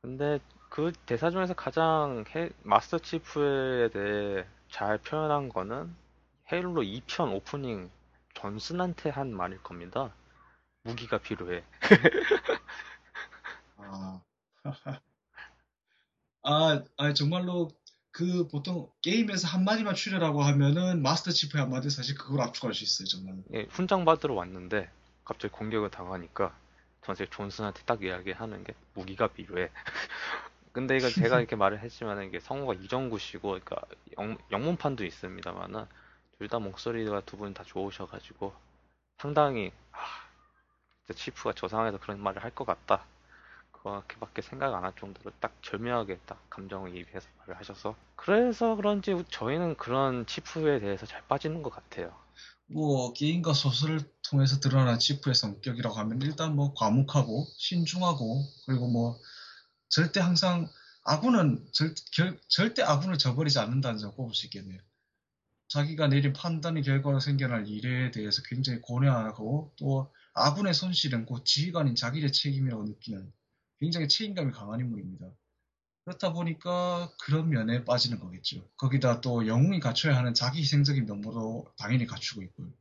근데 0.03 0.41
그 0.68 0.93
대사 1.07 1.31
중에서 1.31 1.55
가장 1.55 2.24
헤- 2.35 2.51
마스터 2.62 2.99
치프에 2.99 3.91
대해 3.91 4.45
잘 4.70 4.99
표현한 4.99 5.49
거는 5.49 5.95
헤일로 6.53 6.83
2편 6.83 7.33
오프닝 7.35 7.89
존슨한테 8.35 9.11
한 9.11 9.33
말일 9.35 9.62
겁니다. 9.62 10.12
무기가 10.83 11.18
필요해. 11.18 11.64
아. 13.76 14.20
아, 16.43 16.83
아, 16.97 17.12
정말로 17.14 17.70
그 18.11 18.49
보통 18.49 18.91
게임에서 19.03 19.47
한 19.49 19.64
마디만 19.64 19.95
추려라고 19.95 20.43
하면은 20.43 21.03
마스터 21.03 21.31
치프의 21.31 21.62
한 21.62 21.70
마디 21.70 21.91
사실 21.91 22.16
그걸 22.16 22.41
압축할 22.43 22.74
수 22.74 22.83
있어요, 22.85 23.07
정말로. 23.07 23.43
예, 23.55 23.66
훈장 23.70 24.05
받으러 24.05 24.35
왔는데 24.35 24.91
갑자기 25.24 25.53
공격을 25.53 25.91
당하니까 25.91 26.57
전세 27.05 27.26
존슨한테 27.26 27.83
딱 27.85 28.03
이야기하는 28.03 28.64
게 28.64 28.74
무기가 28.95 29.28
필요해. 29.28 29.70
근데 30.72 30.97
이거 30.97 31.09
제가 31.11 31.39
이렇게 31.41 31.57
말을 31.57 31.81
했지만 31.81 32.22
이게 32.24 32.41
성우가 32.41 32.74
이정구 32.74 33.18
씨고 33.18 33.49
그러니까 33.61 33.76
영, 34.18 34.39
영문판도 34.51 35.05
있습니다만은 35.05 35.85
둘 36.39 36.49
다 36.49 36.59
목소리가 36.59 37.20
두 37.26 37.37
분 37.37 37.53
다 37.55 37.64
좋으셔가지고 37.64 38.55
상당히 39.18 39.72
아, 39.93 39.99
치프가 41.14 41.52
저 41.56 41.68
상황에서 41.68 41.98
그런 41.98 42.20
말을 42.22 42.42
할 42.44 42.50
것 42.54 42.64
같다. 42.66 43.06
그렇게밖에 43.72 44.42
생각 44.42 44.74
안 44.74 44.84
할 44.84 44.92
정도로 44.98 45.32
딱 45.40 45.56
절묘하게 45.62 46.20
딱 46.26 46.48
감정을 46.50 46.94
이입해서 46.96 47.28
말을 47.38 47.58
하셔서 47.58 47.96
그래서 48.16 48.76
그런지 48.76 49.24
저희는 49.30 49.76
그런 49.76 50.26
치프에 50.26 50.80
대해서 50.80 51.06
잘 51.06 51.22
빠지는 51.28 51.62
것 51.62 51.70
같아요. 51.70 52.14
뭐 52.66 53.12
게임과 53.12 53.52
소설을 53.54 54.00
통해서 54.22 54.61
드러난 54.61 54.98
치프의 54.98 55.34
성격이라고 55.34 55.96
하면 55.96 56.22
일단 56.22 56.54
뭐 56.54 56.72
과묵하고 56.74 57.46
신중하고 57.58 58.44
그리고 58.66 58.88
뭐 58.88 59.18
절대 59.88 60.20
항상 60.20 60.68
아군은 61.04 61.66
절, 61.72 61.94
결- 62.12 62.38
절대 62.48 62.82
아군을 62.82 63.18
저버리지 63.18 63.58
않는다는 63.58 63.98
점 63.98 64.12
꼽을 64.14 64.34
수 64.34 64.46
있겠네요. 64.46 64.80
자기가 65.68 66.08
내린 66.08 66.32
판단의 66.32 66.82
결과로 66.82 67.20
생겨날 67.20 67.68
일에 67.68 68.11
대해서 68.11 68.42
굉장히 68.44 68.80
고뇌하고 68.80 69.72
또 69.78 70.12
아군의 70.35 70.74
손실은 70.74 71.26
곧 71.26 71.45
지휘관인 71.45 71.95
자기의 71.95 72.33
책임이라고 72.33 72.85
느끼는 72.85 73.33
굉장히 73.81 74.09
책임감이 74.09 74.53
강한 74.53 74.81
인물입니다. 74.81 75.31
그렇다 76.05 76.33
보니까 76.33 77.12
그런 77.22 77.51
면에 77.51 77.85
빠지는 77.85 78.18
거겠죠. 78.20 78.68
거기다 78.76 79.20
또 79.20 79.47
영웅이 79.47 79.81
갖춰야 79.81 80.16
하는 80.16 80.35
자기 80.35 80.61
희생적인 80.61 81.07
면모도 81.07 81.72
당연히 81.78 82.07
갖추고 82.07 82.43
있고요. 82.45 82.72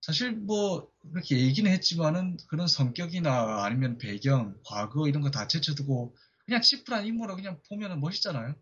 사실 0.00 0.32
뭐 0.32 0.90
그렇게 1.12 1.38
얘기는 1.40 1.70
했지만은 1.70 2.38
그런 2.48 2.66
성격이나 2.66 3.64
아니면 3.64 3.98
배경, 3.98 4.56
과거 4.64 5.08
이런 5.08 5.22
거 5.22 5.30
다 5.30 5.46
제쳐두고 5.48 6.16
그냥 6.46 6.62
치프란 6.62 7.06
인물을 7.06 7.36
그냥 7.36 7.60
보면은 7.68 8.00
멋있잖아요. 8.00 8.54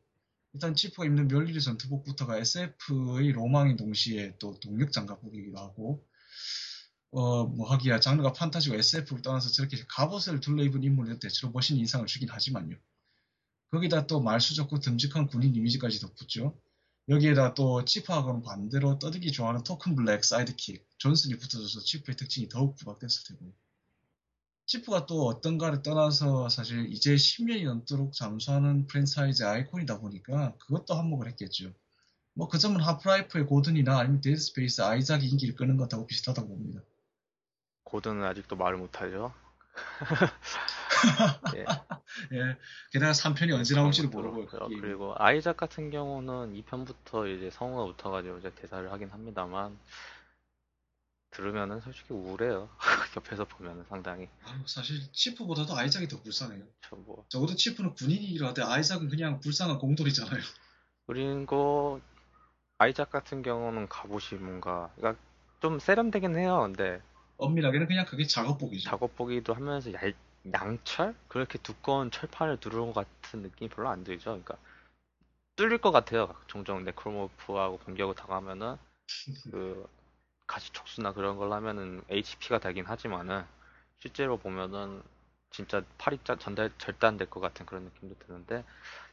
일단 0.55 0.75
치프가 0.75 1.05
입는 1.05 1.29
멸리의 1.29 1.61
전투복부터가 1.61 2.39
SF의 2.39 3.33
로망인 3.33 3.77
동시에 3.77 4.37
또 4.39 4.59
동력 4.61 4.91
장갑복이기도 4.93 5.59
하고 5.59 6.05
어 7.17 7.47
뭐 7.47 7.71
하기야 7.71 8.01
장르가 8.01 8.33
판타지고 8.35 8.77
SF를 8.77 9.23
떠나서 9.23 9.51
저렇게 9.51 9.83
갑옷을 9.89 10.41
둘러입은 10.41 10.85
인물은 10.85 11.19
대체로 11.19 11.51
멋있는 11.53 11.81
인상을 11.81 12.07
주긴 12.07 12.29
하지만요. 12.29 12.77
거기다 13.71 14.07
또 14.07 14.21
말수 14.21 14.55
좋고 14.55 14.81
듬직한 14.81 15.27
군인 15.27 15.55
이미지까지 15.55 16.01
덧붙죠. 16.01 16.59
여기에다 17.09 17.55
또 17.55 17.85
치프하고는 17.85 18.43
반대로 18.43 18.99
떠들기 18.99 19.33
좋아하는 19.33 19.63
token 19.65 19.95
black 19.97 20.25
sidekick 20.25 20.87
존슨이 20.99 21.39
붙어줘서 21.39 21.81
치프의 21.81 22.17
특징이 22.17 22.49
더욱 22.49 22.77
부각됐을 22.77 23.25
테고 23.29 23.55
치프가 24.67 25.07
또 25.07 25.27
어떤가를 25.27 25.83
떠나서 25.83 26.49
사실 26.51 26.93
이제 26.93 27.15
10년이 27.17 27.65
넘도록 27.65 28.13
잠수하는 28.13 28.87
프랜차이즈 28.87 29.45
아이콘이다 29.45 30.01
보니까 30.01 30.57
그것도 30.59 30.95
한몫을 30.95 31.29
했겠죠. 31.31 31.73
뭐 32.35 32.49
그 32.49 32.59
점은 32.59 32.81
하프라이프의 32.83 33.47
고든이나 33.47 33.99
아니면 33.99 34.21
데드스페이스 34.21 34.83
아이작이 34.83 35.27
인기를 35.29 35.57
끄는 35.57 35.77
것하고 35.79 36.07
비슷하다고 36.07 36.49
봅니다. 36.49 36.83
고든은 37.87 38.25
아직도 38.25 38.57
말을 38.57 38.79
못하죠. 38.79 39.33
예. 41.55 41.61
예. 42.37 42.57
게다가 42.91 43.13
3편이 43.13 43.53
언제 43.53 43.75
나올지도 43.75 44.09
모르고. 44.09 44.47
그렇고요. 44.47 44.81
그리고 44.81 45.15
아이작 45.17 45.57
같은 45.57 45.91
경우는 45.91 46.55
2편부터 46.55 47.37
이제 47.37 47.51
성우가 47.51 47.85
붙어가지고 47.85 48.39
이제 48.39 48.53
대사를 48.57 48.91
하긴 48.91 49.11
합니다만 49.11 49.79
들으면은 51.31 51.81
솔직히 51.81 52.13
우울해요. 52.13 52.69
옆에서 53.17 53.45
보면은 53.45 53.85
상당히. 53.89 54.29
아, 54.43 54.61
사실 54.67 55.01
치프보다도 55.13 55.77
아이작이 55.77 56.09
더 56.09 56.21
불쌍해요. 56.21 56.65
저 56.81 56.97
뭐. 56.97 57.25
적어도 57.29 57.55
치프는 57.55 57.95
군인이라도 57.95 58.67
아이작은 58.67 59.09
그냥 59.09 59.39
불쌍한 59.41 59.79
공돌이잖아요. 59.79 60.43
그리고 61.07 62.01
아이작 62.79 63.11
같은 63.11 63.43
경우는 63.43 63.89
갑옷이 63.89 64.41
뭔가 64.41 64.91
그러니까 64.97 65.23
좀 65.61 65.79
세련되긴 65.79 66.37
해요. 66.37 66.63
근데 66.63 67.01
엄밀하게는 67.39 67.87
그냥 67.87 68.07
그게 68.07 68.27
작업복이죠. 68.27 68.89
작업복이기도 68.89 69.55
하면서 69.55 69.93
얇, 69.93 70.15
양철? 70.53 71.15
그렇게 71.29 71.59
두꺼운 71.59 72.11
철판을 72.11 72.59
두르는 72.59 72.93
것 72.93 73.07
같은 73.23 73.43
느낌이 73.43 73.71
별로 73.71 73.89
안 73.89 74.05
들죠. 74.05 74.31
그러니까 74.31 74.57
뚫릴 75.57 75.79
것 75.79 75.91
같아요. 75.91 76.35
종종 76.47 76.85
네크로모프하고 76.85 77.79
공격을 77.79 78.15
당하면은 78.15 78.77
그 79.51 79.89
가시 80.47 80.73
촉수나 80.73 81.13
그런 81.13 81.37
걸 81.37 81.53
하면은 81.53 82.03
HP가 82.09 82.59
되긴 82.61 82.87
하지만은 82.87 83.45
실제로 83.99 84.37
보면은 84.39 85.03
진짜 85.51 85.83
팔이 85.99 86.19
짜, 86.25 86.37
전달 86.37 86.71
절단될 86.79 87.31
것 87.31 87.41
같은 87.41 87.67
그런 87.67 87.85
느낌도 87.85 88.17
드는데 88.19 88.65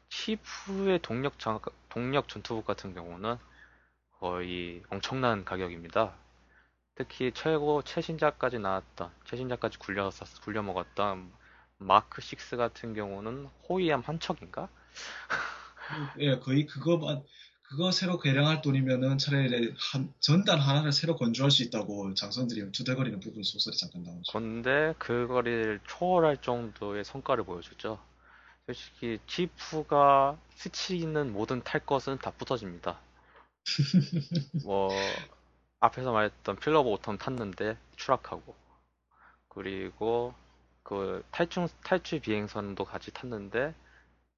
치프의 0.09 0.99
동력 1.01 1.39
장, 1.39 1.59
동력 1.89 2.28
전투복 2.28 2.65
같은 2.65 2.93
경우는 2.93 3.38
거의 4.19 4.84
엄청난 4.89 5.43
가격입니다. 5.43 6.13
특히 6.95 7.31
최고 7.33 7.81
최신작까지 7.81 8.59
나왔던 8.59 9.11
최신작까지 9.25 9.79
굴려 9.79 10.11
굴려 10.43 10.61
먹었던 10.61 11.31
마크 11.79 12.21
6 12.21 12.57
같은 12.57 12.93
경우는 12.93 13.49
호위함 13.67 14.01
한 14.01 14.19
척인가? 14.19 14.69
예, 16.19 16.37
거의 16.39 16.65
그거만 16.65 17.23
그거 17.63 17.91
새로 17.91 18.19
개량할 18.19 18.61
돈이면은 18.61 19.17
차라리 19.17 19.73
한, 19.75 20.13
전단 20.19 20.59
하나를 20.59 20.91
새로 20.91 21.15
건조할 21.15 21.49
수 21.49 21.63
있다고 21.63 22.13
장선들이 22.13 22.71
두들거리는 22.71 23.19
부분 23.19 23.41
소설이 23.41 23.75
잠깐 23.75 24.03
나오죠. 24.03 24.31
근데 24.31 24.93
그거를 24.99 25.79
초월할 25.87 26.37
정도의 26.37 27.03
성과를 27.03 27.43
보여주죠. 27.43 27.99
솔직히 28.67 29.19
치프가 29.25 30.37
스치는 30.55 31.33
모든 31.33 31.63
탈 31.63 31.83
것은 31.83 32.19
다 32.19 32.31
부서집니다. 32.31 32.99
뭐 34.63 34.89
앞에서 35.84 36.13
말했던 36.13 36.55
필러 36.57 36.79
오브 36.79 37.01
오텀 37.01 37.19
탔는데 37.19 37.77
추락하고 37.97 38.55
그리고 39.49 40.34
그 40.81 41.23
탈출 41.31 41.67
탈출 41.84 42.21
비행선도 42.21 42.86
같이 42.86 43.11
탔는데 43.11 43.75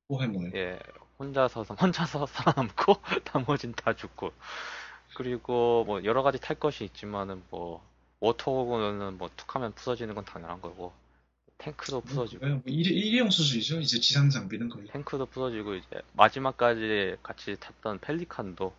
뭐해 0.07 0.27
예 0.55 0.79
혼자서 1.19 1.63
혼자서 1.79 2.25
살아남고 2.25 2.95
나머진 3.31 3.73
다 3.73 3.93
죽고. 3.93 4.33
그리고 5.15 5.83
뭐 5.85 6.03
여러 6.03 6.23
가지 6.23 6.39
탈 6.39 6.59
것이 6.59 6.83
있지만은 6.83 7.43
뭐 7.51 7.81
워트호그는 8.19 9.17
뭐 9.17 9.29
툭하면 9.37 9.73
부서지는 9.73 10.15
건 10.15 10.25
당연한 10.25 10.61
거고 10.61 10.93
탱크도 11.59 12.01
부서지고. 12.01 12.45
뭐 12.45 12.61
일회, 12.65 12.89
일회용 12.89 13.29
수준이죠. 13.29 13.79
이제 13.79 13.99
지상 13.99 14.29
장비는 14.29 14.67
거의. 14.69 14.87
탱크도 14.87 15.27
부서지고 15.27 15.75
이제 15.75 16.01
마지막까지 16.13 17.17
같이 17.23 17.55
탔던 17.59 17.99
펠리칸도 17.99 18.73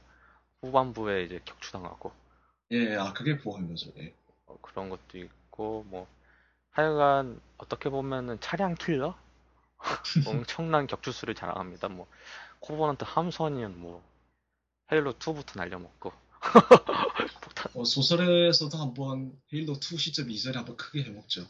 후반부에 0.63 1.25
이제 1.25 1.41
격추당하고 1.45 2.26
예, 2.73 2.97
아, 2.97 3.13
그게 3.13 3.39
보험이죠. 3.39 3.93
예. 3.99 4.13
어, 4.47 4.59
그런 4.61 4.91
것도 4.91 5.19
있고, 5.19 5.85
뭐, 5.89 6.09
하여간, 6.71 7.41
어떻게 7.59 7.89
보면은 7.89 8.41
차량 8.41 8.75
킬러? 8.75 9.17
엄청난 10.27 10.87
격추수를 10.87 11.35
자랑합니다. 11.35 11.89
뭐, 11.89 12.09
코버넌트 12.61 13.05
함선이면 13.07 13.81
뭐, 13.81 14.03
헤일로 14.91 15.15
2부터 15.15 15.57
날려먹고. 15.57 16.13
어, 17.75 17.85
소설에서도 17.85 18.77
한번 18.79 19.33
헤일로 19.53 19.75
2 19.75 19.97
시점 19.97 20.31
이전에 20.31 20.57
한번 20.57 20.77
크게 20.77 21.03
해먹죠. 21.05 21.47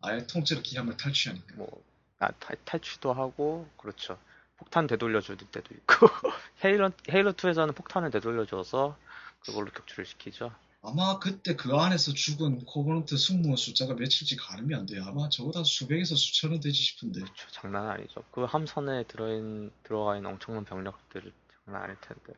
아예 0.00 0.26
통째로 0.26 0.62
기함을 0.62 0.96
탈취하니까. 0.96 1.56
뭐, 1.56 1.82
아, 2.20 2.30
탈, 2.32 2.56
탈취도 2.64 3.12
하고, 3.12 3.68
그렇죠. 3.76 4.18
폭탄 4.56 4.86
되돌려줄 4.86 5.36
때도 5.36 5.74
있고, 5.74 6.06
헤일로, 6.64 6.90
헤일로 7.10 7.32
2에서는 7.32 7.74
폭탄을 7.74 8.10
되돌려줘서, 8.10 8.96
그걸로 9.40 9.70
격추를 9.70 10.06
시키죠. 10.06 10.52
아마 10.82 11.18
그때 11.18 11.56
그 11.56 11.76
안에서 11.76 12.12
죽은 12.12 12.64
코버넌트 12.64 13.16
승무원 13.18 13.56
숫자가 13.56 13.94
몇일지 13.94 14.36
가늠이 14.36 14.74
안 14.74 14.86
돼요. 14.86 15.04
아마 15.06 15.28
저보다 15.28 15.62
수백에서 15.62 16.14
수천은 16.14 16.60
되지 16.60 16.82
싶은데. 16.82 17.20
그렇죠. 17.20 17.50
장난 17.50 17.88
아니죠. 17.88 18.24
그 18.30 18.44
함선에 18.44 19.04
들어인, 19.04 19.70
들어가 19.82 20.16
있는 20.16 20.30
엄청난 20.30 20.64
병력들 20.64 21.32
장난 21.64 21.82
아닐 21.82 21.96
텐데. 22.00 22.32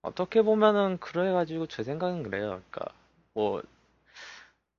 어떻게 0.00 0.40
보면은 0.40 0.98
그래가지고 0.98 1.66
제 1.66 1.82
생각은 1.82 2.22
그래요. 2.22 2.62
그러니까 2.70 2.94
뭐 3.34 3.62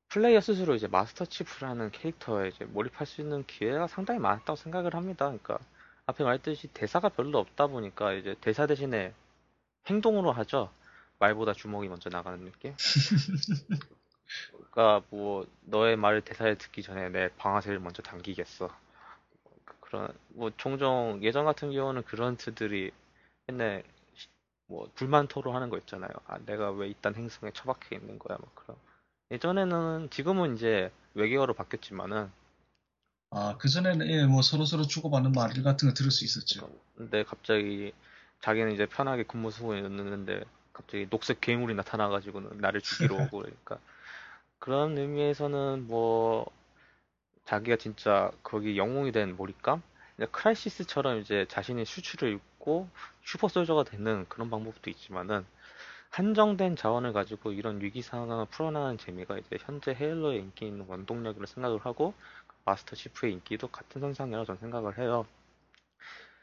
플레이어 0.08 0.42
스스로 0.42 0.74
이제 0.74 0.88
마스터 0.88 1.26
치프라는 1.26 1.92
캐릭터에 1.92 2.48
이제 2.50 2.66
몰입할 2.66 3.06
수 3.06 3.22
있는 3.22 3.46
기회가 3.46 3.86
상당히 3.86 4.20
많았다고 4.20 4.56
생각을 4.56 4.96
합니다. 4.96 5.26
그러니까 5.26 5.60
앞에 6.08 6.24
말했듯이 6.24 6.70
대사가 6.70 7.10
별로 7.10 7.38
없다 7.38 7.68
보니까 7.68 8.14
이제 8.14 8.36
대사 8.42 8.66
대신에 8.66 9.14
행동으로 9.88 10.32
하죠. 10.32 10.72
말보다 11.20 11.54
주먹이 11.54 11.88
먼저 11.90 12.10
나가는 12.10 12.40
느낌? 12.44 12.76
그러니까 14.72 15.06
뭐 15.10 15.46
너의 15.62 15.98
말을 15.98 16.22
대사에 16.22 16.56
듣기 16.56 16.82
전에 16.84 17.10
내 17.10 17.30
방아쇠를 17.38 17.80
먼저 17.80 18.02
당기겠어. 18.02 18.70
그런 19.80 20.14
뭐 20.30 20.52
종종 20.56 21.20
예전 21.24 21.46
같은 21.46 21.72
경우는 21.72 22.04
그런 22.04 22.38
트들이 22.38 22.92
맨날 23.48 23.84
뭐 24.68 24.90
불만 24.96 25.28
토로하는 25.28 25.70
거 25.70 25.78
있잖아요. 25.80 26.10
아 26.28 26.38
내가 26.46 26.72
왜 26.72 26.88
이딴 26.90 27.16
행성에 27.16 27.52
처박혀 27.54 27.96
있는 27.96 28.20
거야 28.20 28.38
막 28.40 28.54
그런. 28.56 28.78
예전에는 29.32 30.10
지금은 30.12 30.56
이제 30.56 30.92
외계어로 31.16 31.54
바뀌었지만은 31.54 32.32
아 33.32 33.58
그전에는 33.58 34.08
예, 34.08 34.26
뭐 34.26 34.42
서로 34.42 34.66
서로 34.66 34.84
주고받는 34.84 35.34
말 35.34 35.50
같은 35.64 35.88
거 35.88 35.94
들을 35.94 36.12
수 36.12 36.24
있었죠. 36.24 36.70
근데 36.96 37.24
갑자기 37.24 37.94
자기는 38.42 38.72
이제 38.72 38.86
편하게 38.86 39.24
근무 39.24 39.52
수고였는데 39.52 40.44
갑자기 40.80 41.10
녹색 41.10 41.42
괴물이 41.42 41.76
나타나가지고는 41.76 42.58
나를 42.58 42.80
죽이러 42.82 43.16
오고 43.16 43.40
그러니까 43.44 43.80
그런 44.60 44.98
의미에서는 44.98 45.88
뭐 45.88 46.50
자기가 47.46 47.76
진짜 47.76 48.32
거기 48.44 48.78
영웅이 48.78 49.12
된 49.12 49.36
몰입감? 49.36 49.82
크라이시스처럼 50.32 51.20
이제 51.20 51.46
자신의 51.50 51.86
수출을 51.86 52.34
입고 52.34 52.90
슈퍼솔저가 53.24 53.84
되는 53.84 54.26
그런 54.30 54.50
방법도 54.50 54.90
있지만은 54.90 55.46
한정된 56.10 56.76
자원을 56.76 57.14
가지고 57.14 57.52
이런 57.52 57.82
위기 57.82 58.02
상황을 58.02 58.46
풀어나가는 58.46 58.98
재미가 58.98 59.38
이제 59.38 59.58
현재 59.62 59.92
헤일로의 59.92 60.40
인기 60.40 60.66
있는 60.66 60.86
원동력으로 60.88 61.46
생각을 61.46 61.80
하고 61.80 62.14
마스터 62.66 62.96
치프의 62.96 63.34
인기도 63.34 63.68
같은 63.68 64.02
선상이라고 64.02 64.46
저는 64.46 64.60
생각을 64.60 64.98
해요. 64.98 65.26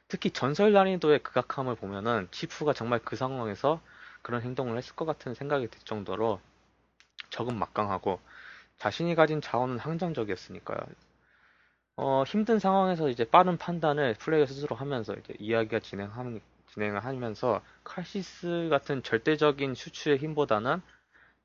특히 0.09 0.31
전설 0.31 0.73
난이도의 0.73 1.23
극악함을 1.23 1.75
보면은 1.75 2.29
치프가 2.31 2.73
정말 2.73 3.01
그 3.01 3.17
상황에서 3.17 3.81
그런 4.27 4.43
행동을 4.43 4.77
했을 4.77 4.97
것 4.97 5.05
같은 5.05 5.35
생각이 5.35 5.69
들 5.69 5.79
정도로 5.85 6.41
적은 7.31 7.57
막강하고 7.57 8.19
자신이 8.77 9.15
가진 9.15 9.41
자원은 9.41 9.79
항상적이었으니까요. 9.79 10.81
어, 11.95 12.25
힘든 12.27 12.59
상황에서 12.59 13.09
이제 13.09 13.23
빠른 13.23 13.57
판단을 13.57 14.15
플레이어 14.15 14.47
스스로 14.47 14.75
하면서 14.75 15.15
이제 15.15 15.33
이야기가 15.39 15.79
진행하는, 15.79 16.41
진행을 16.73 17.05
하면서 17.05 17.63
칼시스 17.85 18.67
같은 18.69 19.05
절대적인 19.05 19.77
수출의 19.77 20.19
힘보다는 20.19 20.83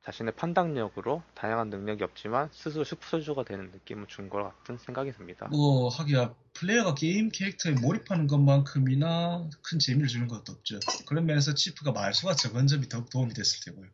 자신의 0.04 0.36
판단력으로 0.36 1.22
다양한 1.36 1.70
능력이 1.70 2.04
없지만 2.04 2.50
스스로 2.52 2.84
슈퍼소주가 2.84 3.44
되는 3.44 3.70
느낌을 3.72 4.08
준 4.08 4.30
것 4.30 4.42
같은 4.44 4.78
생각이 4.78 5.12
듭니다. 5.12 5.48
뭐 5.50 5.90
하기야 5.90 6.34
플레이어가 6.54 6.96
게임 6.96 7.30
캐릭터에 7.30 7.74
몰입하는 7.74 8.28
것만큼이나 8.28 9.48
큰 9.64 9.78
재미를 9.80 10.08
주는 10.08 10.28
것도 10.28 10.54
없죠. 10.54 10.80
그런 11.06 11.26
면에서 11.26 11.54
치프가 11.54 11.92
말수가 11.92 12.36
적은 12.36 12.68
점이 12.68 12.90
더욱 12.90 13.10
도움이 13.10 13.34
됐을 13.34 13.64
테고요. 13.66 13.90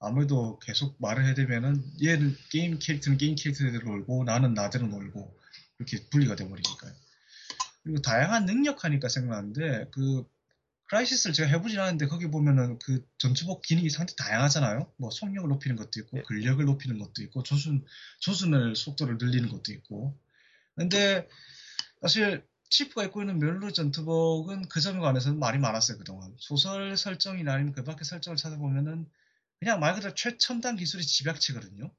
아무래도 0.00 0.58
계속 0.58 0.96
말을 1.00 1.24
해야 1.24 1.34
되면은 1.34 1.82
얘는 2.02 2.36
게임 2.50 2.78
캐릭터는 2.78 3.16
게임 3.18 3.34
캐릭터대로 3.36 3.84
놀고 3.88 4.24
나는 4.24 4.52
나대로 4.54 4.86
놀고 4.86 5.36
이렇게 5.78 5.98
분리가 6.10 6.36
돼버리니까요. 6.36 6.92
그리고 7.82 8.02
다양한 8.02 8.46
능력 8.46 8.84
하니까 8.84 9.08
생각나는데 9.08 9.90
그 9.92 10.24
크라이시스를 10.88 11.34
제가 11.34 11.48
해보진 11.48 11.78
않았는데 11.80 12.06
거기 12.06 12.28
보면은 12.28 12.78
그 12.78 13.04
전투복 13.18 13.62
기능이 13.62 13.90
상당히 13.90 14.16
다양하잖아요. 14.16 14.92
뭐 14.98 15.10
속력을 15.10 15.48
높이는 15.48 15.76
것도 15.76 16.00
있고 16.00 16.18
예. 16.18 16.22
근력을 16.22 16.64
높이는 16.64 16.98
것도 16.98 17.22
있고 17.22 17.42
조준 17.42 17.84
조준을 18.20 18.76
속도를 18.76 19.18
늘리는 19.18 19.48
것도 19.48 19.72
있고. 19.72 20.16
근데 20.76 21.28
사실 22.00 22.46
치프가 22.68 23.04
입고 23.04 23.22
있는 23.22 23.38
멸루 23.38 23.72
전투복은 23.72 24.68
그 24.68 24.80
점에 24.80 24.98
관해서는 24.98 25.38
말이 25.38 25.58
많았어요 25.58 25.98
그동안. 25.98 26.34
소설 26.38 26.96
설정이나 26.96 27.54
아니면 27.54 27.72
그 27.72 27.82
밖의 27.82 28.04
설정을 28.04 28.36
찾아보면은 28.36 29.08
그냥 29.58 29.80
말 29.80 29.94
그대로 29.94 30.14
최첨단 30.14 30.76
기술이 30.76 31.04
집약체거든요. 31.04 31.90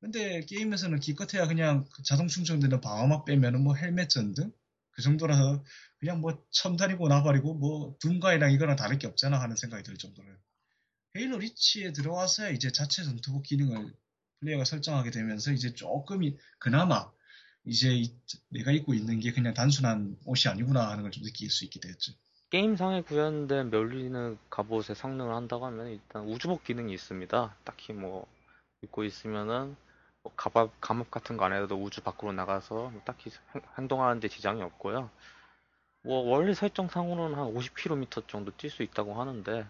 근데 0.00 0.40
게임에서는 0.42 1.00
기껏해야 1.00 1.46
그냥 1.46 1.86
그 1.92 2.02
자동 2.02 2.28
충전되는 2.28 2.80
방어막 2.80 3.24
빼면은 3.24 3.62
뭐 3.62 3.74
헬멧 3.74 4.08
전등 4.08 4.52
그 4.96 5.02
정도라서 5.02 5.62
그냥 6.00 6.20
뭐 6.20 6.42
첨단이고 6.50 7.06
나발이고 7.08 7.54
뭐 7.54 7.96
둠가이랑 8.00 8.50
이거랑 8.52 8.76
다를 8.76 8.98
게 8.98 9.06
없잖아 9.06 9.38
하는 9.40 9.54
생각이 9.56 9.82
들 9.84 9.96
정도로 9.96 10.26
헤일로 11.16 11.38
리치에 11.38 11.92
들어와서야 11.92 12.50
이제 12.50 12.72
자체 12.72 13.04
전투복 13.04 13.42
기능을 13.44 13.92
플레이어가 14.40 14.64
설정하게 14.64 15.10
되면서 15.10 15.52
이제 15.52 15.72
조금이 15.74 16.36
그나마 16.58 17.10
이제 17.64 17.94
이- 17.94 18.14
내가 18.48 18.70
입고 18.72 18.94
있는 18.94 19.20
게 19.20 19.32
그냥 19.32 19.54
단순한 19.54 20.16
옷이 20.24 20.50
아니구나 20.50 20.90
하는 20.90 21.02
걸 21.02 21.10
좀 21.10 21.22
느낄 21.24 21.50
수 21.50 21.64
있게 21.64 21.80
됐죠. 21.80 22.12
게임상에 22.50 23.02
구현된 23.02 23.70
멸리는 23.70 24.38
갑옷의 24.50 24.94
성능을 24.96 25.34
한다고 25.34 25.66
하면 25.66 25.88
일단 25.88 26.26
우주복 26.28 26.64
기능이 26.64 26.94
있습니다. 26.94 27.56
딱히 27.64 27.92
뭐 27.92 28.26
입고 28.82 29.04
있으면은 29.04 29.74
뭐 30.26 30.32
가밥, 30.36 30.72
감압 30.80 31.10
같은 31.10 31.36
거 31.36 31.44
안 31.46 31.52
해도 31.52 31.76
우주 31.80 32.00
밖으로 32.02 32.32
나가서 32.32 32.90
뭐 32.90 33.00
딱히 33.04 33.30
행- 33.54 33.62
행동하는데 33.78 34.26
지장이 34.28 34.60
없고요. 34.62 35.10
뭐 36.02 36.20
원래 36.22 36.54
설정상으로는 36.54 37.36
한 37.38 37.46
50km 37.54 38.26
정도 38.28 38.52
뛸 38.52 38.70
수 38.70 38.82
있다고 38.82 39.20
하는데 39.20 39.66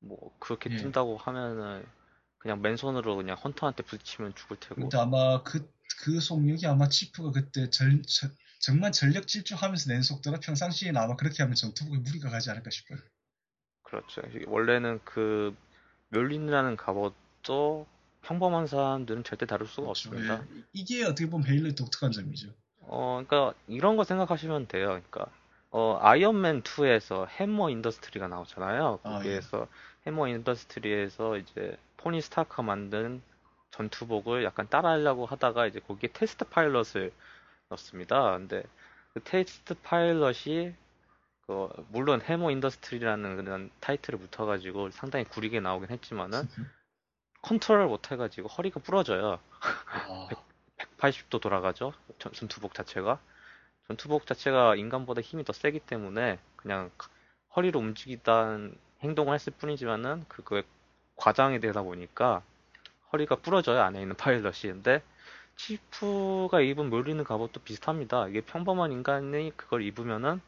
뭐 0.00 0.32
그렇게 0.38 0.70
예. 0.70 0.76
뛴다고 0.76 1.16
하면은 1.16 1.86
그냥 2.38 2.62
맨손으로 2.62 3.16
그냥 3.16 3.36
헌터한테 3.36 3.82
부딪히면 3.84 4.34
죽을 4.34 4.58
테고 4.60 4.76
근데 4.82 4.98
아마 4.98 5.42
그, 5.42 5.68
그 6.02 6.20
속력이 6.20 6.66
아마 6.66 6.88
치프가 6.88 7.32
그때 7.32 7.70
절, 7.70 8.02
저- 8.02 8.28
정말 8.60 8.92
전력 8.92 9.26
질주하면서 9.28 9.92
낸 9.92 10.02
속도라 10.02 10.38
평상시에는 10.40 11.00
아마 11.00 11.16
그렇게 11.16 11.42
하면 11.42 11.54
전투복에 11.56 11.98
무리가 11.98 12.30
가지 12.30 12.50
않을까 12.50 12.70
싶어요. 12.70 12.98
그렇죠. 13.82 14.22
원래는 14.46 15.00
그 15.04 15.54
묠니르라는 16.08 16.76
갑옷도 16.76 17.86
평범한 18.24 18.66
사람들은 18.66 19.24
절대 19.24 19.46
다룰 19.46 19.66
수가 19.68 19.82
그렇죠. 19.82 19.90
없습니다. 20.08 20.44
예. 20.56 20.62
이게 20.72 21.04
어떻게 21.04 21.28
보면 21.28 21.46
헤일로의 21.46 21.74
독특한 21.74 22.12
점이죠. 22.12 22.48
어, 22.80 23.22
그러니까 23.26 23.58
이런 23.68 23.96
거 23.96 24.04
생각하시면 24.04 24.68
돼요. 24.68 24.86
그러니까 24.88 25.26
어, 25.70 25.98
아이언맨 26.00 26.62
2에서 26.62 27.26
해머 27.28 27.70
인더스트리가 27.70 28.28
나오잖아요. 28.28 29.00
아, 29.02 29.08
거기에서 29.08 29.68
해머 30.06 30.28
인더스트리에서 30.28 31.36
이제 31.38 31.76
토니 31.96 32.20
스타크가 32.20 32.62
만든 32.62 33.22
전투복을 33.72 34.44
약간 34.44 34.68
따라하려고 34.68 35.26
하다가 35.26 35.66
이제 35.66 35.80
거기에 35.80 36.10
테스트 36.12 36.44
파일럿을 36.44 37.12
넣습니다. 37.70 38.36
근데 38.38 38.62
그 39.12 39.20
테스트 39.24 39.74
파일럿이 39.74 40.74
그 41.46 41.68
물론 41.88 42.20
해머 42.22 42.50
인더스트리라는 42.50 43.36
그런 43.36 43.70
타이틀을 43.80 44.18
붙어가지고 44.18 44.90
상당히 44.90 45.24
구리게 45.24 45.60
나오긴 45.60 45.90
했지만은 45.90 46.48
컨트롤을 47.44 47.86
못 47.86 48.10
해가지고 48.10 48.48
허리가 48.48 48.80
부러져요. 48.80 49.38
아, 50.08 50.28
180도 50.98 51.40
돌아가죠. 51.40 51.92
전- 52.18 52.32
전투복 52.32 52.74
자체가. 52.74 53.18
전투복 53.86 54.26
자체가 54.26 54.76
인간보다 54.76 55.20
힘이 55.20 55.44
더 55.44 55.52
세기 55.52 55.78
때문에 55.78 56.38
그냥 56.56 56.90
허리로 57.54 57.78
움직이던 57.78 58.76
행동을 59.02 59.34
했을 59.34 59.52
뿐이지만은 59.58 60.24
그거에 60.28 60.62
과장이 61.16 61.60
되다 61.60 61.82
보니까 61.82 62.42
허리가 63.12 63.36
부러져요. 63.36 63.82
안에 63.82 64.00
있는 64.00 64.16
파일럿이. 64.16 64.62
근데 64.72 65.02
치프가 65.56 66.60
입은 66.60 66.88
묠니르 66.88 67.22
갑옷도 67.22 67.60
비슷합니다. 67.60 68.28
이게 68.28 68.40
평범한 68.40 68.90
인간이 68.90 69.52
그걸 69.56 69.82
입으면은 69.82 70.40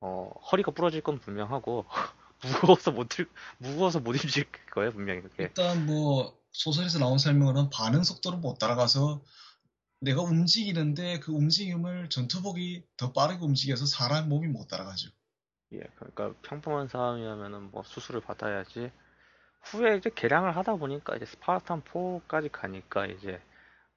어, 0.00 0.32
허리가 0.50 0.72
부러질 0.72 1.02
건 1.02 1.18
분명하고 1.18 1.84
무거워서 2.44 2.90
못 2.90 3.08
들, 3.08 3.28
무거워서 3.58 4.00
못 4.00 4.12
움직일 4.22 4.46
거예요, 4.72 4.92
분명히 4.92 5.22
그게. 5.22 5.44
일단 5.44 5.86
뭐 5.86 6.36
소설에서 6.52 6.98
나온 6.98 7.18
설명으로는 7.18 7.70
반응 7.70 8.02
속도를 8.02 8.38
못 8.38 8.58
따라가서 8.58 9.22
내가 10.00 10.22
움직이는데 10.22 11.20
그 11.20 11.32
움직임을 11.32 12.10
전투복이 12.10 12.84
더 12.96 13.12
빠르게 13.12 13.44
움직여서 13.44 13.86
사람 13.86 14.28
몸이 14.28 14.48
못 14.48 14.66
따라가죠. 14.66 15.10
예, 15.74 15.80
그러니까 15.96 16.34
평범한 16.42 16.88
사람이라면은 16.88 17.70
뭐 17.70 17.82
수술을 17.84 18.20
받아야지. 18.20 18.90
후에 19.62 19.96
이제 19.96 20.10
개량을 20.12 20.56
하다 20.56 20.74
보니까 20.76 21.14
이제 21.14 21.24
스파르탄 21.24 21.82
4까지 21.82 22.50
가니까 22.50 23.06
이제 23.06 23.40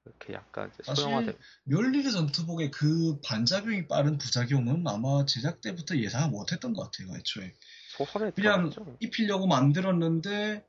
이렇게 0.06 0.34
약간 0.34 0.72
소형화돼. 0.84 1.36
멸리의 1.64 2.12
전투복의 2.12 2.70
그 2.70 3.20
반작용이 3.26 3.88
빠른 3.88 4.20
부작용은 4.20 4.84
아마 4.88 5.26
제작 5.26 5.62
때부터 5.62 5.98
예상을 5.98 6.30
못했던 6.30 6.74
것 6.74 6.84
같아요, 6.84 7.18
애초에. 7.18 7.52
소설에 7.98 8.32
그냥 8.32 8.70
들어갔죠. 8.70 8.98
입히려고 9.00 9.48
만들었는데 9.48 10.66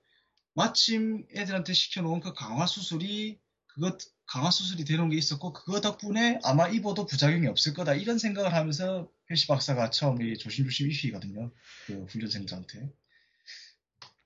마침 0.54 1.26
애들한테 1.34 1.72
시켜놓은 1.72 2.20
그 2.20 2.32
강화 2.32 2.66
수술이 2.66 3.38
그것 3.66 3.98
강화 4.26 4.50
수술이 4.50 4.84
되는 4.84 5.08
게 5.10 5.16
있었고 5.16 5.52
그거 5.52 5.80
덕분에 5.80 6.40
아마 6.42 6.68
입어도 6.68 7.06
부작용이 7.06 7.46
없을 7.46 7.74
거다 7.74 7.94
이런 7.94 8.18
생각을 8.18 8.54
하면서 8.54 9.08
헬시 9.30 9.46
박사가 9.46 9.90
처음에 9.90 10.34
조심조심 10.34 10.90
입히거든요 10.90 11.52
그 11.86 12.06
훈련생들한테 12.08 12.90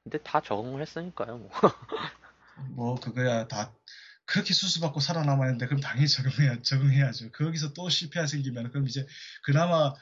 근데 0.02 0.18
다 0.22 0.40
적응을 0.40 0.80
했으니까요, 0.80 1.38
뭐. 1.38 1.50
뭐 2.74 2.94
그거야 2.94 3.48
다 3.48 3.74
그렇게 4.24 4.54
수술받고 4.54 5.00
살아남았는데 5.00 5.66
그럼 5.66 5.80
당연히 5.80 6.08
적응해야 6.08 6.62
적응해야죠 6.62 7.32
거기서 7.32 7.72
또 7.72 7.88
실패가 7.88 8.26
생기면 8.26 8.70
그럼 8.70 8.86
이제 8.86 9.06
그나마 9.42 9.94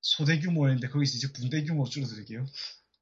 소대 0.00 0.38
규모였는데 0.38 0.88
거기서 0.88 1.16
이제 1.16 1.28
군대 1.34 1.62
규모로 1.64 1.88
줄어들게요 1.88 2.46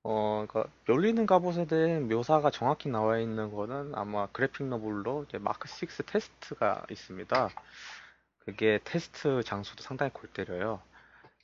어, 0.05 0.47
그러니까 0.49 0.73
열리는 0.89 1.27
갑옷에 1.27 1.67
대한 1.67 2.09
묘사가 2.09 2.51
정확히 2.51 2.89
나와 2.89 3.19
있는 3.19 3.51
거는 3.51 3.95
아마 3.95 4.27
그래픽 4.29 4.67
노블로 4.67 5.27
이제 5.29 5.39
마크 5.39 5.69
6 5.69 6.07
테스트가 6.07 6.87
있습니다. 6.91 7.51
그게 8.39 8.79
테스트 8.85 9.43
장소도 9.43 9.83
상당히 9.83 10.13
골 10.13 10.31
때려요. 10.31 10.81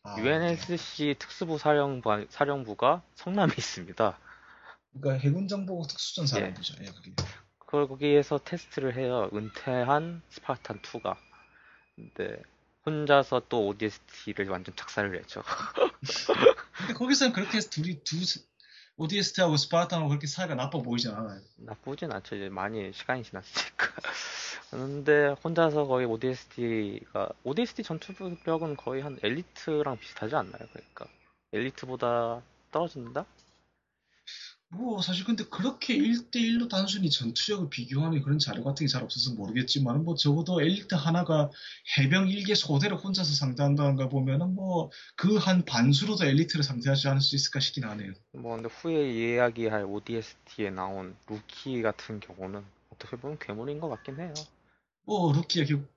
아, 0.02 0.16
네. 0.16 0.22
UNSC 0.22 1.16
특수부 1.18 1.58
사령부, 1.58 2.26
사령부가 2.30 3.02
성남에 3.14 3.52
있습니다. 3.56 4.18
그러니까 4.92 5.22
해군 5.22 5.48
정보 5.48 5.82
특수전 5.86 6.26
사령부죠 6.26 6.74
예, 6.82 6.86
그게 6.86 7.12
그걸 7.58 7.88
거기에서 7.88 8.38
테스트를 8.38 8.96
해요. 8.96 9.28
은퇴한 9.34 10.22
스파르탄 10.28 10.80
2가. 10.80 11.16
근데 11.96 12.40
혼자서 12.86 13.42
또 13.48 13.68
ODST를 13.68 14.48
완전 14.48 14.74
착살을 14.76 15.18
했죠. 15.18 15.42
근데 16.76 16.92
거기서는 16.94 17.32
그렇게 17.32 17.60
둘이 17.60 18.02
두 18.04 18.16
ODST하고 18.96 19.56
스파르탄하고 19.56 20.08
그렇게 20.08 20.26
사이가 20.26 20.54
나빠 20.54 20.80
보이진 20.80 21.10
않아요. 21.10 21.40
나쁘진 21.56 22.12
않죠. 22.12 22.36
이제 22.36 22.48
많이 22.48 22.92
시간이 22.92 23.24
지났으니까. 23.24 23.86
근데 24.70 25.34
혼자서 25.42 25.86
거의 25.86 26.06
ODST가 26.06 27.28
ODST 27.42 27.82
전투력은 27.82 28.76
거의 28.76 29.02
한 29.02 29.18
엘리트랑 29.22 29.98
비슷하지 29.98 30.36
않나요? 30.36 30.66
그러니까 30.72 31.06
엘리트보다 31.52 32.42
떨어진다? 32.70 33.24
뭐 34.76 35.00
사실 35.02 35.24
근데 35.24 35.44
그렇게 35.44 35.96
1대1로 35.96 36.68
단순히 36.68 37.08
전투력을 37.10 37.68
비교하는 37.70 38.22
그런 38.22 38.38
자료 38.38 38.64
같은 38.64 38.86
게 38.86 38.88
잘 38.90 39.02
없어서 39.02 39.34
모르겠지만 39.34 40.04
뭐 40.04 40.14
적어도 40.14 40.60
엘리트 40.62 40.94
하나가 40.94 41.50
해병 41.98 42.26
1개 42.26 42.54
소대를 42.54 42.96
혼자서 42.96 43.34
상대한다는 43.34 43.96
거 43.96 44.08
보면은 44.08 44.54
뭐 44.54 44.90
그 45.16 45.36
한 45.38 45.64
반수로 45.64 46.16
도 46.16 46.24
엘리트를 46.24 46.62
상대하지 46.62 47.08
않을 47.08 47.20
수 47.20 47.36
있을까 47.36 47.60
싶긴 47.60 47.84
하네요. 47.84 48.12
뭐 48.32 48.54
근데 48.56 48.68
후에 48.68 49.12
이야기할 49.34 49.84
ODST에 49.84 50.70
나온 50.70 51.16
루키 51.28 51.82
같은 51.82 52.20
경우는 52.20 52.64
어떻게 52.90 53.16
보면 53.16 53.38
괴물인 53.38 53.80
것 53.80 53.88
같긴 53.88 54.20
해요. 54.20 54.32
뭐 55.04 55.32
루키야 55.32 55.64
결국 55.66 55.88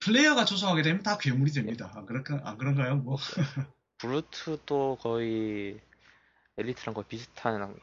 플레이어가 0.00 0.44
조종하게 0.44 0.82
되면 0.82 1.02
다 1.02 1.18
괴물이 1.18 1.52
됩니다. 1.52 1.92
안 1.94 2.06
그럴까 2.06 2.42
안 2.44 2.58
그런가요? 2.58 2.96
뭐 2.96 3.16
브루트도 3.98 4.98
거의 5.00 5.80
엘리트랑 6.58 6.94
거의 6.94 7.04
비슷한 7.08 7.74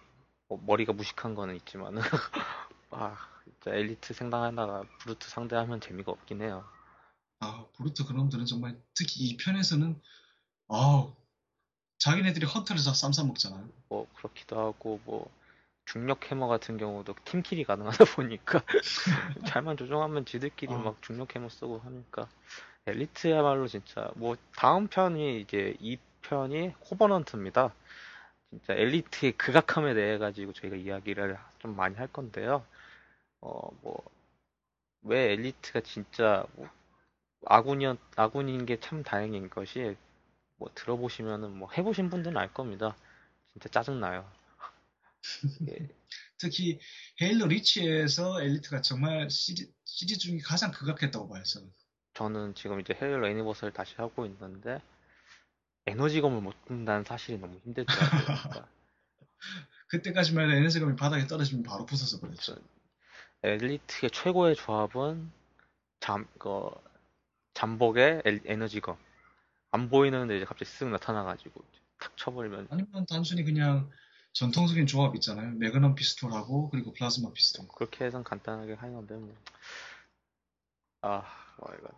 뭐 0.47 0.61
머리가 0.65 0.93
무식한 0.93 1.35
거는 1.35 1.55
있지만은 1.57 2.01
아 2.91 3.17
진짜 3.43 3.71
엘리트 3.75 4.13
생당하다가 4.13 4.83
브루트 4.99 5.29
상대하면 5.29 5.81
재미가 5.81 6.11
없긴 6.11 6.41
해요. 6.41 6.63
아, 7.39 7.65
브루트 7.75 8.05
그놈들은 8.05 8.45
정말 8.45 8.79
특히 8.93 9.25
이 9.25 9.37
편에서는 9.37 9.99
아우 10.69 11.13
자기네들이 11.99 12.45
헌터를 12.45 12.83
다 12.83 12.93
쌈싸 12.93 13.23
먹잖아요. 13.23 13.67
뭐 13.89 14.07
그렇기도 14.15 14.59
하고 14.59 14.99
뭐 15.05 15.29
중력 15.85 16.31
해머 16.31 16.47
같은 16.47 16.77
경우도 16.77 17.15
팀킬이 17.25 17.65
가능하다 17.65 18.05
보니까 18.15 18.63
잘만 19.47 19.77
조종하면 19.77 20.25
지들끼리 20.25 20.73
어. 20.73 20.77
막 20.77 21.01
중력 21.01 21.35
해머 21.35 21.49
쓰고 21.49 21.79
하니까 21.79 22.29
엘리트야말로 22.85 23.67
진짜 23.67 24.11
뭐 24.15 24.35
다음 24.55 24.87
편이 24.87 25.41
이제 25.41 25.75
2편이 25.81 26.79
코버넌트입니다. 26.79 27.73
진짜 28.59 28.73
엘리트의 28.73 29.33
극악함에 29.37 29.93
대해 29.95 30.17
가지고 30.17 30.53
저희가 30.53 30.75
이야기를 30.77 31.37
좀 31.59 31.75
많이 31.75 31.95
할 31.95 32.07
건데요. 32.07 32.65
어 33.41 33.71
뭐 33.83 34.03
왜 35.03 35.33
엘리트가 35.33 35.81
진짜 35.81 36.45
뭐 36.55 36.69
아군이었 37.45 37.99
아군인 38.17 38.65
게 38.65 38.79
참 38.79 39.03
다행인 39.03 39.49
것이 39.49 39.97
뭐 40.57 40.69
들어보시면은 40.75 41.51
뭐 41.57 41.69
해보신 41.77 42.09
분들은 42.09 42.37
알 42.37 42.53
겁니다. 42.53 42.95
진짜 43.53 43.69
짜증나요. 43.69 44.29
예, 45.69 45.89
특히 46.37 46.79
헤일로 47.21 47.47
리치에서 47.47 48.41
엘리트가 48.41 48.81
정말 48.81 49.29
시리, 49.29 49.71
시리즈 49.85 50.19
중에 50.19 50.39
가장 50.39 50.71
극악했다고 50.71 51.29
봐요. 51.29 51.43
저는. 51.43 51.71
저는 52.15 52.55
지금 52.55 52.79
이제 52.79 52.97
헤일로 52.99 53.27
애니버서리를 53.27 53.71
다시 53.73 53.95
하고 53.97 54.25
있는데 54.25 54.81
에너지검을 55.85 56.41
못 56.41 56.65
끈다는 56.65 57.03
사실이 57.03 57.37
너무 57.39 57.59
힘들더라고요. 57.63 58.37
진짜. 58.41 58.67
그때까지만 59.87 60.49
해도 60.49 60.57
에너지검이 60.57 60.95
바닥에 60.95 61.27
떨어지면 61.27 61.63
바로 61.63 61.85
부서져 61.85 62.19
버렸죠. 62.19 62.55
엘리트의 63.43 64.09
최고의 64.11 64.55
조합은 64.55 65.31
잠, 65.99 66.27
그, 66.39 66.69
잠복의 67.53 68.21
엘- 68.25 68.41
에너지검. 68.45 68.97
안 69.71 69.89
보이는데 69.89 70.37
이제 70.37 70.45
갑자기 70.45 70.69
쓱 70.71 70.87
나타나가지고 70.89 71.63
탁 71.99 72.15
쳐버리면 72.15 72.67
아니면 72.69 73.05
단순히 73.07 73.43
그냥 73.43 73.89
전통적인 74.33 74.87
조합 74.87 75.15
있잖아요. 75.15 75.51
매그넘 75.51 75.95
피스톨하고 75.95 76.69
그리고 76.69 76.93
플라즈마 76.93 77.33
피스톨. 77.33 77.67
그렇게 77.67 78.05
해서 78.05 78.21
간단하게 78.23 78.73
하는데 78.73 79.15
뭐. 79.15 79.35
아, 81.01 81.23
뭐 81.57 81.73
이거. 81.77 81.89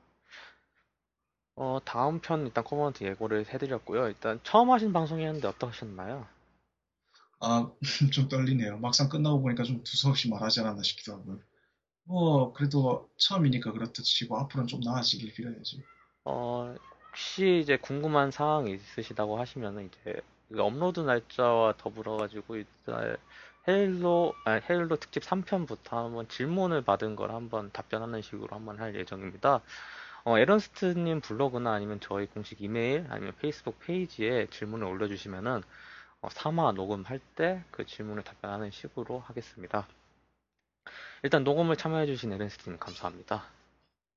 어, 1.58 1.80
다음 1.86 2.20
편 2.20 2.46
일단 2.46 2.64
커버넌트 2.64 3.04
예고를 3.04 3.46
해드렸고요. 3.54 4.08
일단 4.08 4.40
처음 4.44 4.72
하신 4.72 4.94
방송이었는데 4.94 5.48
어떠셨나요? 5.50 6.28
아, 7.40 7.72
좀 8.14 8.28
떨리네요. 8.28 8.78
막상 8.80 9.10
끝나고 9.10 9.42
보니까 9.42 9.64
좀 9.64 9.84
두서없이 9.84 10.30
말하지 10.30 10.62
않았나 10.62 10.84
싶기도 10.84 11.14
하고요. 11.14 11.40
뭐, 12.06 12.54
그래도 12.54 13.10
처음이니까 13.18 13.72
그렇다 13.72 14.04
치고 14.04 14.38
앞으로는 14.38 14.68
좀 14.68 14.80
나아지길 14.82 15.34
빌어야죠. 15.34 15.78
어, 16.26 16.76
혹시 17.10 17.60
이제 17.62 17.78
궁금한 17.78 18.32
사항이 18.32 18.74
있으시다고 18.74 19.40
하시면은 19.40 19.88
이제 19.88 20.22
그 20.50 20.62
업로드 20.62 21.00
날짜와 21.00 21.76
더불어 21.78 22.18
가지고 22.18 22.58
일단 22.58 23.18
헤일로 23.68 24.34
아니 24.46 24.62
헤일로 24.70 24.98
특집 24.98 25.24
3편부터 25.24 25.92
한번 25.92 26.28
질문을 26.28 26.84
받은 26.84 27.16
걸 27.16 27.32
한번 27.32 27.72
답변하는 27.72 28.22
식으로 28.22 28.56
한번 28.56 28.80
할 28.80 28.96
예정입니다. 28.96 29.62
어, 30.26 30.38
에런스트님 30.38 31.22
블로그나 31.22 31.72
아니면 31.74 32.00
저희 32.02 32.26
공식 32.28 32.62
이메일 32.62 33.06
아니면 33.10 33.34
페이스북 33.40 33.80
페이지에 33.80 34.48
질문을 34.50 34.86
올려주시면은 34.88 35.64
어, 36.22 36.30
3화 36.30 36.74
녹음할 36.76 37.20
때 37.36 37.64
그 37.72 37.86
질문을 37.86 38.24
답변하는 38.24 38.72
식으로 38.72 39.20
하겠습니다. 39.22 39.88
일단 41.24 41.44
녹음을 41.44 41.76
참여해주신 41.76 42.32
에런스트님 42.34 42.80
감사합니다. 42.80 43.44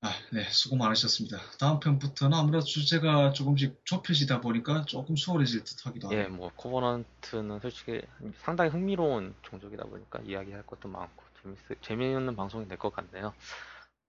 아, 0.00 0.10
네, 0.32 0.44
수고 0.50 0.76
많으셨습니다. 0.76 1.38
다음 1.58 1.80
편부터는 1.80 2.36
아무래도 2.38 2.64
주제가 2.64 3.32
조금씩 3.32 3.80
좁혀지다 3.84 4.40
보니까 4.40 4.84
조금 4.84 5.16
수월해질 5.16 5.64
듯 5.64 5.86
하기도 5.86 6.08
예, 6.12 6.22
하고. 6.22 6.34
뭐 6.34 6.50
코버넌트는 6.56 7.60
솔직히 7.60 8.02
상당히 8.38 8.70
흥미로운 8.70 9.34
종족이다 9.42 9.84
보니까 9.84 10.20
이야기할 10.20 10.64
것도 10.66 10.88
많고 10.88 11.24
재밌 11.42 11.82
재미있는 11.82 12.36
방송이 12.36 12.68
될 12.68 12.78
것 12.78 12.92
같네요. 12.92 13.34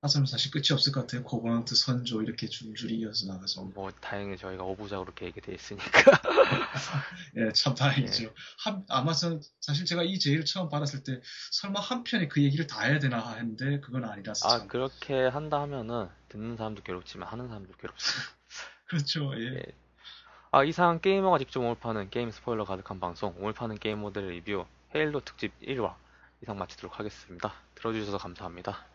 하자면 0.01 0.27
사실 0.27 0.49
끝이 0.51 0.67
없을 0.71 0.93
것 0.93 1.01
같아요. 1.01 1.23
코버넌트 1.23 1.75
선조 1.75 2.21
이렇게 2.21 2.47
줄줄이 2.47 2.99
이어서 2.99 3.27
나가서. 3.27 3.63
뭐 3.73 3.91
다행히 3.99 4.37
저희가 4.37 4.63
오부작으로 4.63 5.07
이렇게 5.07 5.25
얘기돼 5.25 5.53
있으니까 5.53 5.83
예, 7.35 7.51
참 7.51 7.75
다행이죠. 7.75 8.23
예. 8.23 8.33
한, 8.59 8.85
아마 8.87 9.11
전, 9.11 9.41
사실 9.59 9.85
제가 9.85 10.03
이 10.03 10.17
제의를 10.17 10.45
처음 10.45 10.69
받았을 10.69 11.03
때 11.03 11.19
설마 11.51 11.81
한 11.81 12.05
편에 12.05 12.29
그 12.29 12.41
얘기를 12.41 12.65
다 12.65 12.81
해야 12.83 12.99
되나 12.99 13.33
했는데 13.33 13.81
그건 13.81 14.05
아니라서 14.05 14.47
아 14.47 14.59
참. 14.59 14.67
그렇게 14.69 15.27
한다 15.27 15.59
하면은 15.61 16.07
듣는 16.29 16.55
사람도 16.55 16.83
괴롭지만 16.83 17.27
하는 17.27 17.49
사람도 17.49 17.73
괴롭습니다. 17.73 18.31
그렇죠. 18.85 19.33
예. 19.37 19.55
예. 19.55 19.63
아 20.51 20.63
이상 20.63 20.99
게이머가 21.01 21.39
직접 21.39 21.59
오늘 21.59 21.75
파는 21.75 22.09
게임 22.09 22.31
스포일러 22.31 22.63
가득한 22.63 23.01
방송 23.01 23.35
오늘 23.37 23.53
파는 23.53 23.77
게임 23.79 23.99
모델 23.99 24.29
리뷰 24.29 24.65
헤일로 24.95 25.19
특집 25.25 25.51
1화 25.59 25.93
이상 26.41 26.57
마치도록 26.57 26.97
하겠습니다. 26.97 27.53
들어주셔서 27.75 28.17
감사합니다. 28.17 28.88